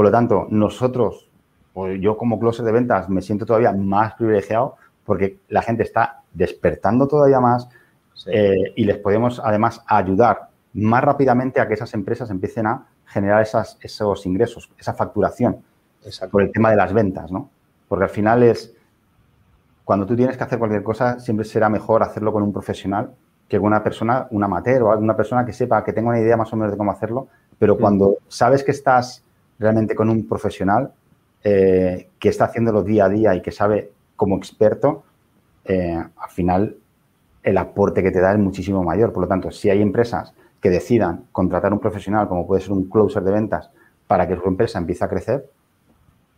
Por 0.00 0.06
lo 0.06 0.12
tanto, 0.12 0.46
nosotros, 0.48 1.28
o 1.74 1.86
yo 1.88 2.16
como 2.16 2.40
closer 2.40 2.64
de 2.64 2.72
ventas, 2.72 3.10
me 3.10 3.20
siento 3.20 3.44
todavía 3.44 3.70
más 3.72 4.14
privilegiado 4.14 4.76
porque 5.04 5.40
la 5.50 5.60
gente 5.60 5.82
está 5.82 6.22
despertando 6.32 7.06
todavía 7.06 7.38
más 7.38 7.68
eh, 8.24 8.72
y 8.76 8.84
les 8.86 8.96
podemos 8.96 9.42
además 9.44 9.84
ayudar 9.86 10.48
más 10.72 11.04
rápidamente 11.04 11.60
a 11.60 11.68
que 11.68 11.74
esas 11.74 11.92
empresas 11.92 12.30
empiecen 12.30 12.66
a 12.66 12.86
generar 13.04 13.42
esas, 13.42 13.76
esos 13.82 14.24
ingresos, 14.24 14.70
esa 14.78 14.94
facturación 14.94 15.58
por 16.30 16.40
el 16.40 16.50
tema 16.50 16.70
de 16.70 16.76
las 16.76 16.94
ventas, 16.94 17.30
¿no? 17.30 17.50
Porque 17.86 18.04
al 18.04 18.10
final 18.10 18.42
es, 18.42 18.72
cuando 19.84 20.06
tú 20.06 20.16
tienes 20.16 20.38
que 20.38 20.44
hacer 20.44 20.58
cualquier 20.58 20.82
cosa, 20.82 21.20
siempre 21.20 21.44
será 21.44 21.68
mejor 21.68 22.02
hacerlo 22.02 22.32
con 22.32 22.42
un 22.42 22.54
profesional 22.54 23.10
que 23.46 23.58
con 23.58 23.66
una 23.66 23.84
persona, 23.84 24.28
un 24.30 24.42
amateur 24.42 24.82
o 24.82 24.92
alguna 24.92 25.14
persona 25.14 25.44
que 25.44 25.52
sepa, 25.52 25.84
que 25.84 25.92
tenga 25.92 26.08
una 26.08 26.20
idea 26.20 26.38
más 26.38 26.50
o 26.54 26.56
menos 26.56 26.72
de 26.72 26.78
cómo 26.78 26.90
hacerlo, 26.90 27.28
pero 27.58 27.76
cuando 27.76 28.16
sabes 28.28 28.64
que 28.64 28.70
estás 28.70 29.24
realmente 29.60 29.94
con 29.94 30.08
un 30.08 30.26
profesional 30.26 30.92
eh, 31.44 32.08
que 32.18 32.30
está 32.30 32.46
haciéndolo 32.46 32.82
día 32.82 33.04
a 33.04 33.08
día 33.08 33.34
y 33.34 33.42
que 33.42 33.52
sabe 33.52 33.92
como 34.16 34.36
experto, 34.36 35.04
eh, 35.64 35.94
al 35.94 36.30
final 36.30 36.76
el 37.42 37.58
aporte 37.58 38.02
que 38.02 38.10
te 38.10 38.20
da 38.20 38.32
es 38.32 38.38
muchísimo 38.38 38.82
mayor. 38.82 39.12
Por 39.12 39.22
lo 39.22 39.28
tanto, 39.28 39.50
si 39.50 39.70
hay 39.70 39.80
empresas 39.80 40.34
que 40.60 40.70
decidan 40.70 41.26
contratar 41.32 41.72
un 41.72 41.78
profesional, 41.78 42.28
como 42.28 42.46
puede 42.46 42.62
ser 42.62 42.72
un 42.72 42.88
closer 42.88 43.22
de 43.22 43.32
ventas, 43.32 43.70
para 44.06 44.26
que 44.26 44.36
su 44.36 44.46
empresa 44.48 44.78
empiece 44.78 45.04
a 45.04 45.08
crecer, 45.08 45.48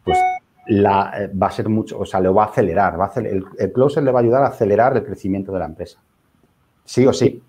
pues 0.05 0.19
la, 0.67 1.13
eh, 1.17 1.31
va 1.31 1.47
a 1.47 1.51
ser 1.51 1.69
mucho, 1.69 1.99
o 1.99 2.05
sea, 2.05 2.21
lo 2.21 2.35
va 2.35 2.45
a 2.45 2.47
acelerar. 2.47 3.01
Va 3.01 3.07
a 3.07 3.21
el, 3.21 3.73
closer 3.73 4.03
le 4.03 4.13
va 4.13 4.21
a 4.21 4.23
ayudar 4.23 4.43
a 4.43 4.49
acelerar 4.49 4.97
el 4.97 5.05
crecimiento 5.05 5.53
de 5.53 5.59
la 5.59 5.67
empresa. 5.67 5.99
Sí 6.85 7.07
o 7.07 7.13
sí. 7.13 7.43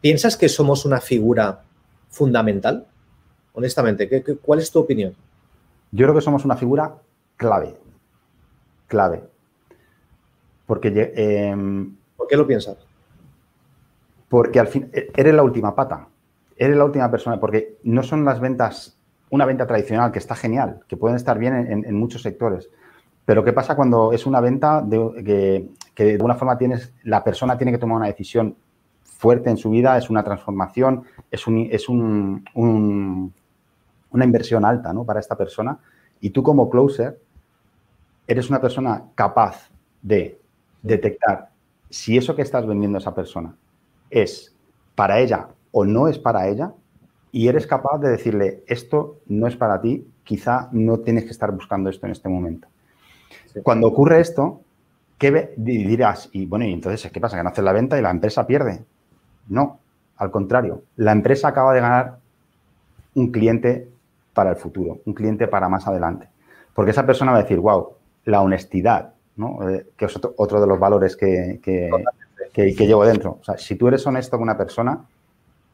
¿Piensas 0.00 0.36
que 0.36 0.48
somos 0.48 0.84
una 0.84 1.00
figura 1.00 1.62
fundamental? 2.10 2.86
Honestamente, 3.54 4.08
¿qué, 4.08 4.22
cuál 4.36 4.60
es 4.60 4.70
tu 4.70 4.78
opinión? 4.78 5.14
Yo 5.90 6.06
creo 6.06 6.14
que 6.14 6.20
somos 6.20 6.44
una 6.44 6.56
figura 6.56 6.94
clave. 7.36 7.74
Clave. 8.86 9.24
Porque. 10.66 11.12
Em, 11.14 11.94
¿Por 12.16 12.28
qué 12.28 12.36
lo 12.36 12.46
piensas? 12.46 12.76
Porque 14.28 14.58
al 14.58 14.68
fin 14.68 14.88
e, 14.92 15.10
eres 15.16 15.34
la 15.34 15.42
última 15.42 15.74
pata. 15.74 16.08
Eres 16.56 16.76
la 16.76 16.84
última 16.84 17.10
persona. 17.10 17.38
Porque 17.38 17.76
no 17.82 18.02
son 18.02 18.24
las 18.24 18.40
ventas 18.40 18.96
una 19.32 19.46
venta 19.46 19.66
tradicional 19.66 20.12
que 20.12 20.18
está 20.18 20.34
genial, 20.34 20.80
que 20.86 20.96
pueden 20.98 21.16
estar 21.16 21.38
bien 21.38 21.54
en, 21.86 21.96
muchos 21.96 22.20
sectores. 22.20 22.68
Pero 23.24 23.42
¿qué 23.42 23.54
pasa 23.54 23.74
cuando 23.74 24.12
es 24.12 24.26
una 24.26 24.40
venta 24.40 24.82
de, 24.82 25.70
que, 25.94 26.04
de 26.04 26.12
alguna 26.12 26.34
forma 26.34 26.58
tienes, 26.58 26.92
la 27.02 27.24
persona 27.24 27.56
tiene 27.56 27.72
que 27.72 27.78
tomar 27.78 27.96
una 27.96 28.08
decisión 28.08 28.54
fuerte 29.02 29.48
en 29.48 29.56
su 29.56 29.70
vida, 29.70 29.96
es 29.96 30.10
una 30.10 30.22
transformación, 30.22 31.04
es, 31.30 31.46
un, 31.46 31.66
es 31.70 31.88
un, 31.88 33.32
una 34.12 34.24
inversión 34.24 34.64
alta 34.64 34.92
¿no? 34.92 35.04
para 35.04 35.20
esta 35.20 35.36
persona 35.36 35.78
y 36.20 36.30
tú 36.30 36.42
como 36.42 36.68
closer 36.70 37.20
eres 38.26 38.48
una 38.48 38.60
persona 38.60 39.04
capaz 39.14 39.70
de 40.00 40.40
detectar 40.82 41.50
si 41.90 42.16
eso 42.16 42.34
que 42.34 42.42
estás 42.42 42.66
vendiendo 42.66 42.96
a 42.96 43.00
esa 43.00 43.14
persona 43.14 43.54
es 44.10 44.54
para 44.94 45.20
ella 45.20 45.48
o 45.72 45.84
no 45.84 46.08
es 46.08 46.18
para 46.18 46.48
ella 46.48 46.72
y 47.32 47.48
eres 47.48 47.66
capaz 47.66 47.98
de 47.98 48.10
decirle, 48.10 48.62
esto 48.66 49.20
no 49.26 49.46
es 49.46 49.56
para 49.56 49.80
ti, 49.80 50.06
quizá 50.22 50.68
no 50.72 51.00
tienes 51.00 51.24
que 51.24 51.30
estar 51.30 51.50
buscando 51.50 51.88
esto 51.88 52.06
en 52.06 52.12
este 52.12 52.28
momento. 52.28 52.68
Cuando 53.62 53.88
ocurre 53.88 54.20
esto, 54.20 54.60
¿qué 55.18 55.54
dirás? 55.56 56.28
Y 56.32 56.44
bueno, 56.44 56.66
y 56.66 56.72
entonces, 56.72 57.10
¿qué 57.10 57.20
pasa? 57.20 57.38
Que 57.38 57.42
no 57.42 57.48
haces 57.48 57.64
la 57.64 57.72
venta 57.72 57.98
y 57.98 58.02
la 58.02 58.10
empresa 58.10 58.46
pierde. 58.46 58.84
No, 59.48 59.80
al 60.16 60.30
contrario, 60.30 60.82
la 60.96 61.12
empresa 61.12 61.48
acaba 61.48 61.72
de 61.72 61.80
ganar 61.80 62.18
un 63.14 63.32
cliente 63.32 63.88
para 64.32 64.50
el 64.50 64.56
futuro, 64.56 65.00
un 65.04 65.14
cliente 65.14 65.48
para 65.48 65.68
más 65.68 65.86
adelante. 65.86 66.28
Porque 66.74 66.90
esa 66.90 67.06
persona 67.06 67.32
va 67.32 67.38
a 67.38 67.42
decir, 67.42 67.58
wow, 67.58 67.92
la 68.24 68.40
honestidad, 68.40 69.14
¿no? 69.36 69.68
Eh, 69.68 69.86
que 69.96 70.06
es 70.06 70.16
otro, 70.16 70.60
de 70.60 70.66
los 70.66 70.78
valores 70.78 71.16
que, 71.16 71.60
que, 71.62 72.86
llevo 72.86 73.04
dentro. 73.04 73.38
O 73.40 73.44
sea, 73.44 73.58
si 73.58 73.76
tú 73.76 73.88
eres 73.88 74.06
honesto 74.06 74.36
con 74.36 74.44
una 74.44 74.56
persona 74.56 75.04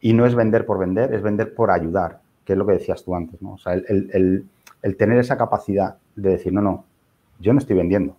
y 0.01 0.13
no 0.13 0.27
es 0.27 0.35
vender 0.35 0.65
por 0.67 0.79
vender, 0.79 1.13
es 1.13 1.23
vender 1.23 1.55
por 1.55 1.71
ayudar, 1.71 2.21
que 2.45 2.53
es 2.53 2.59
lo 2.59 2.67
que 2.67 2.75
decías 2.75 3.05
tú 3.05 3.15
antes, 3.15 3.41
¿no? 3.43 3.53
O 3.53 3.59
sea, 3.59 3.75
el, 3.75 4.47
tener 4.97 5.19
esa 5.19 5.37
capacidad 5.37 5.97
de 6.15 6.31
decir, 6.31 6.53
no, 6.53 6.63
no, 6.63 6.85
yo 7.39 7.53
no 7.53 7.59
estoy 7.59 7.77
vendiendo, 7.77 8.17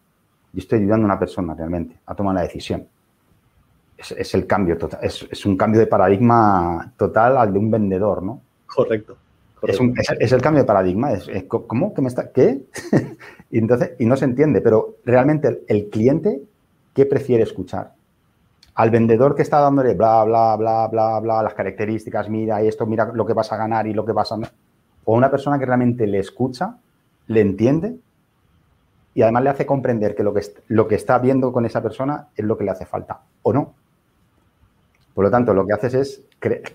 yo 0.53 0.59
estoy 0.59 0.79
ayudando 0.79 1.05
a 1.05 1.11
una 1.11 1.19
persona 1.19 1.53
realmente 1.53 1.97
a 2.05 2.15
tomar 2.15 2.35
la 2.35 2.41
decisión. 2.41 2.87
Es, 3.97 4.33
el 4.33 4.47
cambio 4.47 4.77
total, 4.77 5.01
es, 5.03 5.27
es, 5.29 5.45
un 5.45 5.57
cambio 5.57 5.81
de 5.81 5.87
paradigma 5.87 6.93
total 6.95 7.37
al 7.37 7.51
de 7.51 7.59
un 7.59 7.69
vendedor, 7.69 8.23
¿no? 8.23 8.39
Correcto. 8.65 9.17
Es, 9.61 10.31
el 10.31 10.41
cambio 10.41 10.63
de 10.63 10.67
paradigma. 10.67 11.11
Es, 11.11 11.29
¿Cómo? 11.47 11.93
¿Qué 11.93 12.01
me 12.01 12.07
está? 12.07 12.31
¿Qué? 12.31 12.61
y 13.51 13.57
entonces, 13.57 13.91
y 13.99 14.05
no 14.05 14.15
se 14.15 14.25
entiende, 14.25 14.61
pero 14.61 14.97
realmente 15.05 15.63
el, 15.67 15.89
cliente, 15.89 16.41
¿qué 16.93 17.05
prefiere 17.05 17.43
escuchar? 17.43 17.93
Al 18.75 18.89
vendedor 18.89 19.35
que 19.35 19.41
está 19.41 19.59
dándole 19.59 19.93
bla, 19.93 20.23
bla, 20.23 20.55
bla, 20.55 20.87
bla, 20.87 21.19
bla, 21.19 21.43
las 21.43 21.53
características, 21.53 22.29
mira 22.29 22.61
esto, 22.61 22.85
mira 22.85 23.11
lo 23.13 23.25
que 23.25 23.33
vas 23.33 23.51
a 23.51 23.57
ganar 23.57 23.87
y 23.87 23.93
lo 23.93 24.05
que 24.05 24.13
vas 24.13 24.31
a... 24.31 24.37
O 25.03 25.15
una 25.15 25.29
persona 25.29 25.59
que 25.59 25.65
realmente 25.65 26.07
le 26.07 26.19
escucha, 26.19 26.77
le 27.27 27.41
entiende 27.41 27.97
y 29.13 29.21
además 29.21 29.43
le 29.43 29.49
hace 29.49 29.65
comprender 29.65 30.15
que 30.15 30.23
lo 30.23 30.33
que, 30.33 30.41
lo 30.67 30.87
que 30.87 30.95
está 30.95 31.19
viendo 31.19 31.51
con 31.51 31.65
esa 31.65 31.81
persona 31.81 32.29
es 32.35 32.45
lo 32.45 32.57
que 32.57 32.63
le 32.63 32.71
hace 32.71 32.85
falta, 32.85 33.21
o 33.41 33.51
no. 33.51 33.73
Por 35.13 35.25
lo 35.25 35.31
tanto, 35.31 35.53
lo 35.53 35.65
que 35.65 35.73
haces 35.73 35.93
es 35.95 36.21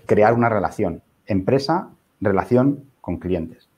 crear 0.05 0.33
una 0.33 0.49
relación. 0.49 1.01
Empresa 1.25 1.89
relación 2.21 2.85
con 3.01 3.17
clientes. 3.17 3.69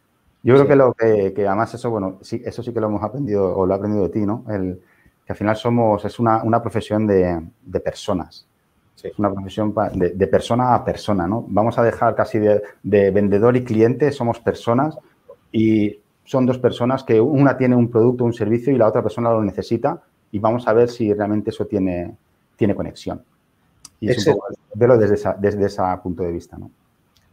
Yo 0.43 0.55
creo 0.55 0.67
que 0.67 0.75
lo 0.75 0.93
que, 0.93 1.47
además 1.47 1.73
eso, 1.73 1.89
bueno, 1.89 2.19
sí, 2.21 2.41
eso 2.45 2.63
sí 2.63 2.73
que 2.73 2.79
lo 2.79 2.87
hemos 2.87 3.03
aprendido 3.03 3.55
o 3.55 3.65
lo 3.65 3.73
he 3.73 3.77
aprendido 3.77 4.03
de 4.03 4.09
ti, 4.09 4.25
¿no? 4.25 4.45
El, 4.49 4.79
que 5.25 5.33
al 5.33 5.37
final 5.37 5.57
somos, 5.57 6.05
es 6.05 6.19
una, 6.19 6.61
profesión 6.61 7.05
de, 7.05 7.41
personas. 7.83 8.47
Es 9.03 9.19
una 9.19 9.29
profesión 9.29 9.75
de, 9.93 10.27
persona 10.27 10.73
a 10.73 10.85
persona, 10.85 11.27
¿no? 11.27 11.45
Vamos 11.49 11.77
a 11.77 11.83
dejar 11.83 12.15
casi 12.15 12.39
de, 12.39 13.11
vendedor 13.11 13.57
y 13.57 13.65
cliente, 13.65 14.09
somos 14.13 14.39
personas 14.39 14.97
y 15.51 15.99
son 16.23 16.45
dos 16.45 16.59
personas 16.59 17.03
que 17.03 17.19
una 17.19 17.57
tiene 17.57 17.75
un 17.75 17.89
producto, 17.89 18.23
un 18.23 18.33
servicio 18.33 18.71
y 18.71 18.77
la 18.77 18.87
otra 18.87 19.03
persona 19.03 19.31
lo 19.31 19.43
necesita 19.43 20.01
y 20.31 20.39
vamos 20.39 20.65
a 20.67 20.73
ver 20.73 20.87
si 20.87 21.13
realmente 21.13 21.49
eso 21.49 21.65
tiene, 21.65 22.15
tiene 22.55 22.73
conexión. 22.73 23.21
Y 23.99 24.09
es 24.09 24.25
un 24.25 24.35
poco 24.35 24.47
verlo 24.75 24.97
desde, 24.97 25.15
esa, 25.15 25.33
desde 25.33 25.65
ese 25.65 25.81
punto 26.01 26.23
de 26.23 26.31
vista, 26.31 26.57
¿no? 26.57 26.71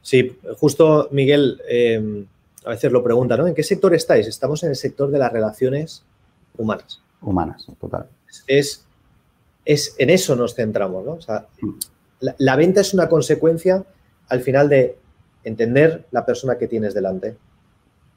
Sí, 0.04 0.38
justo 0.58 1.08
Miguel 1.12 1.62
eh, 1.66 2.26
a 2.66 2.70
veces 2.70 2.92
lo 2.92 3.02
pregunta, 3.02 3.38
¿no? 3.38 3.46
¿En 3.46 3.54
qué 3.54 3.62
sector 3.62 3.94
estáis? 3.94 4.26
Estamos 4.26 4.62
en 4.62 4.68
el 4.68 4.76
sector 4.76 5.10
de 5.10 5.18
las 5.18 5.32
relaciones 5.32 6.04
humanas. 6.58 7.00
Humanas, 7.22 7.66
total. 7.80 8.06
Es, 8.46 8.84
es 9.64 9.96
en 9.98 10.10
eso 10.10 10.36
nos 10.36 10.54
centramos, 10.54 11.06
¿no? 11.06 11.12
O 11.12 11.20
sea, 11.22 11.46
la, 12.20 12.56
venta 12.56 12.82
es 12.82 12.92
una 12.92 13.08
consecuencia 13.08 13.82
al 14.28 14.42
final 14.42 14.68
de 14.68 14.98
entender 15.42 16.04
la 16.10 16.26
persona 16.26 16.58
que 16.58 16.68
tienes 16.68 16.92
delante, 16.92 17.38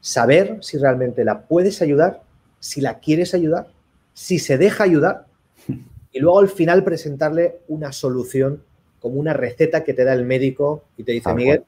saber 0.01 0.57
si 0.61 0.77
realmente 0.77 1.23
la 1.23 1.43
puedes 1.43 1.81
ayudar, 1.81 2.21
si 2.59 2.81
la 2.81 2.99
quieres 2.99 3.33
ayudar, 3.33 3.67
si 4.13 4.39
se 4.39 4.57
deja 4.57 4.83
ayudar 4.83 5.25
y 6.11 6.19
luego 6.19 6.39
al 6.39 6.49
final 6.49 6.83
presentarle 6.83 7.59
una 7.69 7.93
solución 7.93 8.61
como 8.99 9.21
una 9.21 9.31
receta 9.31 9.85
que 9.85 9.93
te 9.93 10.03
da 10.03 10.11
el 10.11 10.25
médico 10.25 10.83
y 10.97 11.03
te 11.03 11.13
dice, 11.13 11.33
Miguel, 11.33 11.63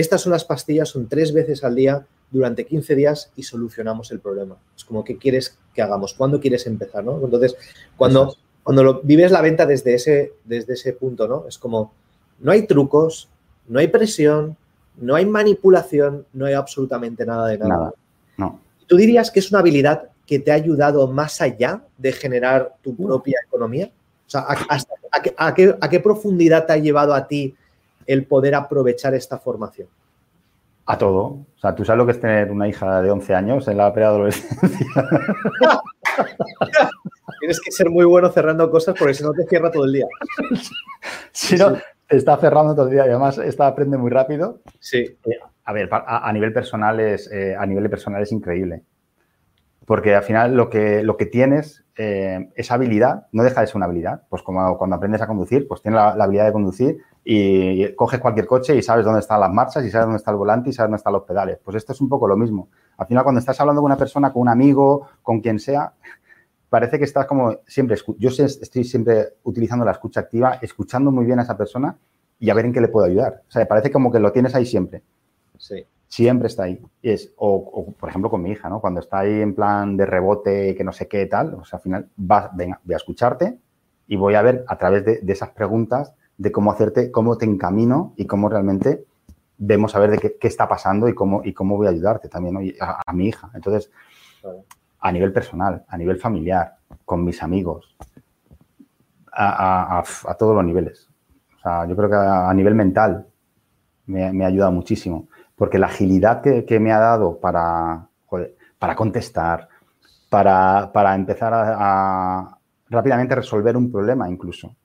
estas 0.00 0.20
son 0.20 0.32
las 0.32 0.44
pastillas, 0.44 0.88
son 0.88 1.08
tres 1.08 1.32
veces 1.32 1.64
al 1.64 1.74
día 1.74 2.06
durante 2.30 2.66
15 2.66 2.94
días 2.94 3.32
y 3.36 3.42
solucionamos 3.42 4.10
el 4.12 4.20
problema. 4.20 4.56
Es 4.76 4.84
como, 4.84 5.04
¿qué 5.04 5.16
quieres 5.16 5.58
que 5.74 5.82
hagamos? 5.82 6.14
¿Cuándo 6.14 6.40
quieres 6.40 6.66
empezar? 6.66 7.04
¿no? 7.04 7.20
Entonces, 7.22 7.56
cuando, 7.96 8.36
cuando 8.62 8.84
lo, 8.84 9.00
vives 9.02 9.32
la 9.32 9.40
venta 9.40 9.66
desde 9.66 9.94
ese, 9.94 10.34
desde 10.44 10.74
ese 10.74 10.92
punto, 10.92 11.26
¿no? 11.26 11.46
Es 11.48 11.58
como, 11.58 11.92
no 12.38 12.52
hay 12.52 12.66
trucos, 12.66 13.28
no 13.66 13.80
hay 13.80 13.88
presión, 13.88 14.56
no 14.98 15.14
hay 15.14 15.26
manipulación, 15.26 16.26
no 16.32 16.46
hay 16.46 16.54
absolutamente 16.54 17.24
nada 17.26 17.48
de 17.48 17.58
nada. 17.58 17.76
Nada, 17.76 17.92
no. 18.36 18.60
¿Tú 18.86 18.96
dirías 18.96 19.30
que 19.30 19.40
es 19.40 19.50
una 19.50 19.60
habilidad 19.60 20.10
que 20.26 20.38
te 20.38 20.50
ha 20.50 20.54
ayudado 20.54 21.06
más 21.08 21.40
allá 21.40 21.82
de 21.96 22.12
generar 22.12 22.76
tu 22.82 22.94
propia 22.94 23.38
economía? 23.46 23.90
O 24.26 24.30
sea, 24.30 24.46
¿a, 25.38 25.54
qué, 25.54 26.00
profundidad 26.00 26.66
te 26.66 26.74
ha 26.74 26.76
llevado 26.76 27.14
a 27.14 27.26
ti 27.26 27.54
el 28.08 28.26
poder 28.26 28.56
aprovechar 28.56 29.14
esta 29.14 29.38
formación? 29.38 29.86
A 30.86 30.96
todo. 30.96 31.24
O 31.24 31.58
sea, 31.60 31.74
tú 31.74 31.84
sabes 31.84 31.98
lo 31.98 32.06
que 32.06 32.12
es 32.12 32.20
tener 32.20 32.50
una 32.50 32.66
hija 32.66 33.02
de 33.02 33.10
11 33.10 33.34
años 33.34 33.68
en 33.68 33.76
la 33.76 33.92
preadolescencia. 33.92 34.86
Tienes 37.40 37.60
que 37.60 37.70
ser 37.70 37.90
muy 37.90 38.06
bueno 38.06 38.30
cerrando 38.30 38.70
cosas 38.70 38.96
porque 38.98 39.12
si 39.14 39.22
no 39.22 39.32
te 39.32 39.44
cierra 39.44 39.70
todo 39.70 39.84
el 39.84 39.92
día. 39.92 40.06
Si 41.30 41.56
no, 41.56 41.76
está 42.08 42.36
cerrando 42.38 42.74
todo 42.74 42.86
el 42.86 42.92
día 42.92 43.06
y 43.06 43.10
además 43.10 43.38
esta 43.38 43.68
aprende 43.68 43.96
muy 43.96 44.10
rápido. 44.10 44.60
Sí. 44.80 44.98
Eh, 44.98 45.38
a 45.64 45.72
ver, 45.72 45.88
a, 45.92 46.32
nivel 46.32 46.52
personal 46.52 46.98
es, 46.98 47.30
eh, 47.30 47.54
a 47.56 47.64
nivel 47.66 47.88
personal 47.88 48.20
es 48.20 48.32
increíble. 48.32 48.82
Porque 49.86 50.16
al 50.16 50.24
final 50.24 50.56
lo 50.56 50.68
que, 50.68 51.04
lo 51.04 51.16
que 51.16 51.26
tienes, 51.26 51.84
eh, 51.96 52.48
esa 52.56 52.74
habilidad, 52.74 53.28
no 53.30 53.44
deja 53.44 53.60
de 53.60 53.68
ser 53.68 53.76
una 53.76 53.86
habilidad. 53.86 54.22
Pues 54.28 54.42
como 54.42 54.76
cuando 54.76 54.96
aprendes 54.96 55.22
a 55.22 55.28
conducir, 55.28 55.68
pues 55.68 55.80
tienes 55.80 55.98
la 55.98 56.24
habilidad 56.24 56.46
de 56.46 56.52
conducir 56.52 56.98
y 57.30 57.94
coges 57.94 58.20
cualquier 58.20 58.46
coche 58.46 58.74
y 58.74 58.80
sabes 58.80 59.04
dónde 59.04 59.20
están 59.20 59.38
las 59.38 59.52
marchas 59.52 59.84
y 59.84 59.90
sabes 59.90 60.06
dónde 60.06 60.16
está 60.16 60.30
el 60.30 60.38
volante 60.38 60.70
y 60.70 60.72
sabes 60.72 60.86
dónde 60.86 60.96
están 60.96 61.12
los 61.12 61.24
pedales. 61.24 61.58
Pues 61.62 61.76
esto 61.76 61.92
es 61.92 62.00
un 62.00 62.08
poco 62.08 62.26
lo 62.26 62.38
mismo. 62.38 62.70
Al 62.96 63.06
final, 63.06 63.22
cuando 63.22 63.38
estás 63.38 63.60
hablando 63.60 63.82
con 63.82 63.90
una 63.90 63.98
persona, 63.98 64.32
con 64.32 64.40
un 64.40 64.48
amigo, 64.48 65.08
con 65.22 65.42
quien 65.42 65.58
sea, 65.58 65.92
parece 66.70 66.96
que 66.98 67.04
estás 67.04 67.26
como 67.26 67.58
siempre, 67.66 67.98
yo 68.16 68.30
estoy 68.30 68.82
siempre 68.82 69.34
utilizando 69.42 69.84
la 69.84 69.90
escucha 69.90 70.20
activa, 70.20 70.58
escuchando 70.62 71.10
muy 71.10 71.26
bien 71.26 71.38
a 71.38 71.42
esa 71.42 71.54
persona 71.54 71.98
y 72.38 72.48
a 72.48 72.54
ver 72.54 72.64
en 72.64 72.72
qué 72.72 72.80
le 72.80 72.88
puedo 72.88 73.04
ayudar. 73.04 73.42
O 73.46 73.50
sea, 73.50 73.68
parece 73.68 73.92
como 73.92 74.10
que 74.10 74.20
lo 74.20 74.32
tienes 74.32 74.54
ahí 74.54 74.64
siempre. 74.64 75.02
Sí. 75.58 75.84
Siempre 76.06 76.48
está 76.48 76.62
ahí. 76.62 76.80
es, 77.02 77.34
o, 77.36 77.92
por 77.92 78.08
ejemplo, 78.08 78.30
con 78.30 78.40
mi 78.40 78.52
hija, 78.52 78.70
¿no? 78.70 78.80
Cuando 78.80 79.00
está 79.00 79.18
ahí 79.18 79.42
en 79.42 79.54
plan 79.54 79.98
de 79.98 80.06
rebote, 80.06 80.74
que 80.74 80.82
no 80.82 80.92
sé 80.92 81.06
qué 81.08 81.26
tal, 81.26 81.52
o 81.52 81.64
sea, 81.66 81.76
al 81.76 81.82
final, 81.82 82.08
va, 82.18 82.50
venga, 82.54 82.80
voy 82.82 82.94
a 82.94 82.96
escucharte 82.96 83.58
y 84.06 84.16
voy 84.16 84.34
a 84.34 84.40
ver 84.40 84.64
a 84.66 84.78
través 84.78 85.04
de 85.04 85.20
esas 85.30 85.50
preguntas 85.50 86.14
de 86.38 86.52
cómo 86.52 86.72
hacerte, 86.72 87.10
cómo 87.10 87.36
te 87.36 87.44
encamino 87.44 88.14
y 88.16 88.26
cómo 88.26 88.48
realmente 88.48 89.04
vemos 89.58 89.94
a 89.94 89.98
ver 89.98 90.12
de 90.12 90.36
qué, 90.38 90.46
está 90.46 90.68
pasando 90.68 91.08
y 91.08 91.14
cómo, 91.14 91.42
y 91.44 91.52
cómo 91.52 91.76
voy 91.76 91.88
a 91.88 91.90
ayudarte 91.90 92.28
también 92.28 92.56
a, 92.80 93.12
mi 93.12 93.26
hija. 93.26 93.50
Entonces, 93.54 93.90
a 95.00 95.12
nivel 95.12 95.32
personal, 95.32 95.84
a 95.88 95.98
nivel 95.98 96.16
familiar, 96.16 96.76
con 97.04 97.24
mis 97.24 97.42
amigos, 97.42 97.96
a, 99.32 100.02
todos 100.38 100.54
los 100.54 100.64
niveles. 100.64 101.10
O 101.58 101.60
sea, 101.60 101.86
yo 101.86 101.96
creo 101.96 102.08
que 102.08 102.16
a, 102.16 102.54
nivel 102.54 102.76
mental 102.76 103.26
me, 104.06 104.44
ha 104.44 104.48
ayudado 104.48 104.70
muchísimo, 104.70 105.28
porque 105.56 105.78
la 105.78 105.86
agilidad 105.86 106.40
que, 106.40 106.80
me 106.80 106.92
ha 106.92 107.00
dado 107.00 107.40
para, 107.40 108.06
para 108.78 108.94
contestar, 108.94 109.68
para, 110.30 110.92
para 110.92 111.16
empezar 111.16 111.52
a 111.52 112.58
rápidamente 112.90 113.34
resolver 113.34 113.76
un 113.76 113.90
problema 113.90 114.30
incluso. 114.30 114.76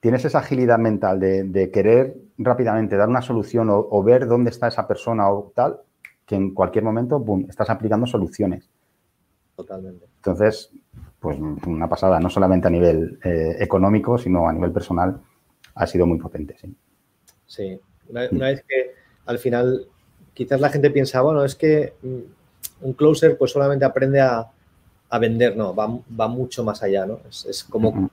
Tienes 0.00 0.24
esa 0.24 0.38
agilidad 0.38 0.78
mental 0.78 1.18
de, 1.18 1.70
querer 1.72 2.16
rápidamente 2.38 2.96
dar 2.96 3.08
una 3.08 3.22
solución 3.22 3.68
o, 3.70 4.02
ver 4.02 4.26
dónde 4.26 4.50
está 4.50 4.68
esa 4.68 4.86
persona 4.86 5.28
o 5.30 5.52
tal, 5.54 5.80
que 6.24 6.36
en 6.36 6.54
cualquier 6.54 6.84
momento, 6.84 7.18
boom, 7.18 7.46
estás 7.48 7.70
aplicando 7.70 8.06
soluciones. 8.06 8.68
Totalmente. 9.56 10.06
Entonces, 10.16 10.70
pues 11.18 11.38
una 11.38 11.88
pasada, 11.88 12.20
no 12.20 12.30
solamente 12.30 12.68
a 12.68 12.70
nivel 12.70 13.18
eh, 13.24 13.56
económico, 13.58 14.18
sino 14.18 14.48
a 14.48 14.52
nivel 14.52 14.70
personal, 14.70 15.20
ha 15.74 15.86
sido 15.86 16.06
muy 16.06 16.18
potente, 16.18 16.56
sí. 16.60 16.74
Sí, 17.46 17.80
una, 18.08 18.28
vez 18.28 18.64
que 18.68 18.94
al 19.26 19.38
final 19.38 19.86
quizás 20.34 20.60
la 20.60 20.68
gente 20.68 20.90
piensa, 20.90 21.22
bueno, 21.22 21.44
es 21.44 21.54
que 21.54 21.94
mm, 22.02 22.86
un 22.86 22.92
closer 22.92 23.36
pues 23.36 23.50
solamente 23.50 23.84
aprende 23.84 24.20
a, 24.20 24.50
vender, 25.18 25.56
no, 25.56 25.74
va, 25.74 26.28
mucho 26.28 26.62
más 26.62 26.82
allá, 26.82 27.06
¿no? 27.06 27.20
Es, 27.28 27.64
como, 27.64 28.10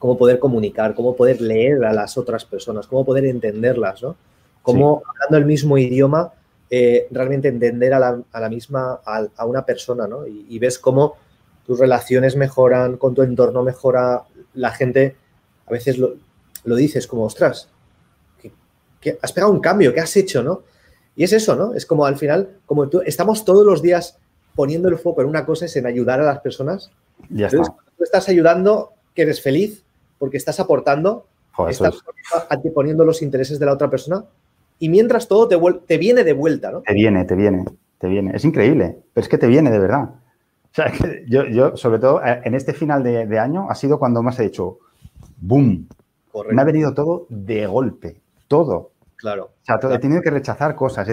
cómo 0.00 0.16
poder 0.16 0.38
comunicar, 0.38 0.94
cómo 0.94 1.14
poder 1.14 1.42
leer 1.42 1.84
a 1.84 1.92
las 1.92 2.16
otras 2.16 2.46
personas, 2.46 2.86
cómo 2.86 3.04
poder 3.04 3.26
entenderlas, 3.26 4.02
¿no? 4.02 4.16
Cómo, 4.62 5.02
hablando 5.06 5.36
el 5.36 5.44
mismo 5.44 5.76
idioma, 5.76 6.32
eh, 6.70 7.06
realmente 7.10 7.48
entender 7.48 7.92
a 7.92 7.98
la, 7.98 8.48
misma, 8.48 9.00
a, 9.04 9.44
una 9.44 9.66
persona, 9.66 10.08
¿no? 10.08 10.26
Y, 10.26 10.58
ves 10.58 10.78
cómo 10.78 11.16
tus 11.66 11.78
relaciones 11.78 12.34
mejoran, 12.34 12.96
con 12.96 13.14
tu 13.14 13.20
entorno 13.20 13.62
mejora, 13.62 14.22
la 14.54 14.70
gente 14.70 15.16
a 15.66 15.70
veces 15.70 15.98
lo, 15.98 16.16
dices 16.64 17.06
como, 17.06 17.24
ostras, 17.24 17.68
que, 19.02 19.18
has 19.20 19.32
pegado 19.34 19.52
un 19.52 19.60
cambio, 19.60 19.92
¿qué 19.92 20.00
has 20.00 20.16
hecho, 20.16 20.42
no? 20.42 20.62
Y 21.14 21.24
es 21.24 21.34
eso, 21.34 21.56
¿no? 21.56 21.74
Es 21.74 21.84
como 21.84 22.06
al 22.06 22.16
final, 22.16 22.56
como 22.64 22.88
tú, 22.88 23.02
estamos 23.04 23.44
todos 23.44 23.66
los 23.66 23.82
días 23.82 24.16
poniendo 24.54 24.88
el 24.88 24.96
foco 24.96 25.20
en 25.20 25.28
una 25.28 25.44
cosa, 25.44 25.66
es 25.66 25.76
en 25.76 25.84
ayudar 25.84 26.20
a 26.20 26.24
las 26.24 26.40
personas. 26.40 26.90
Ya 27.28 27.48
está. 27.48 27.64
Tú 27.98 28.04
estás 28.04 28.30
ayudando, 28.30 28.94
que 29.14 29.22
eres 29.22 29.42
feliz, 29.42 29.84
porque 30.20 30.36
estás 30.36 30.60
aportando, 30.60 31.26
estás 31.66 32.02
poniendo 32.74 33.06
los 33.06 33.22
intereses 33.22 33.58
de 33.58 33.64
la 33.64 33.72
otra 33.72 33.88
persona 33.88 34.22
y 34.78 34.90
mientras 34.90 35.26
todo 35.26 35.48
te, 35.48 35.58
te, 35.86 35.96
viene 35.96 36.24
de 36.24 36.34
vuelta, 36.34 36.70
¿no? 36.70 36.82
Te 36.82 36.92
viene, 36.92 37.24
te 37.24 37.34
viene, 37.34 37.64
te 37.98 38.06
viene. 38.06 38.32
Es 38.34 38.44
increíble, 38.44 38.98
pero 39.14 39.22
es 39.22 39.28
que 39.30 39.38
te 39.38 39.46
viene 39.46 39.70
de 39.70 39.78
verdad. 39.78 40.10
O 40.10 40.74
sea, 40.74 40.92
yo, 41.26 41.46
yo, 41.46 41.74
sobre 41.74 41.98
todo, 41.98 42.22
eh, 42.22 42.42
en 42.44 42.54
este 42.54 42.74
final 42.74 43.02
de, 43.02 43.38
año 43.38 43.66
ha 43.70 43.74
sido 43.74 43.98
cuando 43.98 44.22
más 44.22 44.38
he 44.40 44.44
hecho 44.44 44.78
boom. 45.38 45.88
Me 46.50 46.60
ha 46.60 46.66
venido 46.66 46.92
todo 46.92 47.26
de 47.30 47.66
golpe, 47.66 48.20
todo. 48.46 48.92
Claro. 49.16 49.44
O 49.44 49.64
sea, 49.64 49.80
he 49.94 49.98
tenido 49.98 50.20
que 50.20 50.30
rechazar 50.30 50.74
cosas. 50.74 51.08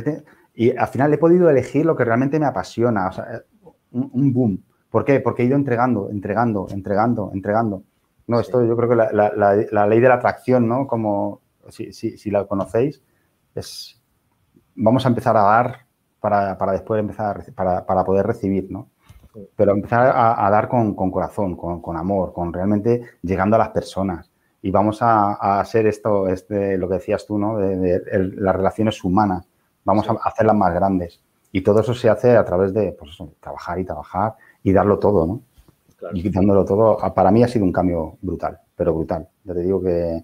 y 0.54 0.76
al 0.76 0.88
final 0.90 1.14
he 1.14 1.18
podido 1.18 1.50
elegir 1.50 1.86
lo 1.86 1.96
que 1.96 2.04
realmente 2.04 2.40
me 2.40 2.46
apasiona. 2.46 3.08
O 3.08 3.12
sea, 3.14 3.42
un, 3.92 4.34
boom. 4.34 4.62
¿Por 4.92 5.06
qué? 5.06 5.22
Porque 5.22 5.44
he 5.44 5.46
ido 5.46 5.56
entregando, 5.56 6.10
entregando, 6.10 6.68
entregando, 6.70 7.32
entregando. 7.34 7.84
No, 8.28 8.40
esto 8.40 8.64
yo 8.64 8.76
creo 8.76 8.90
que 8.90 8.96
la, 8.96 9.86
ley 9.88 10.00
de 10.00 10.10
la 10.10 10.16
atracción, 10.16 10.68
¿no? 10.68 10.86
Como 10.86 11.42
si, 11.70 11.94
si, 11.94 12.30
la 12.30 12.46
conocéis, 12.46 13.02
es 13.56 13.98
vamos 14.78 15.06
a 15.06 15.10
empezar 15.10 15.36
a 15.36 15.42
dar 15.42 15.86
para, 16.20 16.72
después 16.72 17.00
empezar 17.00 17.46
para, 17.56 17.86
para, 17.86 18.04
poder 18.04 18.26
recibir, 18.26 18.70
¿no? 18.70 18.90
Pero 19.56 19.72
empezar 19.72 20.14
a, 20.16 20.50
dar 20.50 20.68
con, 20.68 20.94
corazón, 20.94 21.56
con, 21.56 21.98
amor, 21.98 22.34
con 22.34 22.52
realmente 22.52 23.04
llegando 23.22 23.56
a 23.56 23.60
las 23.60 23.70
personas. 23.70 24.32
Y 24.62 24.72
vamos 24.72 25.02
a, 25.02 25.60
hacer 25.60 25.86
esto, 25.86 26.28
este, 26.28 26.78
lo 26.78 26.88
que 26.88 26.96
decías 26.96 27.26
tú, 27.26 27.38
¿no? 27.38 27.58
De, 27.58 28.02
las 28.36 28.56
relaciones 28.56 29.04
humanas. 29.04 29.48
Vamos 29.84 30.10
a 30.10 30.14
hacerlas 30.24 30.56
más 30.56 30.74
grandes. 30.74 31.22
Y 31.52 31.62
todo 31.62 31.82
eso 31.82 31.94
se 31.94 32.10
hace 32.10 32.36
a 32.36 32.44
través 32.44 32.74
de, 32.74 32.92
pues 32.92 33.18
trabajar 33.40 33.80
y 33.80 33.86
trabajar 33.86 34.36
y 34.64 34.74
darlo 34.74 35.00
todo, 35.00 35.26
¿no? 35.26 35.42
Y 36.14 36.30
dándolo 36.30 36.64
todo, 36.64 36.98
para 37.14 37.32
mí 37.32 37.44
ha 37.44 37.48
sido 37.48 37.66
un 37.66 37.72
cambio 37.72 38.18
brutal, 38.22 38.60
pero 38.76 38.94
brutal. 38.94 39.28
Ya 39.44 39.54
te 39.54 39.62
digo 39.62 39.82
que 39.82 40.24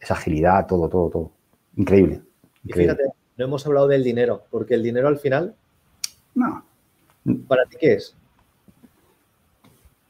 esa 0.00 0.14
agilidad, 0.14 0.66
todo, 0.66 0.88
todo, 0.88 1.10
todo. 1.10 1.30
Increíble. 1.76 2.22
Y 2.64 2.72
fíjate, 2.72 3.04
no 3.36 3.44
hemos 3.44 3.66
hablado 3.66 3.88
del 3.88 4.04
dinero, 4.04 4.44
porque 4.50 4.74
el 4.74 4.82
dinero 4.82 5.08
al 5.08 5.18
final. 5.18 5.54
No. 6.34 6.64
¿Para 7.46 7.64
ti 7.66 7.76
qué 7.78 7.94
es? 7.94 8.14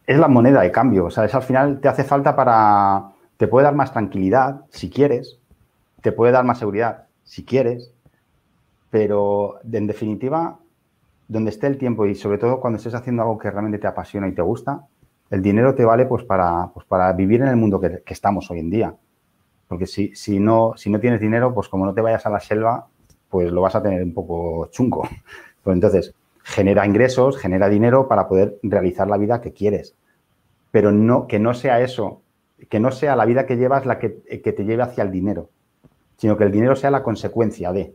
Es 0.07 0.19
la 0.19 0.29
moneda 0.29 0.63
de 0.63 0.71
cambio. 0.71 1.07
O 1.07 1.11
sea, 1.11 1.25
es 1.25 1.35
al 1.35 1.43
final 1.43 1.81
te 1.81 1.89
hace 1.89 2.05
falta 2.05 2.35
para. 2.35 3.13
Te 3.37 3.47
puede 3.47 3.65
dar 3.65 3.75
más 3.75 3.93
tranquilidad 3.93 4.63
si 4.71 4.91
quieres. 4.91 5.39
Te 6.03 6.13
puede 6.13 6.33
dar 6.33 6.45
más 6.45 6.59
seguridad 6.59 7.07
si 7.25 7.45
quieres. 7.45 7.93
Pero 8.91 9.61
en 9.71 9.87
definitiva, 9.87 10.59
donde 11.31 11.51
esté 11.51 11.69
el 11.69 11.79
tiempo 11.79 12.07
y 12.07 12.15
sobre 12.15 12.39
todo 12.39 12.61
cuando 12.61 12.79
estés 12.79 12.95
haciendo 12.95 13.23
algo 13.23 13.39
que 13.39 13.51
realmente 13.51 13.79
te 13.79 13.87
apasiona 13.87 14.27
y 14.27 14.33
te 14.33 14.43
gusta, 14.43 14.87
el 15.31 15.43
dinero 15.43 15.75
te 15.77 15.85
vale 15.85 16.07
pues 16.07 16.25
para, 16.25 16.71
pues 16.75 16.85
para 16.87 17.13
vivir 17.13 17.41
en 17.43 17.49
el 17.49 17.57
mundo 17.57 17.81
que, 17.81 18.03
que 18.05 18.15
estamos 18.15 18.51
hoy 18.51 18.59
en 18.59 18.71
día. 18.71 18.97
Porque 19.69 19.87
si, 19.87 20.13
si, 20.17 20.41
no, 20.41 20.73
si 20.77 20.91
no 20.91 20.99
tienes 20.99 21.21
dinero, 21.21 21.55
pues 21.55 21.69
como 21.69 21.87
no 21.87 21.95
te 21.95 22.01
vayas 22.01 22.27
a 22.27 22.31
la 22.31 22.41
selva, 22.41 22.89
pues 23.29 23.53
lo 23.53 23.63
vas 23.63 23.77
a 23.77 23.83
tener 23.83 24.03
un 24.03 24.13
poco 24.13 24.67
chungo. 24.71 25.03
Pues 25.63 25.75
entonces, 25.75 26.15
genera 26.43 26.87
ingresos, 26.87 27.37
genera 27.37 27.69
dinero 27.69 28.09
para 28.09 28.29
poder 28.29 28.59
realizar 28.63 29.07
la 29.09 29.19
vida 29.19 29.43
que 29.43 29.53
quieres. 29.53 29.95
Pero 30.71 30.91
no, 30.91 31.27
que 31.27 31.39
no 31.39 31.53
sea 31.53 31.83
eso, 31.83 32.23
que 32.71 32.81
no 32.81 32.91
sea 32.91 33.15
la 33.15 33.27
vida 33.27 33.45
que 33.45 33.59
llevas 33.59 33.85
la 33.85 33.99
que, 33.99 34.09
te 34.09 34.65
lleve 34.65 34.83
hacia 34.83 35.05
el 35.05 35.11
dinero, 35.11 35.51
sino 36.17 36.39
que 36.39 36.45
el 36.45 36.51
dinero 36.51 36.77
sea 36.77 36.91
la 36.91 37.03
consecuencia 37.03 37.73
de, 37.73 37.95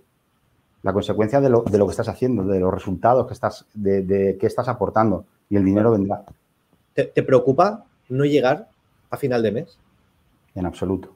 la 0.86 0.93
consecuencia 0.93 1.41
de 1.41 1.49
lo, 1.49 1.63
de 1.63 1.77
lo 1.77 1.86
que 1.86 1.91
estás 1.91 2.07
haciendo, 2.07 2.43
de 2.45 2.59
los 2.61 2.73
resultados 2.73 3.27
que 3.27 3.33
estás, 3.33 3.65
de, 3.73 4.38
que 4.39 4.47
estás 4.47 4.69
aportando 4.69 5.25
y 5.49 5.57
el 5.57 5.65
dinero 5.65 5.91
vendrá. 5.91 6.23
¿Te 6.93 7.23
preocupa 7.23 7.83
no 8.07 8.23
llegar 8.23 8.69
a 9.09 9.17
final 9.17 9.43
de 9.43 9.51
mes? 9.51 9.77
En 10.53 10.65
absoluto 10.65 11.15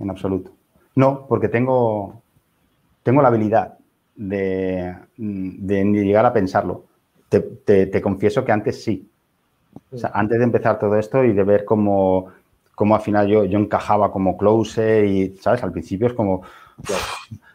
en 0.00 0.10
absoluto. 0.10 0.52
No, 0.96 1.26
porque 1.28 1.48
tengo, 1.48 2.22
tengo 3.02 3.22
la 3.22 3.28
habilidad 3.28 3.78
de, 4.16 4.96
llegar 5.16 6.26
a 6.26 6.32
pensarlo. 6.32 6.86
Te, 7.28 8.00
confieso 8.02 8.44
que 8.44 8.52
antes 8.52 8.82
sí. 8.82 9.08
antes 10.12 10.38
de 10.38 10.44
empezar 10.44 10.78
todo 10.78 10.96
esto 10.96 11.22
y 11.22 11.32
de 11.32 11.44
ver 11.44 11.64
cómo, 11.64 12.26
cómo 12.74 12.96
al 12.96 13.02
final 13.02 13.28
yo, 13.28 13.44
yo 13.44 13.58
encajaba 13.58 14.10
como 14.10 14.36
close 14.36 15.06
y, 15.06 15.36
¿sabes? 15.36 15.62
Al 15.62 15.70
principio 15.70 16.08
es 16.08 16.14
como, 16.14 16.42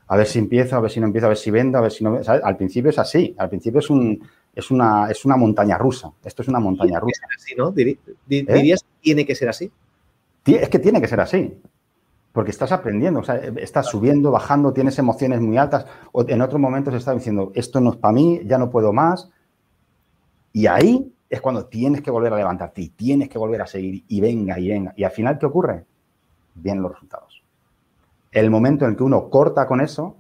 a 0.08 0.18
ver 0.18 0.28
si 0.28 0.40
empiezo, 0.40 0.76
a 0.76 0.80
ver 0.80 0.92
si 0.92 1.00
no 1.00 1.08
empiezo, 1.08 1.26
a 1.28 1.30
ver 1.30 1.38
si 1.38 1.52
vendo, 1.52 1.78
a 1.78 1.82
ver 1.82 1.92
si 1.92 2.04
no... 2.04 2.24
¿sabes? 2.24 2.44
Al 2.44 2.58
principio 2.58 2.90
es 2.90 3.00
así. 3.00 3.36
Al 3.38 3.50
principio 3.50 3.80
es, 3.80 3.90
un, 3.90 4.22
es, 4.54 4.72
una, 4.72 5.10
es 5.10 5.26
una 5.26 5.38
montaña 5.38 5.78
rusa. 5.78 6.12
Esto 6.24 6.42
es 6.42 6.48
una 6.48 6.60
montaña 6.60 7.00
rusa. 7.00 7.22
¿no? 7.58 7.74
¿Eh? 7.76 7.98
¿Dirías 8.28 8.84
que 8.84 8.90
tiene 9.02 9.26
que 9.26 9.36
ser 9.36 9.50
así? 9.50 9.72
Es 10.46 10.70
que 10.70 10.80
tiene 10.80 11.02
que 11.02 11.08
ser 11.08 11.20
así 11.20 11.58
porque 12.36 12.52
estás 12.52 12.74
aprendiendo, 12.74 13.22
o 13.22 13.24
sea, 13.24 13.38
estás 13.38 13.88
subiendo, 13.88 14.30
bajando, 14.30 14.74
tienes 14.74 15.00
emociones 15.00 15.40
muy 15.40 15.58
altas, 15.58 15.86
o 16.12 16.26
en 16.28 16.42
otros 16.42 16.60
momentos 16.60 16.94
estás 16.94 17.16
diciendo, 17.16 17.54
esto 17.56 17.80
no 17.80 17.92
es 17.92 17.96
para 17.96 18.12
mí, 18.12 18.42
ya 18.44 18.58
no 18.58 18.70
puedo 18.70 18.92
más, 18.92 19.30
y 20.52 20.68
ahí 20.68 21.14
es 21.30 21.40
cuando 21.40 21.68
tienes 21.68 22.02
que 22.02 22.12
volver 22.12 22.34
a 22.34 22.36
levantarte 22.36 22.82
y 22.82 22.90
tienes 22.90 23.30
que 23.30 23.38
volver 23.38 23.62
a 23.62 23.68
seguir 23.68 24.04
y 24.10 24.20
venga 24.20 24.60
y 24.60 24.68
venga. 24.68 24.94
Y 24.98 25.06
al 25.06 25.12
final, 25.12 25.40
¿qué 25.40 25.46
ocurre? 25.46 25.86
Vienen 26.56 26.84
los 26.84 26.92
resultados. 26.92 27.42
El 28.36 28.52
momento 28.52 28.84
en 28.84 28.92
el 28.92 28.98
que 28.98 29.04
uno 29.04 29.30
corta 29.30 29.66
con 29.66 29.80
eso, 29.80 30.18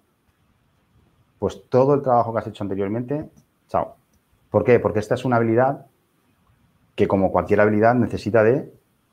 pues 1.37 1.63
todo 1.67 1.95
el 1.95 2.01
trabajo 2.01 2.31
que 2.31 2.39
has 2.39 2.47
hecho 2.47 2.63
anteriormente, 2.63 3.29
chao. 3.67 3.97
¿Por 4.49 4.63
qué? 4.63 4.79
Porque 4.79 4.99
esta 4.99 5.15
es 5.15 5.25
una 5.25 5.35
habilidad 5.35 5.87
que 6.95 7.09
como 7.09 7.29
cualquier 7.29 7.59
habilidad 7.59 7.93
necesita 7.93 8.41
de 8.41 8.71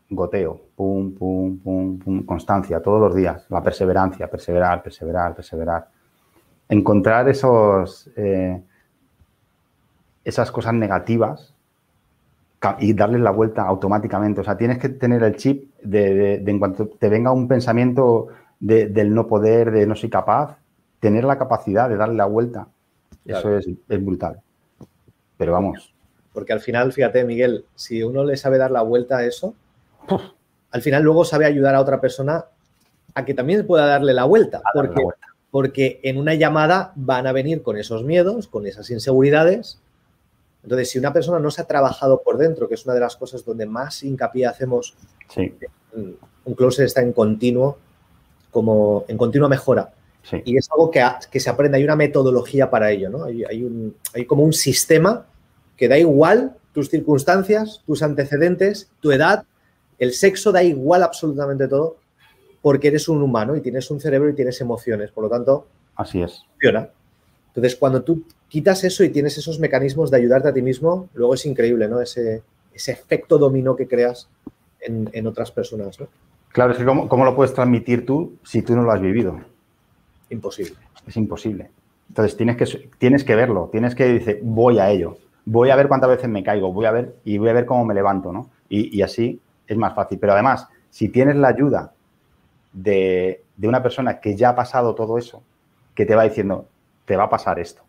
goteo, 0.09 0.61
pum, 0.76 1.16
pum, 1.16 1.59
pum, 1.59 1.98
pum, 1.98 2.24
constancia, 2.24 2.80
todos 2.80 3.00
los 3.00 3.12
días, 3.12 3.44
la 3.48 3.61
perseverancia, 3.61 4.30
perseverar, 4.30 4.84
perseverar, 4.84 5.34
perseverar. 5.34 5.88
Encontrar 6.68 7.28
esos, 7.28 8.09
eh, 8.14 8.62
esas 10.22 10.53
cosas 10.53 10.74
negativas 10.74 11.57
y 12.78 12.92
darles 12.92 13.20
la 13.20 13.32
vuelta 13.32 13.62
automáticamente. 13.62 14.42
O 14.42 14.44
sea, 14.44 14.57
tienes 14.57 14.78
que 14.78 14.90
tener 14.90 15.24
el 15.24 15.34
chip 15.34 15.74
de, 15.82 16.36
en 16.36 16.59
cuanto 16.61 16.86
te 16.86 17.09
venga 17.09 17.32
un 17.32 17.48
pensamiento 17.48 18.28
del 18.63 19.13
no 19.13 19.27
poder, 19.27 19.73
de 19.73 19.87
no 19.87 19.97
soy 19.97 20.09
capaz, 20.09 20.57
tener 21.01 21.25
la 21.25 21.37
capacidad 21.37 21.89
de 21.89 21.97
darle 21.97 22.15
la 22.15 22.27
vuelta. 22.27 22.69
Eso 23.25 23.57
es, 23.57 23.67
es 23.67 24.05
brutal. 24.05 24.41
Pero 25.37 25.53
vamos. 25.53 25.93
Porque 26.33 26.53
al 26.53 26.61
final, 26.61 26.93
fíjate, 26.93 27.25
Miguel, 27.25 27.67
si 27.75 28.03
uno 28.03 28.25
le 28.25 28.37
sabe 28.37 28.59
dar 28.59 28.71
la 28.71 28.83
vuelta 28.83 29.19
a 29.19 29.25
eso, 29.25 29.55
al 30.71 30.83
final 30.83 31.03
luego 31.03 31.25
sabe 31.25 31.45
ayudar 31.45 31.75
a 31.75 31.81
otra 31.81 32.01
persona 32.01 32.45
a 33.15 33.25
que 33.25 33.35
también 33.35 33.67
pueda 33.67 33.87
darle 33.87 34.15
la 34.15 34.25
vuelta. 34.25 34.63
Porque, 34.73 35.03
porque 35.51 36.01
en 36.05 36.19
una 36.19 36.35
llamada 36.35 36.93
van 36.95 37.27
a 37.27 37.33
venir 37.33 37.63
con 37.63 37.77
esos 37.77 38.05
miedos, 38.05 38.47
con 38.47 38.67
esas 38.67 38.89
inseguridades. 38.91 39.81
Entonces, 40.63 40.91
si 40.91 40.99
una 41.01 41.13
persona 41.13 41.41
no 41.41 41.51
se 41.51 41.63
ha 41.63 41.67
trabajado 41.67 42.23
por 42.23 42.39
dentro, 42.39 42.69
que 42.69 42.75
es 42.75 42.85
una 42.85 42.95
de 42.95 43.01
las 43.01 43.17
cosas 43.17 43.45
donde 43.45 43.67
más 43.67 44.03
hincapié 44.05 44.47
hacemos, 44.47 44.97
un 46.45 46.55
closer 46.55 46.87
está 46.87 47.03
en 47.03 47.13
continuo, 47.13 47.79
como 48.53 49.05
en 49.09 49.18
continua 49.18 49.48
mejora. 49.48 49.92
Y 50.44 50.57
es 50.57 50.70
algo 50.70 50.88
que, 50.88 51.05
que, 51.32 51.40
se 51.40 51.50
aprende, 51.50 51.78
hay 51.78 51.84
una 51.84 51.96
metodología 51.96 52.70
para 52.70 52.92
ello, 52.92 53.11
¿no? 53.11 53.24
Hay, 53.24 53.42
hay 54.14 54.24
como 54.24 54.44
un 54.44 54.53
sistema 54.53 55.26
que 55.76 55.88
da 55.88 55.98
igual 55.98 56.55
tus 56.72 56.90
circunstancias, 56.90 57.82
tus 57.84 58.05
antecedentes, 58.05 58.88
tu 59.00 59.11
edad, 59.11 59.44
el 59.98 60.12
sexo 60.12 60.53
da 60.53 60.62
igual 60.62 61.03
absolutamente 61.03 61.66
todo 61.66 61.96
porque 62.62 62.88
eres 62.88 63.09
un 63.09 63.20
humano 63.20 63.57
y 63.57 63.61
tienes 63.61 63.90
un 63.90 64.00
cerebro 64.00 64.30
y 64.30 64.34
tienes 64.34 64.61
emociones. 64.61 65.11
Por 65.11 65.24
lo 65.24 65.30
tanto, 65.30 65.66
así 65.96 66.22
es. 66.22 66.44
Funciona. 66.53 66.88
Entonces, 67.48 67.76
cuando 67.76 68.03
tú 68.03 68.24
quitas 68.48 68.84
eso 68.84 69.05
y 69.05 69.11
tienes 69.11 69.36
esos 69.36 69.59
mecanismos 69.59 70.11
de 70.11 70.16
ayudarte 70.18 70.48
a 70.48 70.55
ti 70.55 70.62
mismo, 70.62 71.09
luego 71.14 71.34
es 71.34 71.44
increíble, 71.44 71.88
¿no? 71.88 72.00
Ese, 72.00 72.42
ese 72.72 72.92
efecto 72.92 73.36
dominó 73.36 73.76
que 73.76 73.88
creas 73.88 74.28
en, 74.80 75.26
otras 75.26 75.50
personas, 75.50 76.00
¿no? 76.00 76.09
Claro, 76.53 76.72
es 76.72 76.78
que 76.78 76.84
¿cómo, 76.84 77.09
¿cómo, 77.09 77.24
lo 77.24 77.34
puedes 77.34 77.55
transmitir 77.55 78.05
tú 78.05 78.36
si 78.44 78.62
tú 78.62 78.76
no 78.76 78.82
lo 78.82 78.92
has 78.92 79.00
vivido? 79.00 79.40
Imposible. 80.28 80.76
Es 81.07 81.16
imposible. 81.16 81.70
Entonces 82.09 82.36
tienes 82.36 82.57
que, 82.57 82.90
tienes 82.98 83.24
que 83.24 83.34
verlo, 83.34 83.70
tienes 83.72 83.94
que 83.94 84.05
decir, 84.05 84.40
voy 84.42 84.78
a 84.78 84.90
ello, 84.90 85.16
voy 85.46 85.70
a 85.70 85.76
ver 85.76 85.88
cuántas 85.88 86.11
veces 86.11 86.28
me 86.28 86.44
caigo, 86.44 86.72
voy 86.72 86.84
a 86.84 86.90
ver 86.90 87.16
y 87.24 87.38
voy 87.38 87.48
a 87.48 87.55
ver 87.55 87.64
cómo 87.64 87.86
me 87.86 87.94
levanto, 87.94 88.32
¿no? 88.32 88.50
Y, 88.68 88.96
y 88.96 89.03
así 89.03 89.40
es 89.66 89.76
más 89.78 89.94
fácil. 89.94 90.18
Pero 90.18 90.34
además, 90.34 90.68
si 90.90 91.09
tienes 91.09 91.36
la 91.36 91.48
ayuda 91.48 91.92
de, 92.72 93.42
de 93.57 93.68
una 93.68 93.82
persona 93.82 94.20
que 94.20 94.36
ya 94.36 94.50
ha 94.50 94.55
pasado 94.55 94.94
todo 94.94 95.16
eso, 95.16 95.42
que 95.94 96.05
te 96.05 96.14
va 96.14 96.24
diciendo, 96.24 96.66
te 97.07 97.16
va 97.16 97.24
a 97.24 97.30
pasar 97.30 97.59
esto, 97.59 97.82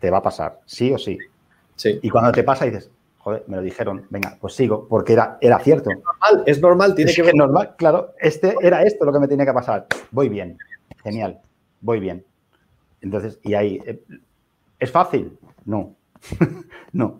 te 0.00 0.10
va 0.10 0.18
a 0.18 0.22
pasar, 0.22 0.60
sí 0.64 0.92
o 0.92 0.98
sí. 0.98 1.18
Sí. 1.74 1.98
Y 2.02 2.08
cuando 2.08 2.32
te 2.32 2.42
pasa 2.42 2.64
dices, 2.64 2.90
joder, 3.26 3.42
me 3.48 3.56
lo 3.56 3.62
dijeron, 3.62 4.06
venga, 4.08 4.38
pues 4.40 4.54
sigo, 4.54 4.86
porque 4.86 5.14
era, 5.14 5.36
era 5.40 5.58
cierto. 5.58 5.90
Es 5.90 5.96
normal, 5.98 6.44
es 6.46 6.60
normal, 6.60 6.94
tiene 6.94 7.10
Es 7.10 7.16
que 7.16 7.22
que 7.22 7.26
ver. 7.26 7.34
normal, 7.34 7.74
claro, 7.76 8.14
este 8.20 8.54
era 8.62 8.84
esto 8.84 9.04
lo 9.04 9.12
que 9.12 9.18
me 9.18 9.26
tenía 9.26 9.44
que 9.44 9.52
pasar. 9.52 9.88
Voy 10.12 10.28
bien, 10.28 10.56
genial, 11.02 11.40
voy 11.80 11.98
bien. 11.98 12.24
Entonces, 13.00 13.40
y 13.42 13.54
ahí, 13.54 13.80
eh, 13.84 14.00
¿es 14.78 14.92
fácil? 14.92 15.36
No, 15.64 15.96
no, 16.92 17.18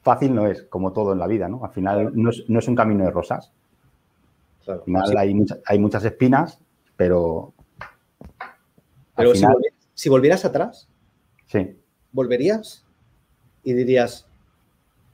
fácil 0.00 0.32
no 0.32 0.46
es, 0.46 0.62
como 0.62 0.92
todo 0.92 1.12
en 1.12 1.18
la 1.18 1.26
vida, 1.26 1.48
¿no? 1.48 1.64
Al 1.64 1.72
final 1.72 2.12
no 2.14 2.30
es, 2.30 2.44
no 2.48 2.60
es 2.60 2.68
un 2.68 2.76
camino 2.76 3.04
de 3.04 3.10
rosas. 3.10 3.50
Claro, 4.64 4.82
Al 4.82 4.84
final 4.84 5.08
sí. 5.08 5.14
hay, 5.18 5.34
mucha- 5.34 5.58
hay 5.66 5.78
muchas 5.80 6.04
espinas, 6.04 6.60
pero 6.96 7.52
Pero 9.16 9.34
si, 9.34 9.44
volvieras, 9.44 9.78
si 9.94 10.08
volvieras 10.08 10.44
atrás, 10.44 10.88
sí, 11.46 11.76
volverías 12.12 12.86
y 13.64 13.72
dirías, 13.72 14.27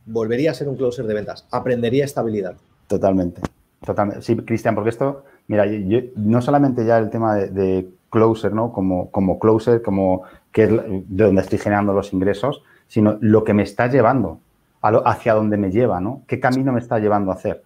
volvería 0.06 0.50
a 0.50 0.54
ser 0.54 0.68
un 0.68 0.76
closer 0.76 1.06
de 1.06 1.14
ventas, 1.14 1.46
aprendería 1.50 2.04
estabilidad. 2.04 2.56
Totalmente. 2.86 3.40
Totalmente. 3.84 4.22
Sí, 4.22 4.36
Cristian, 4.36 4.74
porque 4.74 4.90
esto, 4.90 5.24
mira, 5.46 5.66
yo, 5.66 6.00
no 6.16 6.40
solamente 6.40 6.84
ya 6.84 6.98
el 6.98 7.10
tema 7.10 7.34
de, 7.36 7.88
closer, 8.10 8.52
¿no? 8.52 8.72
Como, 8.72 9.10
como 9.10 9.40
closer, 9.40 9.82
como 9.82 10.22
que 10.52 10.62
es 10.64 10.70
de 10.70 11.24
donde 11.24 11.42
estoy 11.42 11.58
generando 11.58 11.92
los 11.92 12.12
ingresos, 12.12 12.62
sino 12.86 13.18
lo 13.20 13.42
que 13.42 13.54
me 13.54 13.64
está 13.64 13.88
llevando, 13.88 14.38
hacia 14.80 15.34
donde 15.34 15.56
me 15.56 15.72
lleva, 15.72 16.00
¿no? 16.00 16.22
¿Qué 16.28 16.38
camino 16.38 16.72
me 16.72 16.78
está 16.78 17.00
llevando 17.00 17.32
a 17.32 17.34
hacer? 17.34 17.64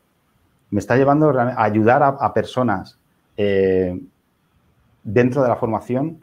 Me 0.70 0.78
está 0.80 0.96
llevando 0.96 1.30
a 1.38 1.62
ayudar 1.62 2.02
a, 2.02 2.32
personas 2.32 2.98
eh, 3.36 4.00
dentro 5.04 5.42
de 5.42 5.48
la 5.48 5.56
formación 5.56 6.20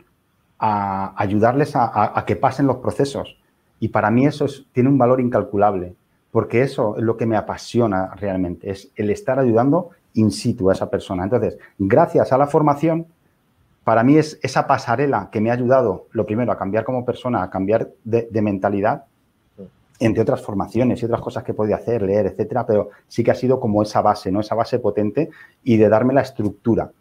a 0.57 1.13
ayudarles 1.21 1.73
a, 1.75 2.23
que 2.25 2.35
pasen 2.35 2.65
los 2.65 2.77
procesos. 2.77 3.37
Y 3.79 3.89
para 3.89 4.09
mí 4.09 4.25
eso 4.25 4.45
es- 4.45 4.65
tiene 4.71 4.89
un 4.89 4.97
valor 4.97 5.19
incalculable, 5.21 5.95
porque 6.35 6.63
eso 6.63 6.97
es 6.97 7.03
lo 7.03 7.15
que 7.15 7.25
me 7.25 7.37
apasiona 7.37 8.13
realmente, 8.13 8.69
es 8.69 8.91
el 8.97 9.09
estar 9.09 9.39
ayudando 9.39 9.91
in 10.15 10.31
situ 10.31 10.69
a 10.69 10.73
esa 10.73 10.89
persona. 10.89 11.23
Entonces, 11.23 11.57
gracias 11.79 12.33
a 12.33 12.37
la 12.37 12.45
formación, 12.45 13.07
para 13.85 14.03
mí 14.03 14.17
es 14.17 14.37
esa 14.43 14.67
pasarela 14.67 15.29
que 15.31 15.39
me 15.39 15.49
ha 15.49 15.53
ayudado, 15.53 16.07
lo 16.11 16.25
primero, 16.25 16.51
a 16.51 16.57
cambiar 16.57 16.83
como 16.83 17.05
persona, 17.05 17.41
a 17.41 17.49
cambiar 17.49 17.89
de, 18.03 18.27
de 18.29 18.41
mentalidad, 18.41 19.05
entre 19.97 20.23
otras 20.23 20.41
formaciones 20.41 21.01
y 21.01 21.05
otras 21.05 21.21
cosas 21.21 21.45
que 21.45 21.53
podía 21.53 21.77
hacer, 21.77 22.01
leer, 22.01 22.25
etcétera, 22.25 22.65
pero 22.65 22.89
sí 23.07 23.23
que 23.23 23.31
ha 23.31 23.35
sido 23.35 23.61
como 23.61 23.81
esa 23.81 24.01
base, 24.01 24.29
¿no? 24.29 24.41
Esa 24.41 24.55
base 24.55 24.79
potente 24.79 25.29
y 25.63 25.77
de 25.77 25.87
darme 25.87 26.13
la 26.13 26.21
estructura 26.23 26.91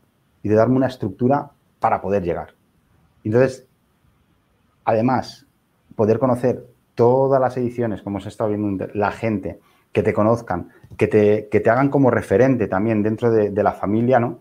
y 0.44 0.48
de 0.48 0.54
darme 0.54 0.76
una 0.76 0.86
estructura 0.86 1.50
para 1.80 2.00
poder 2.00 2.22
llegar. 2.22 2.54
Entonces, 3.24 3.66
además, 4.84 5.44
poder 5.96 6.20
conocer 6.20 6.64
todas 6.94 7.40
las 7.40 7.56
ediciones, 7.56 8.02
como 8.02 8.20
se 8.20 8.28
está 8.28 8.46
viendo, 8.46 8.86
la 8.94 9.10
gente, 9.12 9.60
que 9.92 10.02
te 10.02 10.12
conozcan, 10.12 10.70
que 10.96 11.06
te, 11.06 11.48
que 11.50 11.60
te 11.60 11.70
hagan 11.70 11.88
como 11.88 12.10
referente 12.10 12.66
también 12.66 13.02
dentro 13.02 13.30
de, 13.30 13.50
de 13.50 13.62
la 13.62 13.72
familia, 13.72 14.18
¿no? 14.20 14.38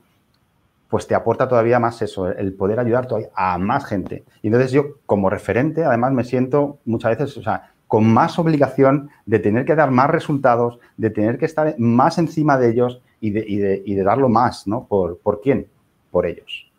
Pues 0.89 1.07
te 1.07 1.15
aporta 1.15 1.47
todavía 1.47 1.79
más 1.79 2.01
eso, 2.03 2.27
el 2.27 2.53
poder 2.53 2.79
ayudar 2.79 3.07
a 3.35 3.57
más 3.57 3.85
gente. 3.85 4.23
Y 4.43 4.47
entonces 4.47 4.71
yo, 4.71 4.97
como 5.07 5.29
referente, 5.29 5.83
además 5.83 6.11
me 6.13 6.23
siento 6.23 6.77
muchas 6.85 7.17
veces, 7.17 7.37
o 7.37 7.41
sea, 7.43 7.71
con 7.87 8.11
más 8.11 8.37
obligación 8.39 9.09
de 9.25 9.39
tener 9.39 9.65
que 9.65 9.75
dar 9.75 9.91
más 9.91 10.09
resultados, 10.09 10.79
de 10.97 11.09
tener 11.09 11.37
que 11.37 11.45
estar 11.45 11.75
más 11.79 12.17
encima 12.19 12.57
de 12.57 12.69
ellos 12.69 13.01
y 13.21 13.31
de, 13.31 13.43
y 13.47 13.57
de- 13.57 13.81
y 13.85 13.95
de 13.95 14.03
darlo 14.03 14.29
más, 14.29 14.67
¿no? 14.67 14.85
¿Por, 14.85 15.17
¿Por 15.17 15.41
quién? 15.41 15.67
Por 16.11 16.25
ellos. 16.27 16.69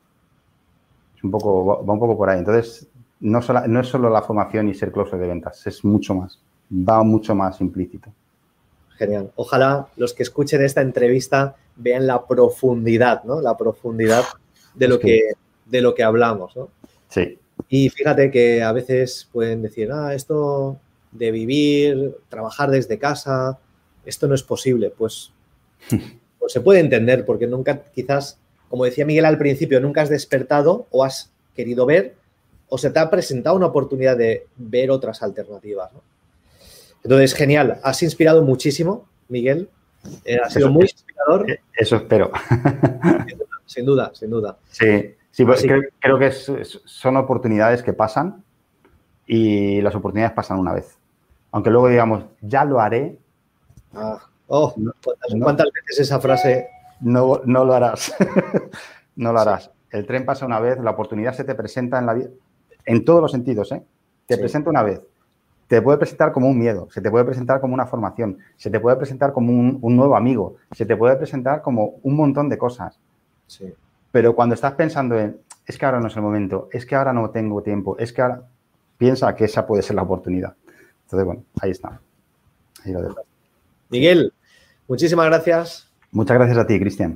Es 1.17 1.25
un 1.25 1.31
poco, 1.31 1.85
va 1.85 1.93
un 1.93 1.99
poco 1.99 2.17
por 2.17 2.31
ahí. 2.31 2.39
Entonces, 2.39 2.87
no, 3.25 3.43
sola- 3.43 3.67
no 3.67 3.81
es 3.81 3.89
solo 3.89 4.11
la 4.11 4.23
formación 4.23 4.69
y 4.69 4.75
ser 4.75 4.93
closer 4.93 5.19
de 5.19 5.27
ventas, 5.27 5.67
es 5.67 5.85
mucho 5.85 6.15
más. 6.15 6.41
Va 6.71 7.03
mucho 7.03 7.35
más 7.35 7.61
implícito. 7.61 8.13
Genial. 8.97 9.31
Ojalá 9.37 9.89
los 9.97 10.15
que 10.15 10.23
escuchen 10.23 10.63
esta 10.63 10.81
entrevista 10.81 11.57
vean 11.77 12.07
la 12.07 12.27
profundidad, 12.27 13.25
¿no? 13.25 13.41
La 13.41 13.57
profundidad 13.57 14.23
de 14.75 14.89
lo 14.89 14.95
Es 14.97 15.01
que- 15.01 15.07
que, 15.07 15.23
de 15.67 15.81
lo 15.81 15.95
que 15.95 16.03
hablamos, 16.05 16.55
¿no? 16.57 16.69
Sí, 17.09 17.39
Y 17.69 17.89
fíjate 17.89 18.31
que 18.31 18.63
a 18.63 18.73
veces 18.73 19.29
pueden 19.33 19.63
decir, 19.63 19.91
ah, 19.93 20.13
esto 20.15 20.79
de 21.13 21.31
vivir, 21.31 22.17
trabajar 22.29 22.71
desde 22.71 22.99
casa, 22.99 23.59
esto 24.05 24.27
no 24.29 24.35
es 24.35 24.43
posible. 24.43 24.91
Pues, 24.97 25.33
pues 26.39 26.53
se 26.53 26.61
puede 26.61 26.81
entender, 26.81 27.25
porque 27.25 27.47
nunca, 27.47 27.81
quizás, 27.95 28.39
como 28.69 28.85
decía 28.85 29.07
Miguel 29.07 29.25
al 29.25 29.39
principio, 29.39 29.81
nunca 29.81 30.03
has 30.03 30.09
despertado 30.11 30.87
o 30.91 31.05
has 31.05 31.33
querido 31.55 31.87
ver 31.87 32.17
o 32.69 32.79
se 32.79 32.91
te 32.91 32.99
ha 32.99 33.11
presentado 33.11 33.57
una 33.57 33.67
oportunidad 33.67 34.17
de 34.17 34.47
ver 34.57 34.91
otras 34.91 35.23
alternativas. 35.23 35.93
¿no? 35.93 36.03
Entonces, 37.03 37.35
genial. 37.35 37.79
Has 37.83 38.03
inspirado 38.03 38.43
muchísimo, 38.43 39.07
Miguel. 39.29 39.69
Eh, 40.25 40.39
ha 40.43 40.51
sido 40.51 40.67
Eso- 40.67 40.73
muy 40.73 40.83
inspirador, 40.83 41.51
eh, 41.51 41.61
eso 41.77 41.97
espero. 41.97 42.31
sin 43.67 43.87
duda, 43.87 44.11
sin 44.15 44.31
duda. 44.31 44.59
Sí, 44.71 45.15
sí 45.31 45.45
pues 45.45 45.63
creo, 45.63 45.83
creo 45.99 46.19
que 46.19 46.27
es- 46.27 46.81
son 46.85 47.17
oportunidades 47.17 47.83
que 47.83 47.93
pasan 47.93 48.45
y 49.27 49.81
las 49.81 49.95
oportunidades 49.95 50.35
pasan 50.35 50.59
una 50.59 50.73
vez. 50.75 50.99
Aunque 51.53 51.71
luego 51.71 51.89
digamos, 51.89 52.25
ya 52.41 52.65
lo 52.65 52.81
haré, 52.81 53.19
Ah, 53.97 54.19
oh, 54.49 54.75
No, 54.77 54.93
¿cuántas, 55.05 55.35
no. 55.35 55.45
cuántas 55.45 55.67
veces 55.73 56.01
esa 56.09 56.19
frase 56.21 56.67
no, 57.01 57.41
no 57.45 57.65
lo 57.65 57.75
harás. 57.75 58.13
no 59.17 59.33
lo 59.33 59.39
harás. 59.39 59.71
El 59.91 60.05
tren 60.05 60.25
pasa 60.27 60.45
una 60.47 60.59
vez, 60.59 60.79
la 60.81 60.91
oportunidad 60.91 61.33
se 61.33 61.45
te 61.45 61.55
presenta 61.55 62.01
en 62.01 62.07
la 62.07 62.15
vida, 62.15 62.29
en 62.87 63.05
todos 63.05 63.21
los 63.21 63.31
sentidos, 63.33 63.73
¿eh? 63.73 63.83
Te 64.27 64.35
Sí. 64.35 64.41
presenta 64.41 64.71
una 64.71 64.83
vez. 64.83 65.01
Te 65.67 65.81
puede 65.81 65.97
presentar 65.99 66.33
como 66.33 66.49
un 66.49 66.59
miedo, 66.59 66.89
se 66.91 67.01
te 67.01 67.11
puede 67.11 67.25
presentar 67.25 67.61
como 67.61 67.73
una 67.75 67.87
formación, 67.87 68.39
se 68.57 68.71
te 68.71 68.79
puede 68.81 68.97
presentar 68.97 69.33
como 69.33 69.51
un, 69.53 69.79
un 69.81 69.97
nuevo 69.97 70.15
amigo, 70.17 70.57
se 70.73 70.85
te 70.85 70.95
puede 70.97 71.17
presentar 71.17 71.63
como 71.63 71.95
un 72.03 72.17
montón 72.17 72.49
de 72.51 72.59
cosas. 72.59 72.99
Sí. 73.47 73.73
Pero 74.13 74.35
cuando 74.35 74.55
estás 74.55 74.73
pensando 74.73 75.19
en, 75.19 75.39
es 75.67 75.79
que 75.79 75.87
ahora 75.87 76.01
no 76.01 76.09
es 76.09 76.17
el 76.17 76.23
momento, 76.23 76.69
es 76.71 76.85
que 76.85 76.95
ahora 76.95 77.13
no 77.13 77.31
tengo 77.31 77.63
tiempo, 77.63 77.97
es 77.99 78.13
que 78.13 78.21
ahora, 78.23 78.43
piensa 78.99 79.35
que 79.35 79.45
esa 79.47 79.67
puede 79.67 79.83
ser 79.83 79.97
la 79.97 80.03
oportunidad. 80.03 80.55
Entonces, 81.05 81.27
bueno, 81.27 81.43
ahí 81.61 81.71
está. 81.71 82.01
Ahí 82.85 82.93
lo 82.93 83.03
dejo. 83.03 83.23
Miguel, 83.89 84.33
muchísimas 84.87 85.27
gracias. 85.27 85.91
Muchas 86.13 86.37
gracias 86.37 86.59
a 86.59 86.67
ti, 86.67 86.79
Cristian. 86.79 87.15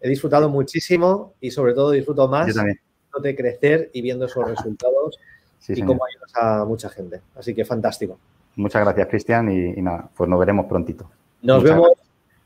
He 0.00 0.08
disfrutado 0.08 0.48
muchísimo 0.48 1.34
y 1.40 1.50
sobre 1.50 1.74
todo 1.74 1.90
disfruto 1.90 2.28
más 2.28 2.48
Yo 2.48 2.54
también. 2.54 2.78
Viéndote 3.14 3.36
crecer 3.36 3.90
y 3.92 4.02
viendo 4.02 4.26
esos 4.26 4.48
resultados 4.48 5.18
Sí, 5.58 5.72
y 5.72 5.76
señor. 5.76 5.88
cómo 5.88 6.04
ayudas 6.04 6.32
a 6.34 6.64
mucha 6.66 6.88
gente. 6.90 7.20
Así 7.36 7.54
que 7.54 7.64
fantástico. 7.64 8.18
Muchas 8.56 8.82
gracias, 8.84 9.08
Cristian, 9.08 9.50
y, 9.50 9.78
y 9.78 9.82
nada, 9.82 10.08
pues 10.14 10.28
nos 10.28 10.38
veremos 10.38 10.66
prontito. 10.66 11.10
Nos 11.42 11.62
Muchas 11.62 11.76
vemos 11.76 11.90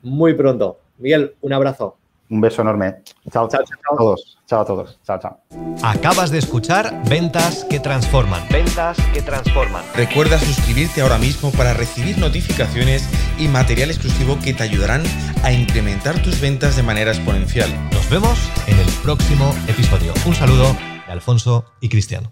muy 0.01 0.33
pronto. 0.33 0.79
Miguel, 0.99 1.35
un 1.41 1.53
abrazo. 1.53 1.97
Un 2.29 2.41
beso 2.41 2.61
enorme. 2.61 3.01
Chao, 3.31 3.47
Chao, 3.47 3.63
chao, 3.63 3.77
chao, 3.83 3.93
a 3.93 3.97
todos. 3.97 4.37
Chao 4.47 4.61
a 4.61 4.65
todos. 4.65 4.99
Chao, 5.05 5.19
chao. 5.19 5.39
Acabas 5.83 6.29
de 6.29 6.37
escuchar 6.37 7.01
Ventas 7.09 7.65
que 7.69 7.79
Transforman. 7.79 8.41
Ventas 8.51 8.97
que 9.13 9.21
transforman. 9.21 9.83
Recuerda 9.95 10.37
suscribirte 10.37 11.01
ahora 11.01 11.17
mismo 11.17 11.51
para 11.51 11.73
recibir 11.73 12.17
notificaciones 12.17 13.07
y 13.39 13.47
material 13.47 13.89
exclusivo 13.89 14.37
que 14.43 14.53
te 14.53 14.63
ayudarán 14.63 15.03
a 15.43 15.51
incrementar 15.51 16.21
tus 16.21 16.39
ventas 16.39 16.75
de 16.75 16.83
manera 16.83 17.11
exponencial. 17.11 17.69
Nos 17.91 18.09
vemos 18.09 18.37
en 18.67 18.77
el 18.77 18.87
próximo 19.03 19.53
episodio. 19.67 20.13
Un 20.25 20.35
saludo 20.35 20.73
de 21.07 21.11
Alfonso 21.11 21.65
y 21.81 21.89
Cristiano. 21.89 22.31